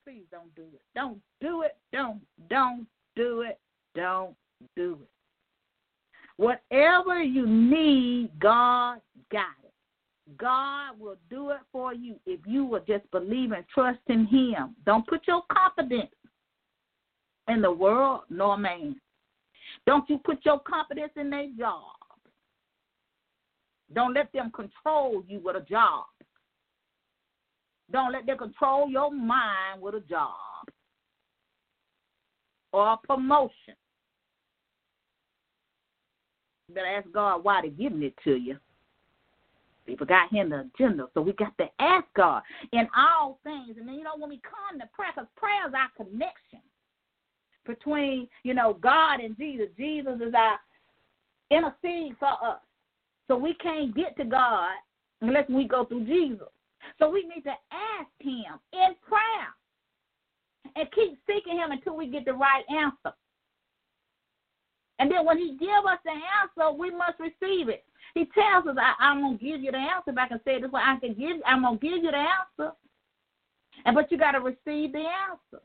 Please 0.06 0.26
don't 0.32 0.54
do 0.56 0.64
it. 0.74 0.82
Don't 0.96 1.20
do 1.42 1.64
it. 1.64 1.78
Don't, 1.92 2.22
don't 2.50 2.88
do 3.16 3.42
it. 3.42 3.60
Don't 3.96 4.36
do 4.76 4.98
it. 5.02 5.10
Whatever 6.38 7.22
you 7.22 7.46
need, 7.46 8.32
God 8.40 9.00
got 9.32 9.46
it. 9.64 9.74
God 10.38 11.00
will 11.00 11.18
do 11.30 11.50
it 11.50 11.60
for 11.72 11.94
you 11.94 12.16
if 12.26 12.40
you 12.46 12.64
will 12.64 12.84
just 12.88 13.10
believe 13.12 13.52
and 13.52 13.66
trust 13.74 14.00
in 14.08 14.26
Him. 14.26 14.76
Don't 14.86 15.06
put 15.06 15.28
your 15.28 15.44
confidence 15.52 16.12
in 17.48 17.62
the 17.62 17.72
world 17.72 18.22
nor 18.30 18.58
man. 18.58 18.96
Don't 19.86 20.10
you 20.10 20.20
put 20.20 20.46
your 20.46 20.60
confidence 20.60 21.12
in 21.16 21.30
their 21.30 21.48
job. 21.58 21.84
Don't 23.94 24.14
let 24.14 24.32
them 24.32 24.52
control 24.52 25.24
you 25.28 25.42
with 25.44 25.56
a 25.56 25.62
job. 25.62 26.06
Don't 27.92 28.14
let 28.14 28.26
them 28.26 28.38
control 28.38 28.90
your 28.90 29.14
mind 29.14 29.82
with 29.82 29.96
a 29.96 30.00
job 30.02 30.36
or 32.72 32.94
a 32.94 32.98
promotion. 32.98 33.76
You 36.68 36.76
better 36.76 36.88
ask 36.88 37.12
God 37.12 37.44
why 37.44 37.62
they're 37.62 37.72
giving 37.72 38.04
it 38.04 38.14
to 38.24 38.36
you. 38.36 38.58
People 39.86 40.06
got 40.06 40.32
him 40.32 40.52
the 40.52 40.70
agenda, 40.74 41.08
so 41.14 41.22
we 41.22 41.34
got 41.34 41.58
to 41.58 41.66
ask 41.80 42.06
God 42.16 42.44
in 42.72 42.88
all 42.96 43.40
things. 43.44 43.76
And 43.78 43.88
then, 43.88 43.96
you 43.96 44.04
know, 44.04 44.16
when 44.18 44.30
we 44.30 44.40
come 44.42 44.80
to 44.80 44.88
prayer, 44.94 45.12
because 45.14 45.28
prayer 45.36 45.68
is 45.68 45.74
our 45.74 45.90
connection 45.98 46.62
between, 47.66 48.28
you 48.44 48.54
know, 48.54 48.78
God 48.82 49.20
and 49.20 49.38
Jesus. 49.38 49.68
Jesus 49.78 50.16
is 50.22 50.34
our 50.36 50.60
intercede 51.50 52.16
for 52.20 52.32
us. 52.44 52.60
So 53.28 53.38
we 53.38 53.54
can't 53.56 53.96
get 53.96 54.18
to 54.18 54.26
God 54.26 54.74
unless 55.22 55.48
we 55.50 55.68
go 55.68 55.86
through 55.86 56.06
Jesus. 56.06 56.48
So 57.00 57.10
we 57.10 57.24
need 57.24 57.44
to 57.44 57.52
ask 57.72 58.10
him 58.20 58.60
in 58.74 58.96
prayer 59.08 59.52
and 60.76 60.92
keep 60.92 61.20
seeking 61.28 61.58
him 61.58 61.72
until 61.72 61.96
we 61.96 62.08
get 62.08 62.26
the 62.26 62.34
right 62.34 62.64
answer. 62.70 63.16
And 65.00 65.10
then 65.10 65.26
when 65.26 65.38
he 65.38 65.58
give 65.58 65.86
us 65.86 66.00
the 66.06 66.12
answer, 66.12 66.78
we 66.78 66.92
must 66.92 67.20
receive 67.20 67.70
it. 67.70 67.84
He 68.14 68.26
tells 68.36 68.68
us, 68.68 68.76
I, 68.78 69.12
am 69.12 69.22
gonna 69.22 69.38
give 69.38 69.62
you 69.62 69.72
the 69.72 69.78
answer. 69.78 70.12
If 70.12 70.18
I 70.18 70.28
can 70.28 70.42
say 70.44 70.62
this 70.62 70.72
way, 70.72 70.82
I 70.84 70.98
can 71.00 71.14
give 71.14 71.38
I'm 71.46 71.64
gonna 71.64 71.78
give 71.78 72.04
you 72.04 72.12
the 72.12 72.18
answer. 72.18 72.76
And 73.86 73.96
but 73.96 74.12
you 74.12 74.18
gotta 74.18 74.40
receive 74.40 74.92
the 74.92 75.06
answer. 75.30 75.64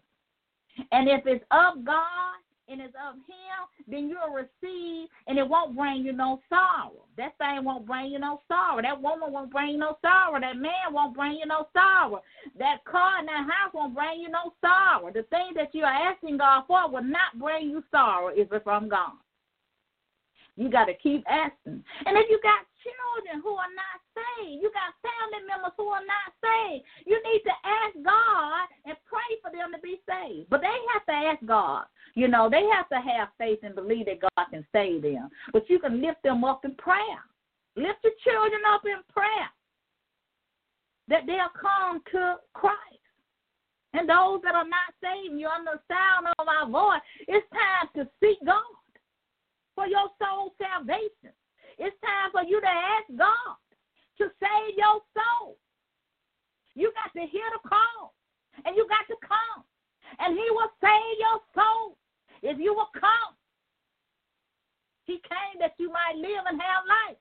And 0.92 1.08
if 1.08 1.26
it's 1.26 1.44
of 1.50 1.84
God 1.84 2.36
and 2.68 2.80
it's 2.80 2.94
of 2.96 3.14
Him, 3.14 3.60
then 3.86 4.08
you'll 4.08 4.34
receive, 4.34 5.08
and 5.26 5.38
it 5.38 5.48
won't 5.48 5.76
bring 5.76 6.04
you 6.04 6.12
no 6.12 6.40
sorrow. 6.48 7.06
That 7.16 7.38
thing 7.38 7.64
won't 7.64 7.86
bring 7.86 8.10
you 8.10 8.18
no 8.18 8.40
sorrow. 8.48 8.82
That 8.82 9.00
woman 9.00 9.32
won't 9.32 9.52
bring 9.52 9.70
you 9.70 9.78
no 9.78 9.96
sorrow. 10.02 10.40
That 10.40 10.56
man 10.56 10.90
won't 10.90 11.14
bring 11.14 11.38
you 11.38 11.46
no 11.46 11.66
sorrow. 11.72 12.20
That 12.58 12.84
car 12.84 13.20
in 13.20 13.26
that 13.26 13.48
house 13.48 13.72
won't 13.72 13.94
bring 13.94 14.20
you 14.20 14.28
no 14.28 14.52
sorrow. 14.60 15.12
The 15.12 15.22
thing 15.30 15.52
that 15.54 15.70
you 15.72 15.84
are 15.84 16.12
asking 16.12 16.38
God 16.38 16.64
for 16.66 16.90
will 16.90 17.04
not 17.04 17.38
bring 17.38 17.70
you 17.70 17.82
sorrow 17.90 18.28
if 18.34 18.52
it's 18.52 18.64
from 18.64 18.88
God. 18.88 19.12
You 20.56 20.70
got 20.70 20.86
to 20.86 20.94
keep 20.94 21.22
asking. 21.28 21.84
And 22.06 22.16
if 22.16 22.26
you 22.30 22.40
got 22.42 22.64
children 22.80 23.44
who 23.44 23.52
are 23.60 23.74
not 23.76 24.00
saved, 24.16 24.62
you 24.62 24.72
got 24.72 24.96
family 25.04 25.44
members 25.44 25.76
who 25.76 25.92
are 25.92 26.04
not 26.08 26.32
saved, 26.40 26.84
you 27.04 27.20
need 27.28 27.44
to 27.44 27.54
ask 27.60 27.94
God 28.00 28.64
and 28.88 28.96
pray 29.04 29.30
for 29.44 29.52
them 29.52 29.68
to 29.76 29.80
be 29.84 30.00
saved. 30.08 30.48
But 30.48 30.64
they 30.64 30.72
have 30.96 31.04
to 31.06 31.16
ask 31.28 31.35
God. 31.46 31.84
You 32.14 32.28
know, 32.28 32.48
they 32.50 32.64
have 32.74 32.88
to 32.88 32.96
have 32.96 33.28
faith 33.38 33.58
and 33.62 33.74
believe 33.74 34.06
that 34.06 34.20
God 34.20 34.46
can 34.50 34.66
save 34.72 35.02
them. 35.02 35.28
But 35.52 35.68
you 35.68 35.78
can 35.78 36.00
lift 36.00 36.22
them 36.22 36.44
up 36.44 36.64
in 36.64 36.74
prayer. 36.76 37.20
Lift 37.76 37.98
your 38.04 38.12
children 38.24 38.62
up 38.72 38.82
in 38.86 39.02
prayer 39.12 39.50
that 41.08 41.26
they'll 41.26 41.54
come 41.54 42.00
to 42.12 42.36
Christ. 42.54 42.80
And 43.92 44.08
those 44.08 44.40
that 44.42 44.54
are 44.54 44.68
not 44.68 44.92
saved, 45.00 45.38
you're 45.38 45.50
under 45.50 45.80
the 45.80 45.94
sound 45.94 46.26
of 46.26 46.46
my 46.46 46.68
voice, 46.68 47.00
it's 47.28 47.46
time 47.48 47.88
to 47.96 48.10
seek 48.20 48.36
God 48.44 48.76
for 49.74 49.86
your 49.86 50.08
soul 50.20 50.52
salvation. 50.58 51.32
It's 51.78 51.96
time 52.00 52.32
for 52.32 52.42
you 52.42 52.60
to 52.60 52.66
ask 52.68 53.06
God 53.16 53.56
to 54.18 54.32
save 54.40 54.76
your 54.76 55.00
soul. 55.12 55.56
You 56.74 56.92
got 56.92 57.12
to 57.18 57.26
hear 57.28 57.44
the 57.56 57.68
call, 57.68 58.12
and 58.64 58.76
you 58.76 58.86
got 58.88 59.08
to 59.08 59.16
come, 59.24 59.64
and 60.18 60.36
He 60.36 60.46
will 60.50 60.72
save 60.80 61.14
your 61.18 61.38
soul 61.54 61.96
if 62.42 62.58
you 62.58 62.74
will 62.74 62.90
come. 62.94 63.32
He 65.04 65.22
came 65.22 65.60
that 65.60 65.74
you 65.78 65.90
might 65.90 66.16
live 66.16 66.44
and 66.50 66.60
have 66.60 66.84
life. 66.86 67.20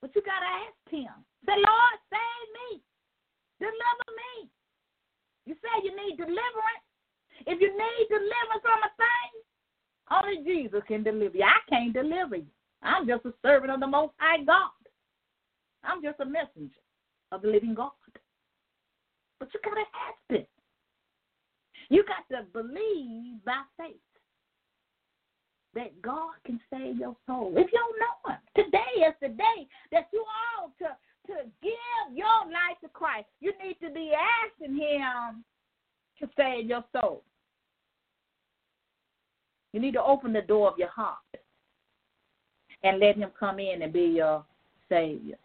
But 0.00 0.10
you 0.14 0.22
got 0.22 0.40
to 0.40 0.50
ask 0.66 0.82
Him. 0.90 1.14
Say, 1.46 1.54
Lord, 1.54 1.96
save 2.10 2.46
me. 2.58 2.82
Deliver 3.60 4.08
me. 4.16 4.50
You 5.46 5.54
say 5.60 5.84
you 5.84 5.94
need 5.94 6.16
deliverance. 6.16 6.86
If 7.46 7.60
you 7.60 7.70
need 7.70 8.04
deliverance 8.08 8.62
from 8.62 8.80
a 8.84 8.92
thing, 8.96 9.32
only 10.10 10.44
Jesus 10.44 10.82
can 10.88 11.02
deliver 11.02 11.36
you. 11.36 11.44
I 11.44 11.60
can't 11.68 11.92
deliver 11.92 12.36
you. 12.36 12.50
I'm 12.82 13.06
just 13.06 13.24
a 13.24 13.32
servant 13.42 13.72
of 13.72 13.80
the 13.80 13.86
Most 13.86 14.12
High 14.16 14.42
God. 14.44 14.70
I'm 15.84 16.02
just 16.02 16.20
a 16.20 16.24
messenger 16.24 16.80
of 17.32 17.42
the 17.42 17.48
living 17.48 17.74
God. 17.74 17.92
But 19.38 19.48
you 19.54 19.60
got 19.64 19.74
to 19.74 19.80
ask 19.80 20.40
it. 20.40 20.48
You 21.90 22.04
got 22.04 22.24
to 22.34 22.44
believe 22.44 23.44
by 23.44 23.62
faith 23.76 23.96
that 25.74 26.00
God 26.02 26.34
can 26.46 26.60
save 26.72 26.96
your 26.96 27.16
soul. 27.26 27.52
If 27.56 27.70
you 27.72 27.78
don't 27.78 27.98
know 27.98 28.32
Him, 28.32 28.64
today 28.64 29.06
is 29.06 29.14
the 29.20 29.28
day 29.28 29.68
that 29.92 30.08
you 30.12 30.24
ought 30.58 30.72
to, 30.78 31.32
to 31.32 31.42
give 31.62 32.16
your 32.16 32.44
life 32.46 32.78
to 32.82 32.88
Christ. 32.88 33.26
You 33.40 33.52
need 33.64 33.76
to 33.82 33.92
be 33.92 34.12
asking 34.14 34.76
Him 34.76 35.44
to 36.20 36.28
save 36.36 36.66
your 36.66 36.84
soul. 36.92 37.22
You 39.72 39.80
need 39.80 39.94
to 39.94 40.02
open 40.02 40.32
the 40.32 40.42
door 40.42 40.68
of 40.70 40.78
your 40.78 40.88
heart 40.88 41.16
and 42.82 43.00
let 43.00 43.16
Him 43.16 43.30
come 43.38 43.58
in 43.58 43.82
and 43.82 43.92
be 43.92 44.14
your 44.16 44.44
Savior. 44.88 45.38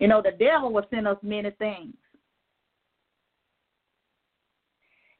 You 0.00 0.08
know, 0.08 0.22
the 0.22 0.32
devil 0.32 0.72
will 0.72 0.86
send 0.90 1.08
us 1.08 1.18
many 1.22 1.50
things. 1.50 1.94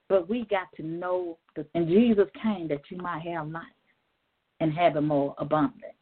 But 0.08 0.28
we 0.28 0.46
got 0.46 0.68
to 0.76 0.82
know 0.84 1.38
that, 1.56 1.66
and 1.74 1.88
Jesus 1.88 2.26
came 2.42 2.68
that 2.68 2.82
you 2.90 2.98
might 2.98 3.22
have 3.22 3.48
life 3.48 3.62
and 4.60 4.72
have 4.72 4.96
it 4.96 5.00
more 5.00 5.34
abundant. 5.38 5.94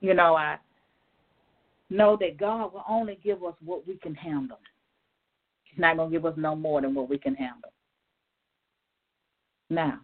You 0.00 0.14
know, 0.14 0.34
I 0.34 0.58
know 1.90 2.16
that 2.20 2.38
God 2.38 2.72
will 2.72 2.84
only 2.88 3.18
give 3.22 3.44
us 3.44 3.54
what 3.64 3.86
we 3.86 3.96
can 3.96 4.14
handle. 4.14 4.58
He's 5.64 5.78
not 5.78 5.96
going 5.96 6.10
to 6.10 6.16
give 6.16 6.26
us 6.26 6.34
no 6.36 6.56
more 6.56 6.80
than 6.80 6.94
what 6.94 7.08
we 7.08 7.18
can 7.18 7.34
handle. 7.34 7.72
Now, 9.70 10.00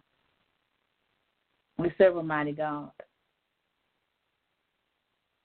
we 1.77 1.91
serve 1.97 2.17
a 2.17 2.23
mighty 2.23 2.53
God. 2.53 2.91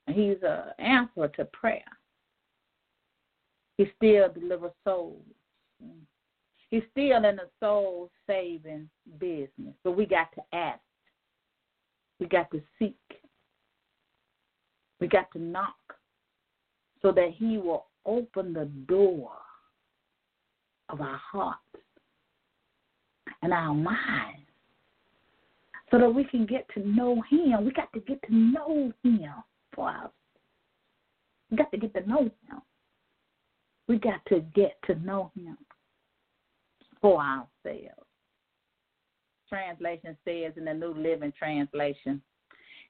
He's 0.07 0.37
an 0.43 0.73
answer 0.79 1.29
to 1.29 1.45
prayer. 1.47 1.83
He 3.77 3.87
still 3.97 4.29
delivers 4.33 4.73
souls. 4.85 5.21
He's 6.75 6.83
still 6.91 7.25
in 7.25 7.37
the 7.37 7.49
soul 7.61 8.11
saving 8.27 8.91
business. 9.21 9.77
But 9.85 9.93
we 9.93 10.07
got 10.07 10.27
to 10.35 10.43
ask. 10.53 10.81
We 12.19 12.27
got 12.27 12.51
to 12.51 12.61
seek. 12.81 12.97
We 14.99 15.07
got 15.07 15.31
to 15.35 15.39
knock 15.39 15.77
so 17.01 17.13
that 17.13 17.31
He 17.37 17.59
will 17.59 17.87
open 18.05 18.53
the 18.53 18.65
door 18.89 19.31
of 20.89 21.01
our 21.01 21.21
hearts 21.31 21.61
and 23.43 23.53
our 23.53 23.73
minds 23.73 24.41
so 25.93 25.99
that 26.01 26.13
we 26.13 26.25
can 26.25 26.45
get 26.45 26.67
to 26.75 26.81
know 26.81 27.23
Him. 27.31 27.65
We 27.65 27.71
got 27.71 27.93
to 27.93 28.01
get 28.01 28.21
to 28.27 28.35
know 28.35 28.93
Him 29.05 29.31
for. 29.77 30.11
We 31.53 31.57
got 31.57 31.71
to 31.71 31.79
get 31.79 31.95
to 31.95 32.09
know 32.09 32.23
Him. 32.23 32.63
We 33.87 33.99
got 33.99 34.27
to 34.27 34.41
get 34.57 34.77
to 34.89 34.97
know 34.97 35.31
Him 35.37 35.57
for 37.05 37.21
ourselves. 37.21 38.09
Translation 39.47 40.17
says 40.25 40.55
in 40.57 40.65
the 40.65 40.73
New 40.73 40.95
Living 40.95 41.35
Translation, 41.39 42.23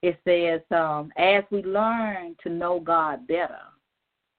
it 0.03 0.17
says, 0.25 0.61
um, 0.71 1.11
as 1.17 1.43
we 1.51 1.65
learn 1.65 2.37
to 2.45 2.49
know 2.49 2.79
God 2.79 3.27
better 3.27 3.59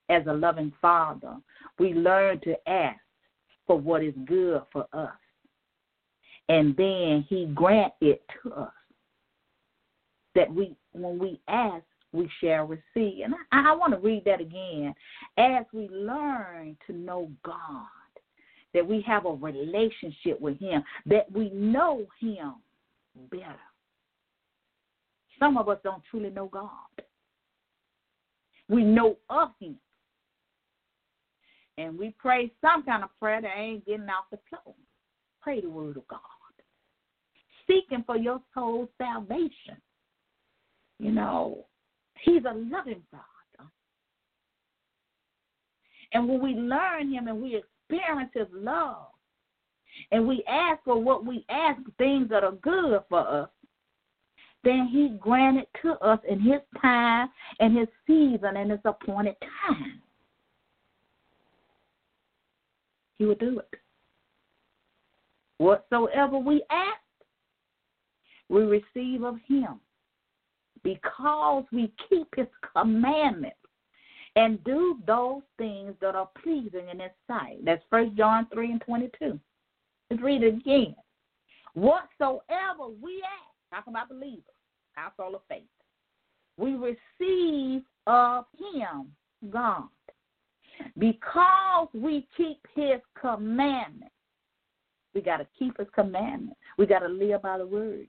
as 0.07 0.23
a 0.27 0.33
loving 0.33 0.71
Father, 0.81 1.35
we 1.77 1.93
learn 1.93 2.39
to 2.45 2.55
ask 2.69 3.01
for 3.67 3.77
what 3.77 4.01
is 4.01 4.13
good 4.25 4.61
for 4.71 4.87
us. 4.93 5.11
And 6.47 6.73
then 6.77 7.25
He 7.27 7.47
grant 7.53 7.91
it 7.99 8.23
to 8.43 8.53
us. 8.53 8.71
That 10.35 10.53
we, 10.53 10.77
when 10.93 11.19
we 11.19 11.41
ask, 11.49 11.83
we 12.13 12.29
shall 12.39 12.65
receive. 12.65 13.25
And 13.25 13.35
I, 13.51 13.71
I 13.71 13.75
want 13.75 13.91
to 13.91 13.99
read 13.99 14.23
that 14.23 14.39
again. 14.39 14.95
As 15.37 15.65
we 15.73 15.89
learn 15.89 16.77
to 16.87 16.93
know 16.93 17.29
God, 17.43 17.87
that 18.75 18.85
we 18.85 19.01
have 19.07 19.25
a 19.25 19.31
relationship 19.31 20.39
with 20.39 20.59
Him, 20.59 20.83
that 21.05 21.31
we 21.31 21.49
know 21.51 22.05
Him 22.19 22.55
better. 23.31 23.55
Some 25.39 25.57
of 25.57 25.69
us 25.69 25.79
don't 25.83 26.03
truly 26.11 26.29
know 26.29 26.47
God. 26.47 26.69
We 28.67 28.83
know 28.83 29.15
of 29.29 29.49
Him. 29.59 29.77
And 31.77 31.97
we 31.97 32.13
pray 32.19 32.51
some 32.61 32.83
kind 32.83 33.03
of 33.03 33.09
prayer 33.17 33.41
that 33.41 33.57
ain't 33.57 33.85
getting 33.85 34.07
off 34.09 34.25
the 34.29 34.39
floor. 34.49 34.75
Pray 35.41 35.61
the 35.61 35.69
word 35.69 35.97
of 35.97 36.07
God. 36.09 36.19
Seeking 37.67 38.03
for 38.05 38.17
your 38.17 38.41
soul's 38.53 38.89
salvation. 38.97 39.77
You 40.99 41.11
know, 41.11 41.65
He's 42.23 42.43
a 42.43 42.53
loving 42.53 43.03
God. 43.11 43.21
And 46.11 46.27
when 46.27 46.41
we 46.41 46.51
learn 46.51 47.13
Him 47.13 47.27
and 47.27 47.41
we 47.41 47.61
experience 47.89 48.31
love, 48.53 49.07
and 50.11 50.27
we 50.27 50.43
ask 50.47 50.83
for 50.83 50.99
what 51.01 51.25
we 51.25 51.45
ask, 51.49 51.79
things 51.97 52.29
that 52.29 52.43
are 52.43 52.51
good 52.51 53.01
for 53.09 53.27
us, 53.27 53.49
then 54.63 54.89
He 54.91 55.15
granted 55.19 55.67
to 55.83 55.93
us 55.99 56.19
in 56.27 56.39
His 56.39 56.61
time 56.81 57.29
and 57.59 57.77
His 57.77 57.87
season 58.07 58.57
and 58.57 58.71
His 58.71 58.79
appointed 58.85 59.35
time. 59.67 60.01
He 63.17 63.25
will 63.25 63.35
do 63.35 63.59
it. 63.59 63.79
Whatsoever 65.57 66.37
we 66.37 66.63
ask, 66.69 66.99
we 68.49 68.63
receive 68.63 69.23
of 69.23 69.35
Him 69.47 69.79
because 70.83 71.63
we 71.71 71.91
keep 72.09 72.27
His 72.35 72.47
commandments 72.75 73.55
and 74.35 74.63
do 74.63 74.97
those 75.07 75.41
things 75.57 75.93
that 76.01 76.15
are 76.15 76.29
pleasing 76.41 76.89
in 76.91 76.99
His 76.99 77.11
sight. 77.27 77.63
That's 77.63 77.83
First 77.89 78.15
John 78.15 78.47
3 78.53 78.71
and 78.71 78.81
22. 78.81 79.39
Let's 80.09 80.23
read 80.23 80.43
it 80.43 80.55
again. 80.55 80.95
Whatsoever 81.73 82.89
we 83.01 83.23
ask, 83.23 83.55
talking 83.71 83.93
about 83.93 84.09
believers, 84.09 84.43
soul 85.17 85.35
of 85.35 85.41
faith, 85.49 85.63
we 86.57 86.75
receive 86.75 87.81
of 88.07 88.45
Him, 88.57 89.11
God, 89.49 89.83
because 90.97 91.87
we 91.93 92.27
keep 92.37 92.59
His 92.75 93.01
commandments. 93.19 94.13
We 95.13 95.21
got 95.21 95.37
to 95.37 95.47
keep 95.57 95.77
His 95.77 95.87
commandments. 95.93 96.59
We 96.77 96.85
got 96.85 96.99
to 96.99 97.07
live 97.07 97.41
by 97.41 97.57
the 97.57 97.67
word. 97.67 98.07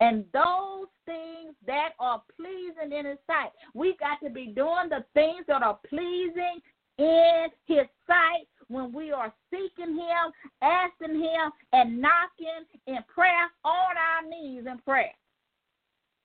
And 0.00 0.24
those 0.32 0.88
things 1.06 1.54
that 1.66 1.90
are 1.98 2.22
pleasing 2.36 2.96
in 2.96 3.06
His 3.06 3.18
sight, 3.26 3.50
we 3.74 3.96
got 3.98 4.18
to 4.26 4.32
be 4.32 4.46
doing 4.46 4.88
the 4.90 5.04
things 5.14 5.44
that 5.48 5.62
are 5.62 5.78
pleasing 5.88 6.60
in 6.98 7.46
His 7.66 7.86
sight 8.06 8.46
when 8.68 8.92
we 8.92 9.12
are 9.12 9.32
seeking 9.50 9.94
Him, 9.94 10.32
asking 10.62 11.20
Him, 11.20 11.52
and 11.72 12.00
knocking 12.00 12.64
in 12.86 12.98
prayer 13.12 13.48
on 13.64 13.96
our 13.96 14.28
knees 14.28 14.64
in 14.66 14.78
prayer. 14.78 15.12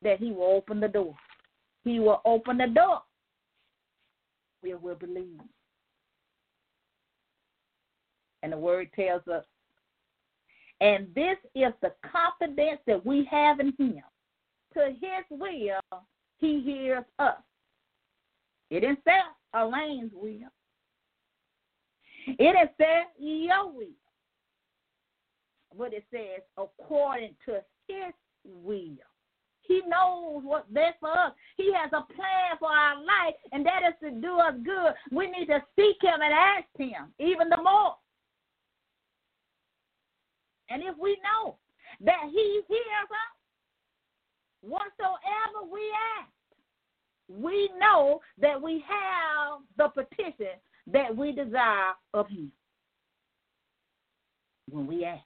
That 0.01 0.20
He 0.20 0.32
will 0.32 0.51
open 0.55 0.80
the 0.80 0.88
door. 0.88 1.15
He 1.84 1.99
will 1.99 2.22
open 2.26 2.57
the 2.57 2.67
door. 2.67 3.01
We 4.63 4.74
will 4.74 4.95
believe. 4.95 5.39
And 8.41 8.53
the 8.53 8.57
word 8.57 8.89
tells 8.95 9.28
us 9.28 9.45
and 10.82 11.07
this 11.13 11.38
is 11.55 11.73
the 11.82 11.93
confidence 12.11 12.80
that 12.88 13.05
we 13.05 13.27
have 13.30 13.59
in 13.59 13.73
Him. 13.77 14.01
To 14.73 14.88
His 14.89 15.25
will, 15.30 16.01
He 16.38 16.61
hears 16.61 17.03
us. 17.17 17.36
It 18.69 18.82
didn't 18.82 18.99
say 19.05 19.19
Elaine's 19.53 20.11
will. 20.13 20.49
It 22.27 22.38
didn't 22.38 22.71
say 22.80 23.01
your 23.17 23.71
will. 23.71 23.88
But 25.77 25.93
it 25.93 26.03
says 26.11 26.41
according 26.57 27.36
to 27.45 27.61
His 27.88 28.13
will. 28.45 28.97
He 29.61 29.82
knows 29.88 30.41
what's 30.43 30.69
best 30.71 30.95
for 30.99 31.11
us. 31.11 31.34
He 31.55 31.71
has 31.73 31.91
a 31.93 32.01
plan 32.13 32.57
for 32.57 32.69
our 32.69 32.95
life, 32.95 33.36
and 33.51 33.63
that 33.65 33.82
is 33.88 33.93
to 34.01 34.19
do 34.19 34.39
us 34.39 34.55
good. 34.63 34.93
We 35.11 35.27
need 35.27 35.45
to 35.45 35.61
seek 35.75 35.97
Him 36.01 36.21
and 36.21 36.34
ask 36.34 36.65
Him 36.77 37.13
even 37.19 37.49
the 37.49 37.57
more. 37.57 37.95
And 40.70 40.84
if 40.84 40.95
we 40.97 41.17
know 41.24 41.55
that 42.01 42.30
He 42.32 42.61
hears 42.67 43.09
us, 43.09 43.36
whatsoever 44.61 45.72
we 45.72 45.82
ask, 46.20 46.32
we 47.30 47.70
know 47.80 48.20
that 48.41 48.61
we 48.61 48.84
have 48.88 49.61
the 49.78 49.89
petition 49.89 50.57
that 50.91 51.15
we 51.15 51.32
desire 51.32 51.93
of 52.13 52.28
Him 52.28 52.51
when 54.70 54.88
we 54.88 55.05
ask. 55.05 55.24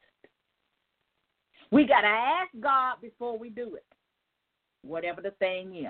We 1.72 1.86
got 1.86 2.02
to 2.02 2.08
ask 2.08 2.52
God 2.60 2.98
before 3.02 3.38
we 3.38 3.50
do 3.50 3.76
it, 3.76 3.86
whatever 4.84 5.22
the 5.22 5.32
thing 5.32 5.76
is. 5.76 5.88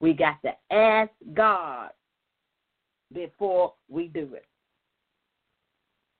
We 0.00 0.12
got 0.12 0.42
to 0.42 0.52
ask 0.74 1.10
God 1.34 1.90
before 3.12 3.74
we 3.88 4.08
do 4.08 4.34
it. 4.34 4.44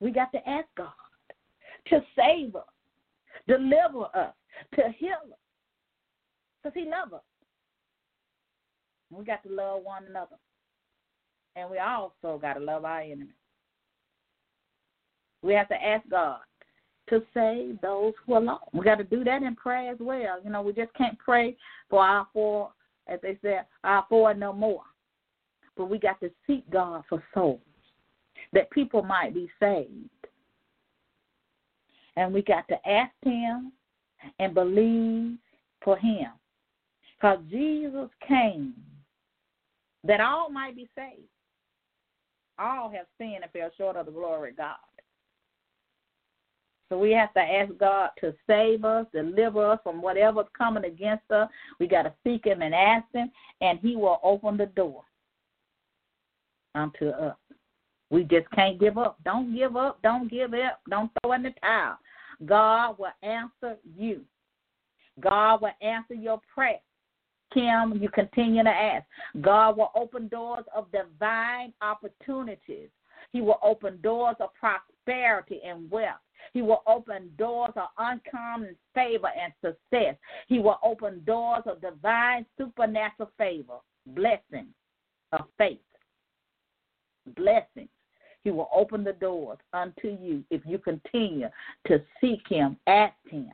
We 0.01 0.11
got 0.11 0.31
to 0.33 0.49
ask 0.49 0.69
God 0.77 0.93
to 1.89 2.01
save 2.17 2.57
us, 2.57 2.63
deliver 3.47 4.05
us, 4.15 4.35
to 4.75 4.83
heal 4.99 5.17
us. 5.25 5.39
Because 6.63 6.75
He 6.75 6.89
loves 6.89 7.13
us. 7.13 7.21
We 9.11 9.25
got 9.25 9.43
to 9.45 9.51
love 9.51 9.83
one 9.83 10.05
another. 10.09 10.37
And 11.57 11.71
we 11.71 11.79
also 11.79 12.39
got 12.39 12.55
to 12.55 12.61
love 12.61 12.85
our 12.85 13.01
enemies. 13.01 13.29
We 15.43 15.53
have 15.55 15.69
to 15.69 15.75
ask 15.75 16.09
God 16.09 16.41
to 17.11 17.23
save 17.35 17.81
those 17.81 18.15
who 18.25 18.35
are 18.35 18.41
lost. 18.41 18.65
We 18.73 18.85
got 18.85 18.97
to 18.97 19.05
do 19.05 19.25
that 19.25 19.43
in 19.43 19.55
prayer 19.55 19.93
as 19.93 19.99
well. 20.01 20.43
You 20.43 20.51
know, 20.51 20.63
we 20.63 20.73
just 20.73 20.93
can't 20.95 21.19
pray 21.19 21.57
for 21.91 22.03
our 22.03 22.27
four, 22.33 22.73
as 23.07 23.21
they 23.23 23.39
said, 23.43 23.67
our 23.85 24.07
four 24.09 24.33
no 24.35 24.53
more. 24.53 24.83
But 25.77 25.91
we 25.91 25.99
got 25.99 26.19
to 26.21 26.31
seek 26.47 26.69
God 26.71 27.05
for 27.09 27.23
souls 27.35 27.61
that 28.53 28.71
people 28.71 29.03
might 29.03 29.35
be 29.35 29.51
saved. 29.61 30.09
And 32.17 32.33
we 32.33 32.43
got 32.43 32.67
to 32.69 32.89
ask 32.89 33.13
Him 33.25 33.73
and 34.39 34.55
believe 34.55 35.37
for 35.83 35.97
Him. 35.97 36.29
Because 37.17 37.39
Jesus 37.51 38.09
came 38.27 38.75
that 40.05 40.21
all 40.21 40.51
might 40.51 40.77
be 40.77 40.89
saved. 40.95 41.29
All 42.59 42.91
have 42.91 43.07
sinned 43.19 43.43
and 43.43 43.53
fell 43.53 43.71
short 43.77 43.97
of 43.97 44.07
the 44.07 44.13
glory 44.13 44.51
of 44.51 44.57
God. 44.57 44.77
So 46.89 46.99
we 46.99 47.13
have 47.13 47.33
to 47.35 47.41
ask 47.41 47.73
God 47.79 48.11
to 48.21 48.35
save 48.47 48.85
us, 48.85 49.07
deliver 49.13 49.73
us 49.73 49.81
from 49.83 50.03
whatever's 50.03 50.47
coming 50.57 50.85
against 50.85 51.29
us. 51.31 51.49
We 51.81 51.89
got 51.89 52.03
to 52.03 52.13
seek 52.23 52.45
Him 52.45 52.63
and 52.63 52.75
ask 52.75 53.07
Him, 53.13 53.31
and 53.61 53.79
He 53.81 53.97
will 53.97 54.21
open 54.23 54.57
the 54.57 54.67
door 54.67 55.03
unto 56.75 57.09
us. 57.09 57.37
We 58.11 58.25
just 58.25 58.49
can't 58.51 58.79
give 58.79 58.99
up. 58.99 59.17
Don't 59.25 59.55
give 59.57 59.77
up. 59.77 59.99
Don't 60.03 60.31
give 60.31 60.53
up. 60.55 60.81
Don't 60.89 61.11
throw 61.23 61.33
in 61.33 61.43
the 61.43 61.55
towel. 61.63 61.97
God 62.47 62.97
will 62.99 63.13
answer 63.23 63.77
you. 63.97 64.23
God 65.21 65.63
will 65.63 65.73
answer 65.81 66.15
your 66.15 66.41
prayer. 66.53 66.81
Kim, 67.53 67.99
you 68.01 68.09
continue 68.09 68.65
to 68.65 68.71
ask. 68.71 69.05
God 69.41 69.77
will 69.77 69.91
open 69.95 70.29
doors 70.29 70.65
of 70.75 70.91
divine 70.91 71.73
opportunities. 71.81 72.89
He 73.33 73.41
will 73.41 73.59
open 73.63 74.01
doors 74.03 74.37
of 74.41 74.51
prosperity 74.55 75.61
and 75.65 75.91
wealth. 75.91 76.21
He 76.53 76.63
will 76.63 76.83
open 76.87 77.31
doors 77.39 77.73
of 77.77 77.89
uncommon 77.99 78.77
favor 78.95 79.29
and 79.29 79.53
success. 79.61 80.17
He 80.49 80.59
will 80.59 80.79
open 80.83 81.23
doors 81.25 81.63
of 81.67 81.81
divine 81.81 82.45
supernatural 82.59 83.31
favor, 83.39 83.79
blessing 84.09 84.67
of 85.33 85.43
faith, 85.57 85.79
blessings. 87.37 87.89
He 88.45 88.51
will 88.51 88.69
open 88.75 89.03
the 89.03 89.15
doors 89.15 89.59
unto 89.73 90.09
you 90.21 90.45
if 90.51 90.61
you 90.67 90.79
continue 90.79 91.49
to 91.87 92.03
seek 92.21 92.43
Him, 92.47 92.77
ask 92.87 93.15
Him. 93.29 93.49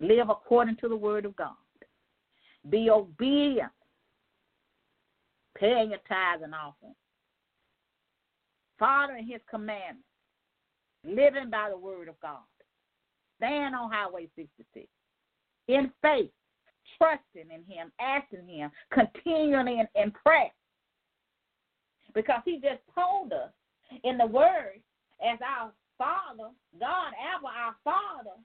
Live 0.00 0.28
according 0.28 0.76
to 0.76 0.88
the 0.88 0.96
Word 0.96 1.24
of 1.24 1.36
God. 1.36 1.54
Be 2.68 2.90
obedient, 2.90 3.70
paying 5.56 5.90
your 5.90 6.00
tithes 6.08 6.42
and 6.42 6.54
offering, 6.54 6.94
following 8.78 9.26
His 9.26 9.40
commandments, 9.48 10.04
living 11.04 11.48
by 11.48 11.70
the 11.70 11.78
Word 11.78 12.08
of 12.08 12.20
God. 12.20 12.40
Stand 13.38 13.76
on 13.76 13.90
Highway 13.90 14.28
66 14.36 14.86
in 15.68 15.90
faith, 16.02 16.30
trusting 16.98 17.50
in 17.54 17.62
Him, 17.72 17.92
asking 18.00 18.46
Him, 18.48 18.70
continuing 18.92 19.68
in, 19.68 19.86
in 19.94 20.10
prayer 20.10 20.50
because 22.14 22.42
he 22.44 22.54
just 22.54 22.80
told 22.94 23.32
us 23.32 23.50
in 24.04 24.18
the 24.18 24.26
word 24.26 24.80
as 25.22 25.38
our 25.44 25.72
Father, 25.98 26.50
God, 26.78 27.12
ever 27.18 27.46
our 27.46 27.76
Father, 27.84 28.36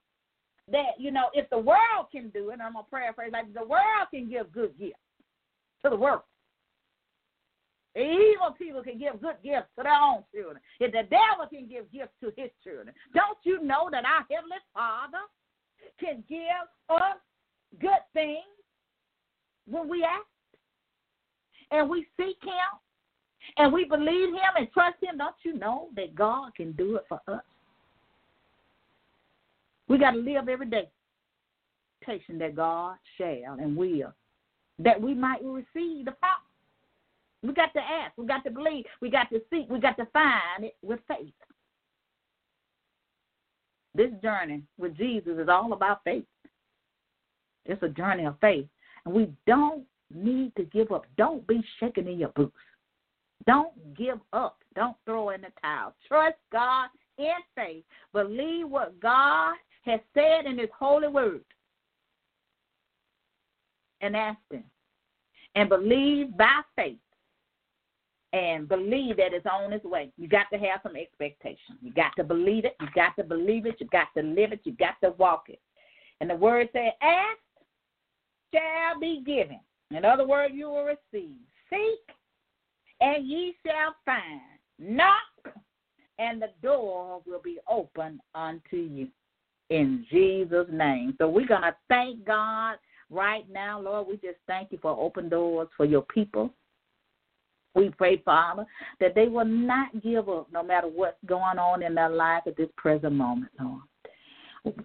that, 0.72 1.00
you 1.00 1.12
know, 1.12 1.30
if 1.34 1.50
the 1.50 1.58
world 1.58 2.08
can 2.12 2.30
do 2.30 2.50
it, 2.50 2.60
I'm 2.62 2.74
going 2.74 2.86
to 2.86 2.92
paraphrase, 2.92 3.32
like 3.32 3.54
the 3.54 3.66
world 3.66 4.08
can 4.14 4.30
give 4.30 4.52
good 4.52 4.78
gifts 4.78 5.00
to 5.84 5.90
the 5.90 5.96
world. 5.96 6.22
Evil 7.96 8.52
people 8.58 8.84
can 8.84 9.00
give 9.00 9.22
good 9.22 9.38
gifts 9.42 9.70
to 9.78 9.84
their 9.84 9.94
own 9.94 10.24
children. 10.34 10.60
If 10.82 10.92
the 10.92 11.04
devil 11.04 11.48
can 11.50 11.68
give 11.68 11.90
gifts 11.94 12.12
to 12.22 12.34
his 12.36 12.52
children, 12.62 12.94
don't 13.14 13.38
you 13.44 13.64
know 13.64 13.88
that 13.92 14.04
our 14.04 14.26
Heavenly 14.30 14.58
Father 14.74 15.24
can 16.00 16.24
give 16.28 16.68
us 16.90 17.18
good 17.80 18.04
things 18.14 18.44
when 19.66 19.88
we 19.88 20.04
ask 20.04 20.26
and 21.72 21.90
we 21.90 22.06
seek 22.18 22.38
Him 22.44 22.76
and 23.58 23.72
we 23.72 23.86
believe 23.86 24.30
him 24.30 24.54
and 24.58 24.72
trust 24.72 24.98
him, 25.02 25.18
don't 25.18 25.36
you 25.44 25.58
know 25.58 25.90
that 25.96 26.16
God 26.16 26.56
can 26.56 26.72
do 26.74 26.96
it 26.98 27.06
for 27.08 27.22
us? 27.28 27.42
We 29.88 29.98
got 29.98 30.12
to 30.12 30.18
live 30.18 30.50
every 30.50 30.66
day, 30.66 30.90
patient 32.02 32.40
that 32.40 32.56
God 32.56 32.96
shall 33.18 33.58
and 33.60 33.78
will, 33.78 34.14
that 34.80 35.00
we 35.00 35.14
might 35.14 35.44
receive 35.44 36.06
the 36.06 36.16
power. 36.22 36.42
We 37.44 37.54
got 37.54 37.74
to 37.74 37.80
ask, 37.80 38.18
we 38.18 38.26
got 38.26 38.44
to 38.46 38.52
believe, 38.52 38.86
we 39.02 39.12
got 39.12 39.30
to 39.30 39.42
seek, 39.52 39.70
we 39.70 39.80
got 39.80 39.98
to 39.98 40.08
find 40.08 40.64
it 40.64 40.76
with 40.82 41.00
faith. 41.08 41.34
This 43.94 44.12
journey 44.22 44.64
with 44.78 44.98
Jesus 44.98 45.38
is 45.38 45.48
all 45.48 45.72
about 45.74 46.04
faith. 46.04 46.26
It's 47.66 47.82
a 47.84 47.90
journey 47.90 48.26
of 48.26 48.36
faith. 48.42 48.66
And 49.06 49.14
we 49.14 49.32
don't 49.48 49.84
need 50.14 50.56
to 50.56 50.64
give 50.64 50.92
up. 50.92 51.06
Don't 51.18 51.46
be 51.48 51.64
shaking 51.80 52.08
in 52.08 52.20
your 52.20 52.30
boots. 52.30 52.56
Don't 53.48 53.96
give 53.96 54.20
up. 54.34 54.58
Don't 54.76 54.98
throw 55.06 55.30
in 55.30 55.42
the 55.42 55.48
towel. 55.62 55.94
Trust 56.08 56.36
God 56.52 56.88
in 57.18 57.34
faith. 57.56 57.84
Believe 58.14 58.68
what 58.68 59.00
God 59.00 59.56
has 59.84 60.00
said 60.14 60.46
in 60.46 60.58
His 60.58 60.70
holy 60.78 61.08
word. 61.08 61.44
And 64.02 64.16
ask 64.16 64.40
Him. 64.50 64.64
And 65.56 65.70
believe 65.70 66.36
by 66.38 66.62
faith. 66.76 66.98
And 68.34 68.68
believe 68.68 69.18
that 69.18 69.34
it's 69.34 69.46
on 69.46 69.72
its 69.72 69.86
way. 69.86 70.12
You 70.18 70.28
got 70.28 70.48
to 70.52 70.60
have 70.60 70.82
some 70.84 70.98
expectation. 70.98 71.78
You 71.82 71.94
got 71.94 72.12
to 72.18 72.24
believe 72.24 72.66
it. 72.66 72.76
You 72.82 72.88
got 72.94 73.16
to 73.18 73.24
believe 73.24 73.66
it. 73.66 73.76
You 73.80 73.88
got 73.88 74.08
to 74.18 74.24
live 74.24 74.52
it. 74.52 74.62
You 74.66 74.74
got 74.74 74.96
to 75.04 75.12
walk 75.12 75.46
it. 75.48 75.62
And 76.20 76.30
the 76.30 76.36
word 76.36 76.68
said, 76.74 76.92
Ask 77.02 77.40
shall 78.54 79.00
be 79.00 79.24
given. 79.26 79.60
In 79.92 80.04
other 80.04 80.28
words, 80.28 80.54
you 80.56 80.68
will 80.68 80.84
receive. 80.84 81.36
Seek 81.70 82.16
and 83.06 83.28
ye 83.28 83.56
shall 83.66 83.96
find. 84.04 84.42
Knock, 84.80 85.56
and 86.20 86.42
the 86.42 86.50
door 86.62 87.22
will 87.26 87.42
be 87.42 87.60
open 87.70 88.20
unto 88.34 88.78
you. 88.78 89.08
In 89.70 90.06
Jesus' 90.12 90.68
name. 90.72 91.16
So 91.18 91.30
we're 91.30 91.48
going 91.48 91.62
to 91.62 91.76
thank 91.88 92.26
God 92.26 92.76
right 93.10 93.46
now, 93.50 93.80
Lord. 93.80 94.08
We 94.08 94.14
just 94.16 94.40
thank 94.48 94.72
you 94.72 94.80
for 94.82 94.92
open 94.92 95.30
doors 95.30 95.70
for 95.78 95.86
your 95.86 96.04
people. 96.04 96.54
We 97.74 97.90
pray, 97.90 98.22
Father, 98.24 98.66
that 99.00 99.16
they 99.16 99.28
will 99.28 99.46
not 99.46 100.02
give 100.02 100.30
up 100.30 100.48
no 100.52 100.64
matter 100.64 100.88
what's 100.88 101.18
going 101.26 101.60
on 101.60 101.84
in 101.84 101.96
their 101.96 102.10
life 102.10 102.44
at 102.48 102.58
this 102.58 102.70
present 102.78 103.14
moment, 103.14 103.52
Lord. 103.60 103.82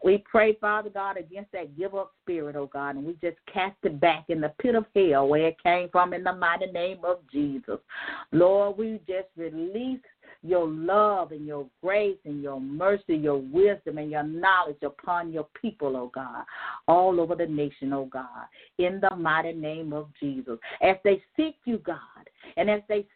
We 0.03 0.18
pray, 0.31 0.55
Father 0.61 0.91
God, 0.91 1.16
against 1.16 1.53
that 1.53 1.76
give 1.76 1.95
up 1.95 2.12
spirit, 2.22 2.57
oh 2.57 2.66
God, 2.66 2.97
and 2.97 3.05
we 3.05 3.12
just 3.14 3.39
cast 3.53 3.76
it 3.83 4.01
back 4.01 4.26
in 4.28 4.41
the 4.41 4.53
pit 4.61 4.74
of 4.74 4.85
hell 4.95 5.28
where 5.28 5.49
it 5.49 5.62
came 5.62 5.89
from 5.91 6.12
in 6.12 6.24
the 6.24 6.33
mighty 6.33 6.66
name 6.66 6.99
of 7.05 7.18
Jesus. 7.33 7.78
Lord, 8.33 8.76
we 8.76 9.01
just 9.07 9.28
release 9.37 10.01
your 10.43 10.66
love 10.66 11.33
and 11.33 11.47
your 11.47 11.66
grace 11.83 12.18
and 12.24 12.43
your 12.43 12.61
mercy, 12.61 13.16
your 13.16 13.39
wisdom 13.39 13.99
and 13.99 14.11
your 14.11 14.22
knowledge 14.22 14.83
upon 14.83 15.33
your 15.33 15.47
people, 15.61 15.97
oh 15.97 16.11
God, 16.14 16.45
all 16.89 17.20
over 17.20 17.35
the 17.35 17.47
nation, 17.47 17.93
oh 17.93 18.07
God, 18.07 18.47
in 18.78 19.01
the 19.01 19.14
mighty 19.16 19.53
name 19.53 19.93
of 19.93 20.09
Jesus. 20.18 20.59
As 20.83 20.97
they 21.05 21.22
seek 21.37 21.57
you, 21.64 21.78
God, 21.78 21.99
and 22.57 22.70
as 22.70 22.81
they 22.89 23.07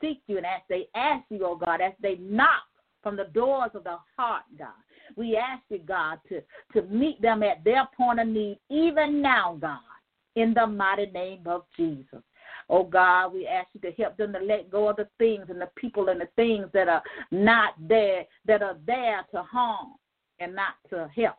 seek 0.00 0.20
you 0.26 0.36
and 0.36 0.46
as 0.46 0.62
they 0.68 0.88
ask 0.94 1.24
you, 1.30 1.44
oh 1.44 1.56
God, 1.56 1.80
as 1.80 1.92
they 2.00 2.16
knock 2.16 2.62
from 3.02 3.16
the 3.16 3.24
doors 3.34 3.70
of 3.74 3.84
the 3.84 3.98
heart, 4.16 4.44
God. 4.58 4.68
We 5.16 5.36
ask 5.36 5.62
you, 5.68 5.78
God, 5.78 6.18
to, 6.28 6.40
to 6.72 6.86
meet 6.88 7.20
them 7.20 7.42
at 7.42 7.64
their 7.64 7.88
point 7.96 8.20
of 8.20 8.26
need, 8.26 8.58
even 8.70 9.22
now, 9.22 9.58
God, 9.60 9.78
in 10.36 10.54
the 10.54 10.66
mighty 10.66 11.06
name 11.06 11.42
of 11.46 11.64
Jesus. 11.76 12.22
Oh 12.68 12.84
God, 12.84 13.32
we 13.32 13.46
ask 13.46 13.68
you 13.74 13.80
to 13.80 14.02
help 14.02 14.16
them 14.16 14.32
to 14.32 14.38
let 14.38 14.70
go 14.70 14.88
of 14.88 14.96
the 14.96 15.08
things 15.18 15.46
and 15.48 15.60
the 15.60 15.68
people 15.76 16.08
and 16.08 16.20
the 16.20 16.28
things 16.36 16.66
that 16.72 16.88
are 16.88 17.02
not 17.30 17.74
there, 17.78 18.24
that 18.46 18.62
are 18.62 18.76
there 18.86 19.24
to 19.32 19.42
harm 19.42 19.92
and 20.40 20.54
not 20.54 20.74
to 20.90 21.10
help. 21.14 21.36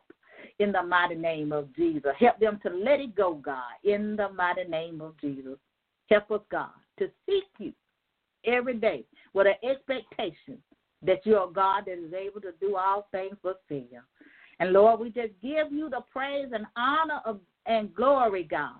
In 0.58 0.72
the 0.72 0.82
mighty 0.82 1.14
name 1.14 1.52
of 1.52 1.74
Jesus. 1.74 2.12
Help 2.18 2.38
them 2.38 2.60
to 2.62 2.70
let 2.70 3.00
it 3.00 3.14
go, 3.14 3.34
God, 3.34 3.72
in 3.84 4.16
the 4.16 4.28
mighty 4.30 4.64
name 4.64 5.00
of 5.00 5.18
Jesus. 5.20 5.58
Help 6.08 6.30
us, 6.30 6.40
God, 6.50 6.70
to 6.98 7.08
seek 7.26 7.44
you 7.58 7.72
every 8.44 8.74
day 8.74 9.04
with 9.34 9.46
an 9.46 9.68
expectation 9.68 10.58
that 11.02 11.24
you're 11.24 11.48
a 11.48 11.52
God 11.52 11.84
that 11.86 11.98
is 11.98 12.12
able 12.12 12.40
to 12.40 12.52
do 12.60 12.76
all 12.76 13.08
things 13.12 13.36
but 13.42 13.60
fail. 13.68 14.02
And 14.58 14.72
Lord, 14.72 15.00
we 15.00 15.10
just 15.10 15.32
give 15.42 15.70
you 15.70 15.90
the 15.90 16.00
praise 16.10 16.50
and 16.52 16.66
honor 16.76 17.20
of, 17.24 17.40
and 17.66 17.94
glory, 17.94 18.44
God, 18.44 18.76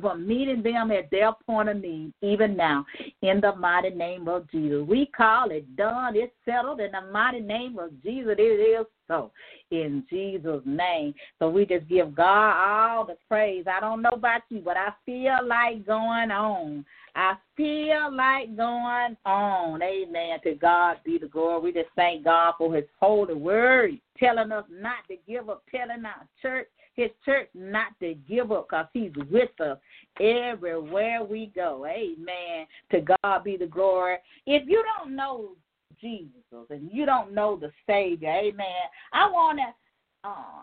for 0.00 0.16
meeting 0.16 0.62
them 0.62 0.92
at 0.92 1.10
their 1.10 1.32
point 1.46 1.68
of 1.68 1.78
need, 1.78 2.12
even 2.22 2.56
now, 2.56 2.86
in 3.22 3.40
the 3.40 3.54
mighty 3.56 3.90
name 3.90 4.28
of 4.28 4.48
Jesus. 4.50 4.86
We 4.86 5.06
call 5.06 5.50
it 5.50 5.74
done, 5.76 6.14
it's 6.14 6.32
settled 6.44 6.80
in 6.80 6.92
the 6.92 7.10
mighty 7.10 7.40
name 7.40 7.78
of 7.78 7.90
Jesus. 8.02 8.36
It 8.38 8.42
is 8.42 8.86
so 9.08 9.32
in 9.70 10.04
Jesus' 10.08 10.62
name. 10.64 11.14
So 11.38 11.48
we 11.48 11.66
just 11.66 11.88
give 11.88 12.14
God 12.14 12.54
all 12.56 13.06
the 13.06 13.16
praise. 13.26 13.64
I 13.66 13.80
don't 13.80 14.02
know 14.02 14.10
about 14.10 14.42
you, 14.50 14.60
but 14.60 14.76
I 14.76 14.90
feel 15.04 15.38
like 15.44 15.84
going 15.86 16.30
on. 16.30 16.84
I 17.18 17.34
feel 17.56 18.14
like 18.14 18.56
going 18.56 19.16
on. 19.26 19.82
Amen. 19.82 20.38
To 20.44 20.54
God 20.54 20.98
be 21.04 21.18
the 21.18 21.26
glory. 21.26 21.60
We 21.60 21.72
just 21.72 21.90
thank 21.96 22.22
God 22.22 22.54
for 22.56 22.72
his 22.72 22.84
holy 23.00 23.34
word, 23.34 23.98
telling 24.16 24.52
us 24.52 24.64
not 24.70 24.98
to 25.08 25.16
give 25.26 25.50
up, 25.50 25.64
telling 25.68 26.04
our 26.04 26.28
church 26.40 26.68
his 26.94 27.10
church 27.24 27.48
not 27.54 27.88
to 28.00 28.14
give 28.28 28.52
up 28.52 28.68
because 28.70 28.86
he's 28.92 29.10
with 29.32 29.50
us 29.60 29.78
everywhere 30.20 31.24
we 31.24 31.50
go. 31.56 31.86
Amen. 31.86 32.66
To 32.92 33.04
God 33.22 33.42
be 33.42 33.56
the 33.56 33.66
glory. 33.66 34.18
If 34.46 34.68
you 34.68 34.84
don't 34.96 35.16
know 35.16 35.56
Jesus 36.00 36.30
and 36.70 36.88
you 36.92 37.04
don't 37.04 37.34
know 37.34 37.56
the 37.56 37.72
Savior, 37.84 38.30
amen, 38.30 38.66
I 39.12 39.28
want 39.28 39.58
to 39.58 40.28
uh, 40.28 40.62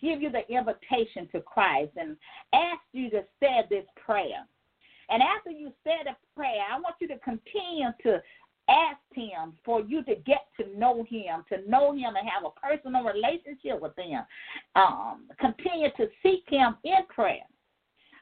give 0.00 0.22
you 0.22 0.30
the 0.30 0.48
invitation 0.48 1.28
to 1.32 1.40
Christ 1.40 1.92
and 1.96 2.16
ask 2.52 2.80
you 2.92 3.10
to 3.10 3.24
say 3.40 3.62
this 3.68 3.86
prayer. 4.04 4.46
And 5.10 5.22
after 5.22 5.50
you 5.50 5.72
said 5.84 6.06
a 6.06 6.16
prayer, 6.36 6.62
I 6.72 6.78
want 6.78 6.94
you 7.00 7.08
to 7.08 7.18
continue 7.18 7.88
to 8.04 8.22
ask 8.68 9.00
him 9.12 9.54
for 9.64 9.80
you 9.80 10.04
to 10.04 10.14
get 10.14 10.46
to 10.58 10.78
know 10.78 11.04
him, 11.08 11.44
to 11.48 11.68
know 11.68 11.92
him 11.92 12.14
and 12.16 12.28
have 12.28 12.44
a 12.44 12.60
personal 12.60 13.02
relationship 13.02 13.80
with 13.80 13.96
him. 13.96 14.22
Um, 14.76 15.28
continue 15.40 15.88
to 15.96 16.06
seek 16.22 16.44
him 16.48 16.76
in 16.84 17.04
prayer. 17.08 17.42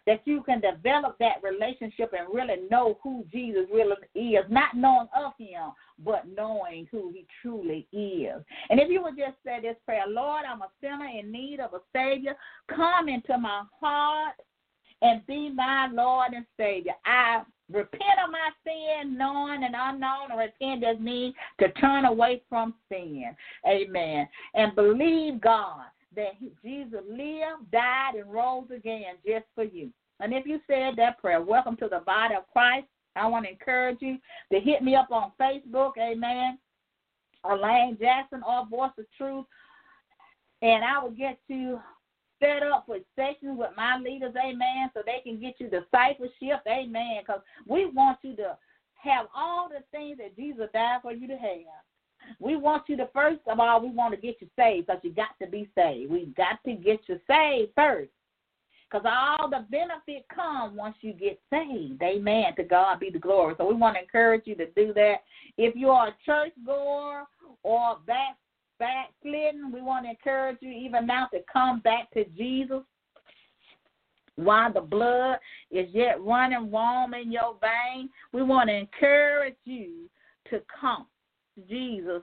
That 0.06 0.22
you 0.24 0.42
can 0.42 0.62
develop 0.62 1.18
that 1.18 1.42
relationship 1.42 2.14
and 2.18 2.34
really 2.34 2.66
know 2.70 2.98
who 3.02 3.26
Jesus 3.30 3.66
really 3.70 3.94
is, 4.14 4.44
not 4.48 4.74
knowing 4.74 5.08
of 5.14 5.32
him, 5.38 5.72
but 6.02 6.26
knowing 6.26 6.88
who 6.90 7.10
he 7.10 7.26
truly 7.42 7.86
is. 7.92 8.42
And 8.70 8.80
if 8.80 8.88
you 8.88 9.02
would 9.02 9.18
just 9.18 9.36
say 9.44 9.60
this 9.60 9.76
prayer, 9.84 10.04
Lord, 10.08 10.44
I'm 10.50 10.62
a 10.62 10.70
sinner 10.80 11.04
in 11.06 11.30
need 11.30 11.60
of 11.60 11.74
a 11.74 11.80
Savior. 11.94 12.34
Come 12.74 13.10
into 13.10 13.36
my 13.36 13.64
heart 13.78 14.36
and 15.02 15.26
be 15.26 15.50
my 15.50 15.88
Lord 15.92 16.32
and 16.34 16.46
Savior. 16.56 16.94
I 17.04 17.42
repent 17.72 18.02
of 18.24 18.30
my 18.30 18.50
sin, 18.64 19.16
known 19.16 19.62
and 19.62 19.74
unknown, 19.78 20.32
or 20.32 20.40
repent 20.40 20.82
does 20.82 20.98
mean 20.98 21.34
to 21.60 21.70
turn 21.72 22.04
away 22.04 22.42
from 22.48 22.74
sin. 22.88 23.36
Amen. 23.66 24.28
And 24.54 24.74
believe 24.74 25.40
God 25.40 25.82
that 26.16 26.32
Jesus 26.64 27.00
lived, 27.08 27.70
died, 27.70 28.14
and 28.16 28.32
rose 28.32 28.68
again 28.74 29.14
just 29.26 29.44
for 29.54 29.64
you. 29.64 29.90
And 30.20 30.32
if 30.32 30.46
you 30.46 30.60
said 30.66 30.94
that 30.96 31.18
prayer, 31.20 31.40
welcome 31.40 31.76
to 31.76 31.88
the 31.88 32.00
body 32.00 32.34
of 32.34 32.50
Christ. 32.52 32.86
I 33.14 33.26
want 33.26 33.44
to 33.44 33.52
encourage 33.52 33.98
you 34.00 34.18
to 34.52 34.60
hit 34.60 34.82
me 34.82 34.94
up 34.94 35.10
on 35.10 35.32
Facebook, 35.40 35.92
amen, 35.98 36.58
Elaine 37.44 37.96
Jackson 38.00 38.42
or 38.46 38.66
Voice 38.66 38.90
of 38.98 39.06
Truth, 39.16 39.44
and 40.62 40.84
I 40.84 41.02
will 41.02 41.10
get 41.10 41.38
you 41.48 41.80
set 42.40 42.62
up 42.62 42.88
with 42.88 43.02
sessions 43.16 43.58
with 43.58 43.70
my 43.76 43.98
leaders, 43.98 44.34
amen, 44.36 44.90
so 44.94 45.02
they 45.04 45.20
can 45.22 45.40
get 45.40 45.54
you 45.58 45.68
discipleship, 45.68 46.62
amen, 46.66 47.20
because 47.20 47.40
we 47.66 47.86
want 47.86 48.18
you 48.22 48.36
to 48.36 48.56
have 48.94 49.26
all 49.34 49.68
the 49.68 49.84
things 49.90 50.18
that 50.18 50.36
Jesus 50.36 50.68
died 50.72 51.00
for 51.02 51.12
you 51.12 51.26
to 51.28 51.36
have. 51.36 51.82
We 52.40 52.56
want 52.56 52.84
you 52.88 52.96
to, 52.98 53.08
first 53.14 53.40
of 53.46 53.60
all, 53.60 53.80
we 53.80 53.90
want 53.90 54.14
to 54.14 54.20
get 54.20 54.36
you 54.40 54.48
saved 54.56 54.86
because 54.86 55.00
you 55.02 55.12
got 55.12 55.38
to 55.40 55.48
be 55.48 55.68
saved. 55.74 56.10
We've 56.10 56.34
got 56.34 56.62
to 56.64 56.74
get 56.74 57.00
you 57.06 57.18
saved 57.26 57.72
first. 57.74 58.10
Because 58.90 59.06
all 59.06 59.50
the 59.50 59.66
benefit 59.70 60.24
come 60.34 60.74
once 60.74 60.96
you 61.02 61.12
get 61.12 61.38
saved. 61.50 62.02
Amen. 62.02 62.56
To 62.56 62.64
God 62.64 63.00
be 63.00 63.10
the 63.10 63.18
glory. 63.18 63.54
So 63.58 63.68
we 63.68 63.74
want 63.74 63.96
to 63.96 64.02
encourage 64.02 64.46
you 64.46 64.54
to 64.56 64.66
do 64.70 64.92
that. 64.94 65.16
If 65.58 65.76
you 65.76 65.90
are 65.90 66.08
a 66.08 66.16
church 66.24 66.52
goer 66.64 67.24
or 67.62 67.92
a 67.92 67.96
back 68.06 68.36
backslidden, 68.78 69.72
we 69.72 69.80
want 69.80 70.04
to 70.04 70.10
encourage 70.10 70.58
you 70.60 70.70
even 70.70 71.06
now 71.06 71.26
to 71.32 71.40
come 71.52 71.80
back 71.80 72.10
to 72.12 72.24
Jesus 72.36 72.82
while 74.36 74.72
the 74.72 74.80
blood 74.80 75.38
is 75.70 75.88
yet 75.92 76.22
running 76.22 76.70
warm 76.70 77.14
in 77.14 77.32
your 77.32 77.56
vein. 77.60 78.08
We 78.32 78.42
want 78.42 78.68
to 78.68 78.74
encourage 78.74 79.56
you 79.64 80.08
to 80.50 80.62
come 80.80 81.06
to 81.56 81.62
Jesus 81.68 82.22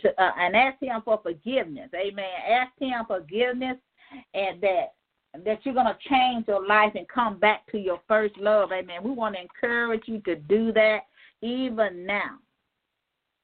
to, 0.00 0.22
uh, 0.22 0.32
and 0.38 0.56
ask 0.56 0.80
Him 0.80 1.02
for 1.04 1.20
forgiveness. 1.22 1.90
Amen. 1.94 2.24
Ask 2.48 2.72
Him 2.78 3.04
forgiveness 3.06 3.76
and 4.34 4.60
that 4.60 4.94
that 5.44 5.60
you're 5.64 5.74
going 5.74 5.86
to 5.86 6.08
change 6.08 6.48
your 6.48 6.66
life 6.66 6.92
and 6.96 7.06
come 7.08 7.38
back 7.38 7.64
to 7.70 7.78
your 7.78 8.00
first 8.08 8.36
love. 8.36 8.72
Amen. 8.72 9.00
We 9.04 9.12
want 9.12 9.36
to 9.36 9.40
encourage 9.40 10.02
you 10.06 10.20
to 10.22 10.34
do 10.34 10.72
that 10.72 11.02
even 11.40 12.04
now 12.04 12.38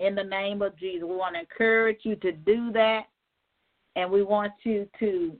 in 0.00 0.14
the 0.14 0.24
name 0.24 0.62
of 0.62 0.78
Jesus. 0.78 1.02
We 1.02 1.16
want 1.16 1.34
to 1.34 1.40
encourage 1.40 2.00
you 2.02 2.16
to 2.16 2.32
do 2.32 2.72
that, 2.72 3.04
and 3.94 4.10
we 4.10 4.22
want 4.22 4.52
you 4.64 4.88
to 5.00 5.36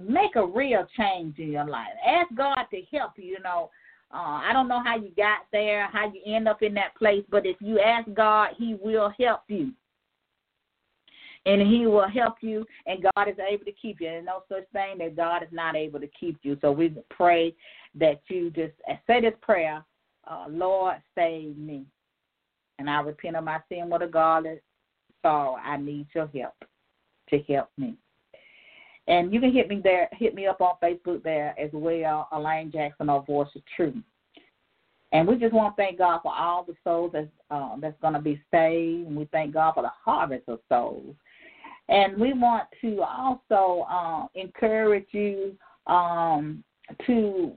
make 0.00 0.36
a 0.36 0.46
real 0.46 0.86
change 0.96 1.38
in 1.38 1.52
your 1.52 1.66
life. 1.66 1.88
Ask 2.06 2.34
God 2.34 2.64
to 2.70 2.82
help 2.96 3.12
you. 3.16 3.24
You 3.24 3.40
know, 3.42 3.70
uh, 4.12 4.40
I 4.42 4.50
don't 4.52 4.68
know 4.68 4.82
how 4.82 4.96
you 4.96 5.10
got 5.16 5.46
there, 5.52 5.88
how 5.92 6.12
you 6.12 6.20
end 6.26 6.48
up 6.48 6.62
in 6.62 6.74
that 6.74 6.96
place, 6.96 7.24
but 7.30 7.46
if 7.46 7.56
you 7.60 7.80
ask 7.80 8.08
God, 8.14 8.50
He 8.56 8.76
will 8.80 9.12
help 9.18 9.42
you. 9.48 9.72
And 11.44 11.60
he 11.60 11.88
will 11.88 12.08
help 12.08 12.36
you, 12.40 12.64
and 12.86 13.04
God 13.16 13.26
is 13.26 13.34
able 13.40 13.64
to 13.64 13.72
keep 13.72 14.00
you. 14.00 14.06
There's 14.06 14.24
no 14.24 14.44
such 14.48 14.62
thing 14.72 14.98
that 14.98 15.16
God 15.16 15.42
is 15.42 15.48
not 15.50 15.74
able 15.74 15.98
to 15.98 16.06
keep 16.06 16.38
you. 16.44 16.56
So 16.60 16.70
we 16.70 16.94
pray 17.10 17.52
that 17.96 18.20
you 18.28 18.50
just 18.50 18.74
say 19.08 19.20
this 19.20 19.34
prayer 19.42 19.84
uh, 20.28 20.44
Lord, 20.48 20.96
save 21.16 21.56
me 21.58 21.84
and 22.82 22.90
I 22.90 23.00
repent 23.00 23.36
of 23.36 23.44
my 23.44 23.60
sin 23.68 23.88
with 23.88 24.02
a 24.02 24.08
godly 24.08 24.58
sorrow. 25.22 25.54
I 25.54 25.76
need 25.76 26.08
your 26.16 26.28
help 26.34 26.54
to 27.30 27.38
help 27.48 27.68
me. 27.78 27.94
And 29.06 29.32
you 29.32 29.38
can 29.38 29.52
hit 29.52 29.68
me 29.68 29.80
there, 29.82 30.08
hit 30.12 30.34
me 30.34 30.48
up 30.48 30.60
on 30.60 30.74
Facebook 30.82 31.22
there 31.22 31.54
as 31.56 31.70
well, 31.72 32.28
Elaine 32.32 32.72
Jackson 32.72 33.08
or 33.08 33.22
Voice 33.22 33.48
of 33.54 33.62
Truth. 33.76 34.02
And 35.12 35.28
we 35.28 35.36
just 35.36 35.52
want 35.54 35.76
to 35.76 35.82
thank 35.82 35.98
God 35.98 36.20
for 36.24 36.34
all 36.34 36.64
the 36.64 36.74
souls 36.82 37.10
that's 37.12 37.28
uh, 37.52 37.76
that's 37.80 38.00
going 38.00 38.14
to 38.14 38.20
be 38.20 38.40
saved, 38.50 39.06
and 39.06 39.16
we 39.16 39.26
thank 39.26 39.54
God 39.54 39.74
for 39.74 39.82
the 39.82 39.92
harvest 40.04 40.48
of 40.48 40.58
souls. 40.68 41.14
And 41.88 42.16
we 42.16 42.32
want 42.32 42.64
to 42.80 43.02
also 43.02 43.86
uh, 43.88 44.26
encourage 44.34 45.06
you 45.12 45.54
um, 45.86 46.64
to 47.06 47.52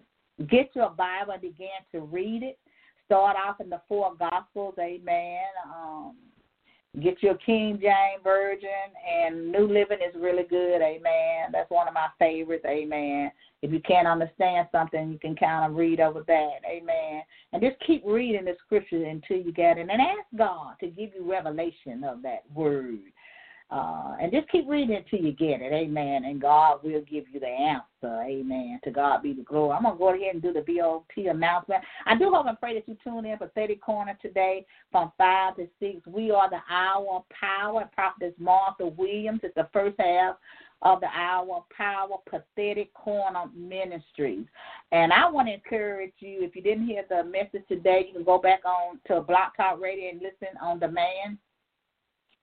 get 0.50 0.70
your 0.76 0.90
Bible 0.92 1.34
and 1.34 1.42
begin 1.42 1.68
to 1.94 2.02
read 2.02 2.44
it 2.44 2.60
start 3.06 3.36
off 3.38 3.62
in 3.62 3.70
the 3.70 3.82
four 3.88 4.14
Gospels, 4.16 4.76
amen. 4.80 5.44
Um, 5.66 6.16
get 7.02 7.22
your 7.22 7.36
King 7.46 7.80
James 7.82 8.24
Version, 8.24 8.70
and 9.24 9.52
New 9.52 9.68
Living 9.68 10.00
is 10.08 10.16
really 10.20 10.44
good, 10.44 10.82
amen. 10.82 11.52
That's 11.52 11.70
one 11.70 11.88
of 11.88 11.94
my 11.94 12.08
favorites, 12.20 12.66
amen. 12.68 13.32
If 13.62 13.72
you 13.72 13.80
can't 13.80 14.08
understand 14.08 14.68
something, 14.72 15.12
you 15.12 15.20
can 15.20 15.36
kind 15.36 15.70
of 15.70 15.78
read 15.78 16.00
over 16.00 16.24
that, 16.28 16.60
amen. 16.70 17.24
And 17.52 17.62
just 17.62 17.76
keep 17.86 18.04
reading 18.06 18.46
the 18.46 18.56
scriptures 18.66 19.06
until 19.10 19.44
you 19.46 19.52
get 19.52 19.78
it, 19.78 19.88
and 19.90 20.02
ask 20.02 20.26
God 20.38 20.76
to 20.82 20.88
give 20.88 21.12
you 21.16 21.30
revelation 21.30 22.04
of 22.04 22.22
that 22.22 22.44
word. 22.54 23.00
Uh, 23.72 24.16
and 24.22 24.32
just 24.32 24.48
keep 24.50 24.68
reading 24.68 24.96
until 24.96 25.26
you 25.26 25.32
get 25.32 25.60
it. 25.60 25.74
Amen. 25.74 26.26
And 26.26 26.40
God 26.40 26.84
will 26.84 27.02
give 27.02 27.26
you 27.32 27.40
the 27.40 27.48
answer. 27.48 28.22
Amen. 28.22 28.80
To 28.84 28.92
God 28.92 29.24
be 29.24 29.34
the 29.34 29.42
glory. 29.42 29.76
I'm 29.76 29.84
going 29.84 29.96
to 29.96 30.00
go 30.00 30.14
ahead 30.14 30.36
and 30.36 30.42
do 30.42 30.54
the 30.54 30.62
BOT 30.62 31.04
announcement. 31.18 31.84
I 32.06 32.16
do 32.16 32.32
hope 32.32 32.46
and 32.46 32.60
pray 32.60 32.76
that 32.76 32.88
you 32.88 32.96
tune 33.04 33.26
in 33.26 33.38
for 33.40 33.48
30 33.56 33.78
Corner 33.78 34.18
today 34.22 34.68
from 34.92 35.12
5 35.18 35.56
to 35.56 35.68
6. 35.80 36.08
We 36.08 36.30
are 36.30 36.50
the 36.50 36.62
hour 36.70 37.08
of 37.16 37.24
power. 37.30 37.90
Prophetess 37.94 38.36
Martha 38.38 38.86
Williams. 38.86 39.40
It's 39.42 39.56
the 39.56 39.68
first 39.74 39.96
half 40.00 40.36
of 40.82 41.00
the 41.00 41.08
hour 41.08 41.64
power 41.76 42.18
prophetic 42.26 42.94
corner 42.94 43.46
ministries 43.56 44.46
and 44.92 45.14
i 45.14 45.28
want 45.28 45.48
to 45.48 45.54
encourage 45.54 46.12
you 46.20 46.40
if 46.42 46.56
you 46.56 46.62
didn't 46.62 46.86
hear 46.86 47.04
the 47.10 47.24
message 47.24 47.64
today 47.70 48.06
you 48.08 48.14
can 48.14 48.24
go 48.24 48.38
back 48.38 48.60
on 48.66 49.00
to 49.08 49.22
blog 49.22 49.52
talk 49.56 49.80
radio 49.80 50.10
and 50.10 50.22
listen 50.22 50.56
on 50.62 50.78
demand 50.78 51.38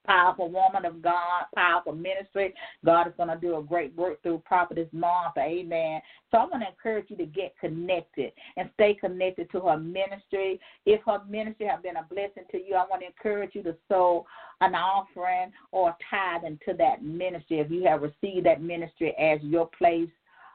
powerful 0.05 0.51
woman 0.51 0.85
of 0.85 1.03
God, 1.03 1.45
powerful 1.55 1.95
ministry. 1.95 2.55
God 2.85 3.07
is 3.07 3.15
going 3.17 3.29
to 3.29 3.39
do 3.41 3.57
a 3.57 3.63
great 3.63 3.95
work 3.97 4.23
through 4.23 4.43
Prophetess 4.45 4.89
Martha. 4.93 5.41
Amen. 5.41 6.01
So 6.31 6.39
I 6.39 6.45
want 6.45 6.63
to 6.63 6.69
encourage 6.69 7.07
you 7.09 7.17
to 7.17 7.27
get 7.27 7.55
connected 7.61 8.33
and 8.57 8.71
stay 8.75 8.95
connected 8.95 9.51
to 9.53 9.61
her 9.61 9.79
ministry. 9.79 10.61
If 10.87 11.01
her 11.07 11.21
ministry 11.29 11.67
has 11.67 11.83
been 11.83 11.97
a 11.97 12.07
blessing 12.11 12.45
to 12.51 12.59
you, 12.59 12.75
I 12.75 12.87
want 12.89 13.03
to 13.03 13.07
encourage 13.07 13.55
you 13.55 13.63
to 13.65 13.77
sow 13.89 14.27
an 14.61 14.75
offering 14.75 15.53
or 15.71 15.97
tithe 16.11 16.45
into 16.45 16.77
that 16.79 17.05
ministry. 17.05 17.61
If 17.61 17.71
you 17.71 17.85
have 17.85 18.03
received 18.03 18.47
that 18.47 18.63
ministry 18.63 19.15
as 19.19 19.41
your 19.43 19.69
place 19.77 20.09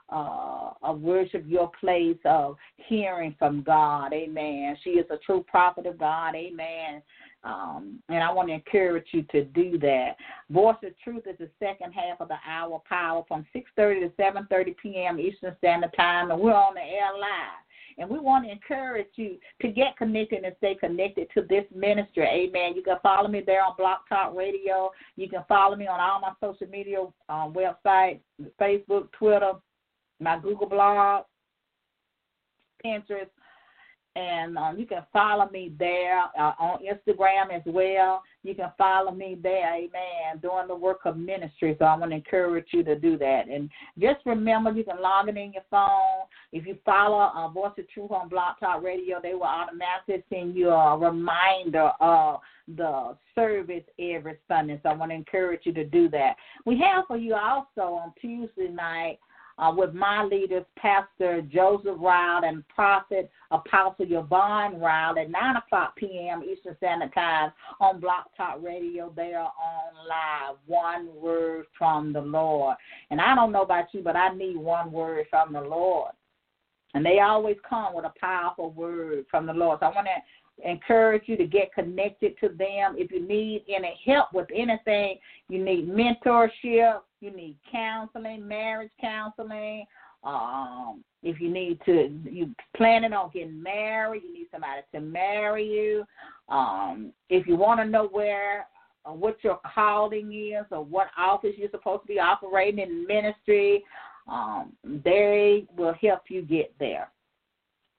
uh, 0.10 0.72
of 0.84 1.02
worship, 1.02 1.44
your 1.46 1.70
place 1.82 2.18
of 2.24 2.56
hearing 2.78 3.36
from 3.38 3.62
God. 3.62 4.14
Amen. 4.14 4.78
She 4.82 4.92
is 4.92 5.06
a 5.10 5.18
true 5.18 5.44
prophet 5.50 5.86
of 5.86 5.98
God. 5.98 6.34
Amen 6.34 7.02
Um, 7.44 8.00
and 8.10 8.24
I 8.24 8.32
want 8.32 8.50
to 8.50 8.54
encourage 8.54 9.08
you 9.12 9.24
to 9.32 9.46
do 9.46 9.78
that. 9.80 10.16
Voice 10.50 10.76
of 10.84 10.92
Truth 11.04 11.28
is 11.28 11.38
the 11.38 11.50
second 11.60 11.94
half 11.94 12.20
of 12.20 12.28
the 12.28 12.38
hour 12.46 12.82
power 12.88 13.24
from 13.28 13.46
6:30 13.56 14.02
to 14.02 14.10
7:30 14.22 14.76
p.m. 14.82 15.20
Eastern 15.20 15.56
Standard 15.60 15.94
Time, 15.96 16.32
and 16.32 16.40
we're 16.40 16.54
on 16.54 16.74
the 16.74 16.82
air 16.82 17.14
live. 17.14 17.64
And 18.00 18.10
we 18.10 18.20
want 18.20 18.46
to 18.46 18.52
encourage 18.52 19.08
you 19.16 19.38
to 19.62 19.70
get 19.70 19.98
connected 19.98 20.44
and 20.44 20.56
stay 20.58 20.76
connected 20.76 21.30
to 21.34 21.42
this 21.50 21.66
ministry. 21.74 22.26
Amen. 22.26 22.76
You 22.76 22.84
can 22.84 22.98
follow 23.02 23.28
me 23.28 23.42
there 23.44 23.64
on 23.64 23.74
Blog 23.76 24.00
Talk 24.08 24.36
Radio. 24.36 24.92
You 25.16 25.28
can 25.28 25.44
follow 25.48 25.76
me 25.76 25.88
on 25.88 26.00
all 26.00 26.20
my 26.20 26.34
social 26.40 26.68
media 26.68 27.00
um, 27.30 27.54
websites, 27.54 28.20
Facebook, 28.62 29.12
Twitter, 29.14 29.54
my 30.20 30.38
Google 30.38 30.70
blog, 30.70 31.26
Pinterest, 32.86 33.30
and 34.18 34.58
um, 34.58 34.80
you 34.80 34.88
can 34.88 35.04
follow 35.14 35.48
me 35.50 35.72
there 35.78 36.24
uh, 36.40 36.54
on 36.60 36.80
Instagram 36.82 37.54
as 37.54 37.62
well. 37.68 38.24
You 38.44 38.56
can 38.56 38.72
follow 38.78 39.12
me 39.12 39.38
there, 39.42 39.76
amen, 39.76 40.40
doing 40.42 40.68
the 40.68 40.76
work 40.76 41.02
of 41.06 41.18
ministry. 41.18 41.76
So 41.78 41.86
I 41.86 41.96
want 41.96 42.12
to 42.12 42.16
encourage 42.16 42.68
you 42.72 42.84
to 42.86 42.98
do 42.98 43.18
that. 43.20 43.48
And 43.48 43.70
just 44.00 44.26
remember, 44.26 44.72
you 44.72 44.84
can 44.84 45.02
log 45.02 45.30
it 45.30 45.38
in 45.38 45.54
your 45.54 45.64
phone. 45.70 46.26
If 46.52 46.66
you 46.66 46.78
follow 46.84 47.20
uh, 47.20 47.48
Voice 47.50 47.74
of 47.78 47.88
Truth 47.90 48.12
on 48.12 48.30
Blog 48.30 48.56
Talk 48.60 48.82
Radio, 48.82 49.20
they 49.22 49.34
will 49.34 49.44
automatically 49.44 50.24
send 50.30 50.56
you 50.56 50.70
a 50.70 50.98
reminder 50.98 51.92
of 52.00 52.40
the 52.76 53.16
service 53.36 53.84
every 54.00 54.38
Sunday. 54.48 54.80
So 54.82 54.90
I 54.90 54.94
want 54.94 55.12
to 55.12 55.16
encourage 55.16 55.62
you 55.66 55.74
to 55.74 55.84
do 55.84 56.10
that. 56.10 56.36
We 56.66 56.80
have 56.80 57.06
for 57.08 57.18
you 57.18 57.36
also 57.36 57.94
on 57.94 58.14
Tuesday 58.20 58.70
night 58.70 59.20
uh, 59.58 59.74
with 59.76 59.94
my 59.94 60.24
leaders, 60.24 60.66
Pastor 60.76 61.42
Joseph 61.42 61.98
Ryle 62.00 62.44
and 62.44 62.68
Prophet 62.70 63.32
Apostle 63.52 64.06
Yvonne 64.10 64.80
Ryle 64.80 65.18
at 65.18 65.30
9 65.30 65.56
o'clock 65.56 65.96
p.m. 65.96 66.44
Eastern 66.44 66.76
Standard 66.78 67.14
Time 67.14 67.52
on 67.80 68.00
Blog 68.00 68.26
Talk 68.36 68.62
Radio. 68.62 69.12
They 69.16 69.34
are 69.34 69.52
on 69.52 70.08
live. 70.08 70.58
One 70.68 71.10
word 71.16 71.66
from 71.78 72.14
the 72.14 72.22
Lord. 72.22 72.78
And 73.10 73.20
I 73.22 73.36
don't 73.36 73.52
know 73.52 73.64
about 73.64 73.86
you, 73.94 74.02
but 74.02 74.16
I 74.16 74.34
need 74.36 74.58
one 74.58 74.92
word 74.92 75.26
from 75.30 75.54
the 75.54 75.62
Lord. 75.62 76.12
And 76.94 77.06
they 77.06 77.20
always 77.20 77.58
come 77.68 77.94
with 77.94 78.06
a 78.06 78.14
powerful 78.20 78.72
word 78.72 79.26
from 79.30 79.46
the 79.46 79.54
Lord. 79.54 79.80
So 79.80 79.88
I 79.88 79.96
want 79.96 80.08
to 80.08 80.70
encourage 80.70 81.24
you 81.26 81.38
to 81.38 81.46
get 81.46 81.74
connected 81.74 82.38
to 82.40 82.50
them. 82.50 82.96
If 82.98 83.12
you 83.12 83.26
need 83.26 83.66
any 83.70 84.00
help 84.06 84.34
with 84.34 84.48
anything, 84.56 85.20
you 85.50 85.64
need 85.64 85.90
mentorship, 85.90 87.02
you 87.22 87.32
need 87.32 87.58
counseling, 87.72 88.48
marriage 88.48 88.92
counseling. 89.00 89.86
Um, 90.24 91.04
if 91.24 91.40
you 91.40 91.50
need 91.50 91.80
to, 91.86 92.10
you 92.24 92.54
planning 92.76 93.14
on 93.14 93.32
getting 93.34 93.62
married, 93.62 94.24
you 94.24 94.34
need 94.34 94.48
somebody 94.52 94.82
to 94.94 95.00
marry 95.00 95.66
you. 95.66 96.06
Um, 96.50 97.12
if 97.30 97.48
you 97.48 97.56
want 97.56 97.80
to 97.80 97.86
know 97.86 98.08
where 98.08 98.68
uh, 99.06 99.14
what 99.14 99.38
your 99.44 99.60
calling 99.74 100.34
is 100.34 100.66
or 100.72 100.84
what 100.84 101.08
office 101.18 101.54
you're 101.58 101.70
supposed 101.70 102.04
to 102.04 102.08
be 102.08 102.20
operating 102.20 102.80
in 102.80 103.06
ministry, 103.06 103.84
um, 104.28 104.74
they 104.84 105.66
will 105.78 105.96
help 106.02 106.24
you 106.30 106.42
get 106.42 106.74
there. 106.80 107.12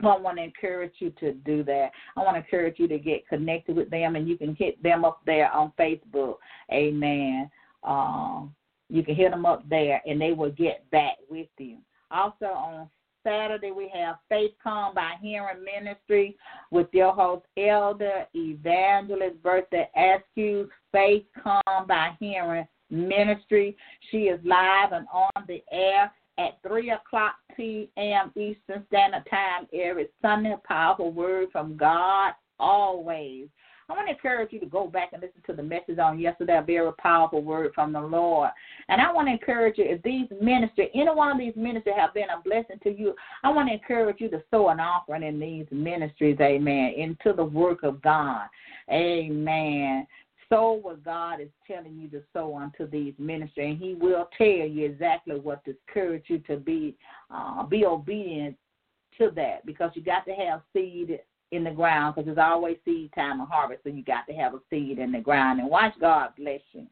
I 0.00 0.16
want 0.16 0.36
to 0.36 0.44
encourage 0.44 0.94
you 0.98 1.10
to 1.18 1.32
do 1.32 1.64
that. 1.64 1.90
I 2.16 2.20
want 2.20 2.36
to 2.36 2.42
encourage 2.42 2.78
you 2.78 2.86
to 2.88 2.98
get 2.98 3.26
connected 3.26 3.74
with 3.74 3.90
them, 3.90 4.14
and 4.14 4.28
you 4.28 4.38
can 4.38 4.54
hit 4.54 4.80
them 4.82 5.04
up 5.04 5.20
there 5.26 5.50
on 5.50 5.72
Facebook. 5.78 6.36
Amen. 6.72 7.50
Um, 7.82 8.54
you 8.88 9.02
can 9.02 9.16
hit 9.16 9.30
them 9.30 9.44
up 9.44 9.68
there, 9.68 10.00
and 10.06 10.20
they 10.20 10.32
will 10.32 10.52
get 10.52 10.88
back 10.90 11.16
with 11.28 11.48
you. 11.58 11.78
Also 12.10 12.46
on 12.46 12.88
Saturday, 13.24 13.72
we 13.72 13.90
have 13.92 14.16
Faith 14.28 14.52
Come 14.62 14.94
by 14.94 15.14
Hearing 15.20 15.64
Ministry 15.64 16.36
with 16.70 16.86
your 16.92 17.12
host, 17.12 17.44
Elder 17.56 18.26
Evangelist 18.34 19.42
Bertha 19.42 19.84
Askew. 19.96 20.68
Faith 20.92 21.24
Come 21.42 21.86
by 21.86 22.16
Hearing 22.20 22.66
Ministry. 22.90 23.76
She 24.10 24.24
is 24.24 24.40
live 24.44 24.92
and 24.92 25.06
on 25.12 25.44
the 25.46 25.62
air 25.72 26.12
at 26.38 26.58
3 26.66 26.90
o'clock 26.90 27.34
p.m. 27.56 28.30
Eastern 28.36 28.84
Standard 28.88 29.24
Time 29.30 29.66
every 29.72 30.08
Sunday. 30.22 30.54
Powerful 30.64 31.12
word 31.12 31.48
from 31.52 31.76
God 31.76 32.32
always. 32.58 33.48
I 33.90 33.94
want 33.94 34.06
to 34.06 34.12
encourage 34.12 34.52
you 34.52 34.60
to 34.60 34.66
go 34.66 34.86
back 34.86 35.14
and 35.14 35.22
listen 35.22 35.40
to 35.46 35.54
the 35.54 35.62
message 35.62 35.98
on 35.98 36.18
yesterday, 36.18 36.58
a 36.58 36.62
very 36.62 36.92
powerful 36.98 37.42
word 37.42 37.72
from 37.74 37.94
the 37.94 38.00
Lord. 38.00 38.50
And 38.90 39.00
I 39.00 39.10
want 39.10 39.28
to 39.28 39.32
encourage 39.32 39.78
you, 39.78 39.84
if 39.86 40.02
these 40.02 40.28
ministers, 40.42 40.88
any 40.94 41.10
one 41.10 41.32
of 41.32 41.38
these 41.38 41.56
ministers 41.56 41.94
have 41.96 42.12
been 42.12 42.28
a 42.28 42.42
blessing 42.42 42.78
to 42.82 42.90
you, 42.90 43.14
I 43.42 43.50
want 43.50 43.68
to 43.68 43.74
encourage 43.74 44.20
you 44.20 44.28
to 44.28 44.42
sow 44.50 44.68
an 44.68 44.78
offering 44.78 45.22
in 45.22 45.40
these 45.40 45.64
ministries, 45.70 46.36
amen, 46.38 46.94
into 46.98 47.32
the 47.34 47.44
work 47.44 47.82
of 47.82 48.02
God. 48.02 48.46
Amen 48.90 50.06
sow 50.48 50.72
what 50.72 51.04
God 51.04 51.40
is 51.40 51.48
telling 51.66 51.98
you 51.98 52.08
to 52.08 52.22
sow 52.32 52.56
unto 52.56 52.88
these 52.88 53.14
ministry, 53.18 53.70
and 53.70 53.78
He 53.78 53.94
will 53.94 54.28
tell 54.36 54.46
you 54.46 54.86
exactly 54.86 55.38
what 55.38 55.64
to 55.64 55.74
encourage 55.88 56.24
you 56.28 56.38
to 56.40 56.56
be 56.56 56.96
uh, 57.30 57.64
be 57.64 57.84
obedient 57.84 58.56
to 59.18 59.30
that 59.36 59.64
because 59.66 59.90
you 59.94 60.02
got 60.02 60.24
to 60.26 60.32
have 60.32 60.62
seed 60.72 61.18
in 61.50 61.64
the 61.64 61.70
ground 61.70 62.14
because 62.14 62.26
there's 62.26 62.38
always 62.38 62.76
seed 62.84 63.10
time 63.14 63.40
and 63.40 63.48
harvest, 63.48 63.82
so 63.82 63.90
you 63.90 64.04
got 64.04 64.26
to 64.26 64.34
have 64.34 64.54
a 64.54 64.60
seed 64.70 64.98
in 64.98 65.12
the 65.12 65.20
ground 65.20 65.60
and 65.60 65.68
watch 65.68 65.94
God 66.00 66.30
bless 66.36 66.60
you. 66.72 66.86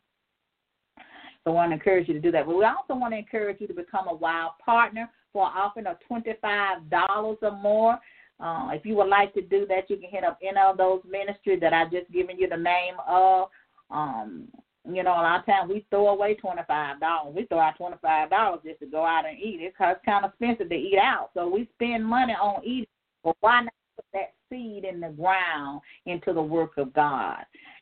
So 1.45 1.53
I 1.53 1.55
want 1.55 1.71
to 1.71 1.75
encourage 1.75 2.09
you 2.09 2.15
to 2.15 2.21
do 2.21 2.33
that. 2.33 2.47
But 2.47 2.57
we 2.57 2.65
also 2.65 2.99
want 2.99 3.13
to 3.15 3.19
encourage 3.19 3.61
you 3.61 3.69
to 3.69 3.75
become 3.75 4.09
a 4.09 4.15
wild 4.15 4.53
partner 4.65 5.09
for 5.33 5.45
offering 5.45 5.87
of 5.87 5.97
$25 6.11 7.37
or 7.43 7.51
more. 7.63 7.99
Uh, 8.39 8.69
if 8.73 8.85
you 8.85 8.95
would 8.95 9.09
like 9.09 9.33
to 9.35 9.43
do 9.43 9.67
that, 9.67 9.89
you 9.89 9.97
can 9.97 10.11
hit 10.11 10.25
up 10.25 10.39
any 10.43 10.59
of 10.59 10.77
those 10.77 11.01
ministries 11.09 11.61
that 11.61 11.73
I've 11.73 11.91
just 11.91 12.11
given 12.13 12.39
you 12.39 12.49
the 12.49 12.57
name 12.57 12.95
of. 13.07 13.49
Um, 13.91 14.49
you 14.89 15.03
know, 15.03 15.13
a 15.13 15.23
lot 15.23 15.41
of 15.41 15.47
times 15.47 15.71
we 15.73 15.87
throw 15.91 16.09
away 16.09 16.35
twenty 16.35 16.63
five 16.69 17.01
dollars. 17.01 17.35
We 17.35 17.47
throw 17.47 17.59
out 17.59 17.77
twenty 17.77 17.97
five 18.01 18.31
dollars 18.31 18.61
just 18.65 18.81
to 18.81 18.87
go 18.87 19.05
out 19.05 19.27
and 19.27 19.39
eat. 19.39 19.61
It 19.61 19.75
It's 19.79 20.05
kind 20.05 20.25
of 20.25 20.31
expensive 20.31 20.69
to 20.69 20.75
eat 20.75 20.99
out, 20.99 21.31
so 21.35 21.49
we 21.49 21.69
spend 21.75 22.05
money 22.05 22.35
on 22.35 22.63
eating. 22.65 22.87
But 23.25 23.37
why 23.41 23.63
not 23.63 23.73
put 23.97 24.05
that 24.13 24.35
seed 24.49 24.85
in 24.85 25.01
the 25.01 25.09
ground 25.09 25.81
into 26.05 26.33
the 26.33 26.43
work 26.43 26.77
of 26.77 26.93
God? 26.93 27.39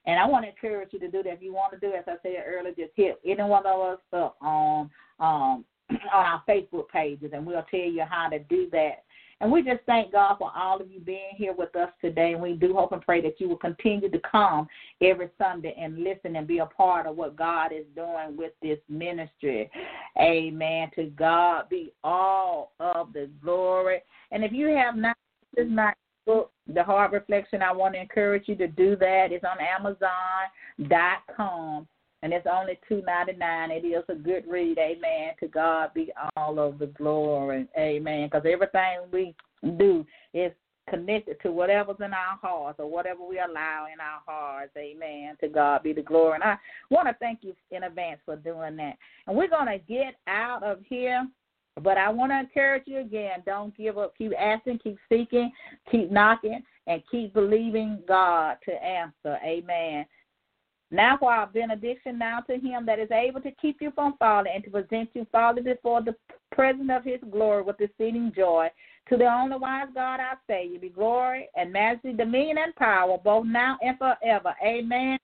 And 0.06 0.18
I 0.18 0.26
want 0.26 0.44
to 0.44 0.50
encourage 0.50 0.92
you 0.92 0.98
to 1.00 1.10
do 1.10 1.22
that. 1.22 1.34
If 1.34 1.42
you 1.42 1.52
want 1.52 1.72
to 1.72 1.80
do, 1.80 1.94
as 1.94 2.04
I 2.06 2.14
said 2.22 2.44
earlier, 2.46 2.74
just 2.74 2.92
hit 2.94 3.20
any 3.24 3.42
one 3.42 3.66
of 3.66 3.80
us 3.80 3.98
up 4.12 4.36
on 4.40 4.90
um, 5.18 5.64
on 5.90 5.98
our 6.12 6.42
Facebook 6.48 6.88
pages, 6.88 7.32
and 7.34 7.44
we'll 7.44 7.64
tell 7.70 7.80
you 7.80 8.04
how 8.08 8.28
to 8.30 8.38
do 8.38 8.68
that 8.72 9.04
and 9.44 9.52
we 9.52 9.62
just 9.62 9.84
thank 9.84 10.10
God 10.10 10.36
for 10.38 10.50
all 10.56 10.80
of 10.80 10.90
you 10.90 11.00
being 11.00 11.34
here 11.36 11.52
with 11.52 11.76
us 11.76 11.90
today. 12.00 12.32
And 12.32 12.40
we 12.40 12.54
do 12.54 12.72
hope 12.72 12.92
and 12.92 13.02
pray 13.02 13.20
that 13.20 13.38
you 13.38 13.46
will 13.46 13.58
continue 13.58 14.08
to 14.10 14.18
come 14.20 14.66
every 15.02 15.28
Sunday 15.36 15.76
and 15.78 16.02
listen 16.02 16.36
and 16.36 16.46
be 16.46 16.60
a 16.60 16.66
part 16.66 17.06
of 17.06 17.16
what 17.16 17.36
God 17.36 17.70
is 17.70 17.84
doing 17.94 18.38
with 18.38 18.52
this 18.62 18.78
ministry. 18.88 19.70
Amen. 20.18 20.90
To 20.94 21.10
God 21.10 21.68
be 21.68 21.92
all 22.02 22.72
of 22.80 23.12
the 23.12 23.28
glory. 23.42 24.00
And 24.32 24.42
if 24.42 24.52
you 24.52 24.68
have 24.68 24.96
not, 24.96 25.14
this 25.54 25.66
is 25.66 25.70
not 25.70 25.94
book, 26.24 26.50
The 26.66 26.82
Heart 26.82 27.12
Reflection, 27.12 27.60
I 27.60 27.70
want 27.70 27.92
to 27.96 28.00
encourage 28.00 28.48
you 28.48 28.56
to 28.56 28.66
do 28.66 28.96
that. 28.96 29.26
It's 29.30 29.44
on 29.44 29.58
Amazon.com 30.80 31.86
and 32.24 32.32
it's 32.32 32.46
only 32.50 32.80
two 32.88 33.02
ninety 33.06 33.34
nine. 33.34 33.70
It 33.70 33.84
is 33.84 34.02
a 34.08 34.14
good 34.14 34.44
read, 34.48 34.78
amen. 34.78 35.34
To 35.40 35.46
God 35.46 35.92
be 35.94 36.10
all 36.36 36.58
of 36.58 36.78
the 36.78 36.86
glory, 36.86 37.68
amen. 37.78 38.28
Because 38.28 38.46
everything 38.50 39.00
we 39.12 39.34
do 39.76 40.06
is 40.32 40.50
connected 40.88 41.36
to 41.42 41.52
whatever's 41.52 41.96
in 42.00 42.14
our 42.14 42.38
hearts 42.40 42.80
or 42.80 42.90
whatever 42.90 43.20
we 43.28 43.38
allow 43.38 43.86
in 43.92 44.00
our 44.00 44.22
hearts, 44.26 44.72
amen. 44.76 45.36
To 45.42 45.48
God 45.48 45.82
be 45.82 45.92
the 45.92 46.00
glory. 46.00 46.36
And 46.36 46.44
I 46.44 46.56
want 46.88 47.08
to 47.08 47.16
thank 47.20 47.40
you 47.42 47.54
in 47.70 47.84
advance 47.84 48.20
for 48.24 48.36
doing 48.36 48.76
that. 48.76 48.96
And 49.26 49.36
we're 49.36 49.48
to 49.48 49.78
get 49.86 50.14
out 50.26 50.62
of 50.62 50.78
here. 50.88 51.28
But 51.82 51.98
I 51.98 52.08
want 52.08 52.32
to 52.32 52.38
encourage 52.38 52.84
you 52.86 53.00
again 53.00 53.42
don't 53.44 53.76
give 53.76 53.98
up. 53.98 54.16
Keep 54.16 54.32
asking, 54.38 54.78
keep 54.78 54.96
seeking, 55.10 55.52
keep 55.90 56.10
knocking, 56.10 56.62
and 56.86 57.02
keep 57.10 57.34
believing 57.34 58.00
God 58.08 58.56
to 58.64 58.72
answer. 58.72 59.38
Amen. 59.44 60.06
Now 60.94 61.16
for 61.18 61.32
our 61.32 61.48
benediction 61.48 62.18
now 62.18 62.38
to 62.42 62.54
him 62.54 62.86
that 62.86 63.00
is 63.00 63.10
able 63.10 63.40
to 63.40 63.50
keep 63.60 63.82
you 63.82 63.90
from 63.96 64.14
falling 64.16 64.52
and 64.54 64.62
to 64.62 64.70
present 64.70 65.10
you 65.12 65.26
faulty 65.32 65.60
before 65.60 66.02
the 66.02 66.14
presence 66.52 66.88
of 66.92 67.02
his 67.02 67.18
glory 67.32 67.62
with 67.62 67.80
exceeding 67.80 68.32
joy. 68.34 68.68
To 69.08 69.16
the 69.16 69.26
only 69.26 69.56
wise 69.56 69.88
God 69.92 70.20
I 70.20 70.34
say, 70.46 70.68
you 70.68 70.78
be 70.78 70.90
glory 70.90 71.48
and 71.56 71.72
majesty, 71.72 72.12
dominion 72.12 72.58
and 72.58 72.76
power, 72.76 73.18
both 73.18 73.44
now 73.44 73.76
and 73.82 73.98
forever. 73.98 74.54
Amen. 74.64 75.18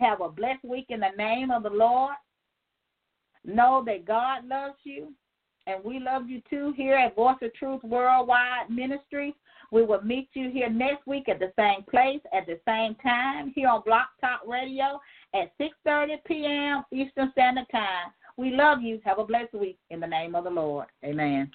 Have 0.00 0.20
a 0.20 0.28
blessed 0.28 0.64
week 0.64 0.86
in 0.88 0.98
the 0.98 1.10
name 1.16 1.52
of 1.52 1.62
the 1.62 1.70
Lord. 1.70 2.16
Know 3.44 3.84
that 3.86 4.04
God 4.04 4.48
loves 4.48 4.78
you 4.82 5.12
and 5.68 5.82
we 5.84 6.00
love 6.00 6.28
you 6.28 6.42
too 6.50 6.74
here 6.76 6.96
at 6.96 7.14
Voice 7.14 7.36
of 7.40 7.54
Truth 7.54 7.84
Worldwide 7.84 8.68
Ministry. 8.68 9.32
We 9.72 9.84
will 9.84 10.02
meet 10.02 10.28
you 10.34 10.50
here 10.50 10.70
next 10.70 11.06
week 11.06 11.28
at 11.28 11.38
the 11.38 11.52
same 11.58 11.82
place 11.84 12.20
at 12.32 12.46
the 12.46 12.58
same 12.66 12.94
time 12.96 13.52
here 13.54 13.68
on 13.68 13.82
Blog 13.84 14.06
Talk 14.20 14.42
Radio 14.46 15.00
at 15.34 15.52
6:30 15.58 16.24
p.m. 16.24 16.84
Eastern 16.92 17.30
Standard 17.32 17.66
Time. 17.70 18.12
We 18.36 18.50
love 18.50 18.82
you. 18.82 19.00
Have 19.04 19.18
a 19.18 19.24
blessed 19.24 19.54
week 19.54 19.78
in 19.90 20.00
the 20.00 20.06
name 20.06 20.34
of 20.34 20.44
the 20.44 20.50
Lord. 20.50 20.86
Amen. 21.04 21.50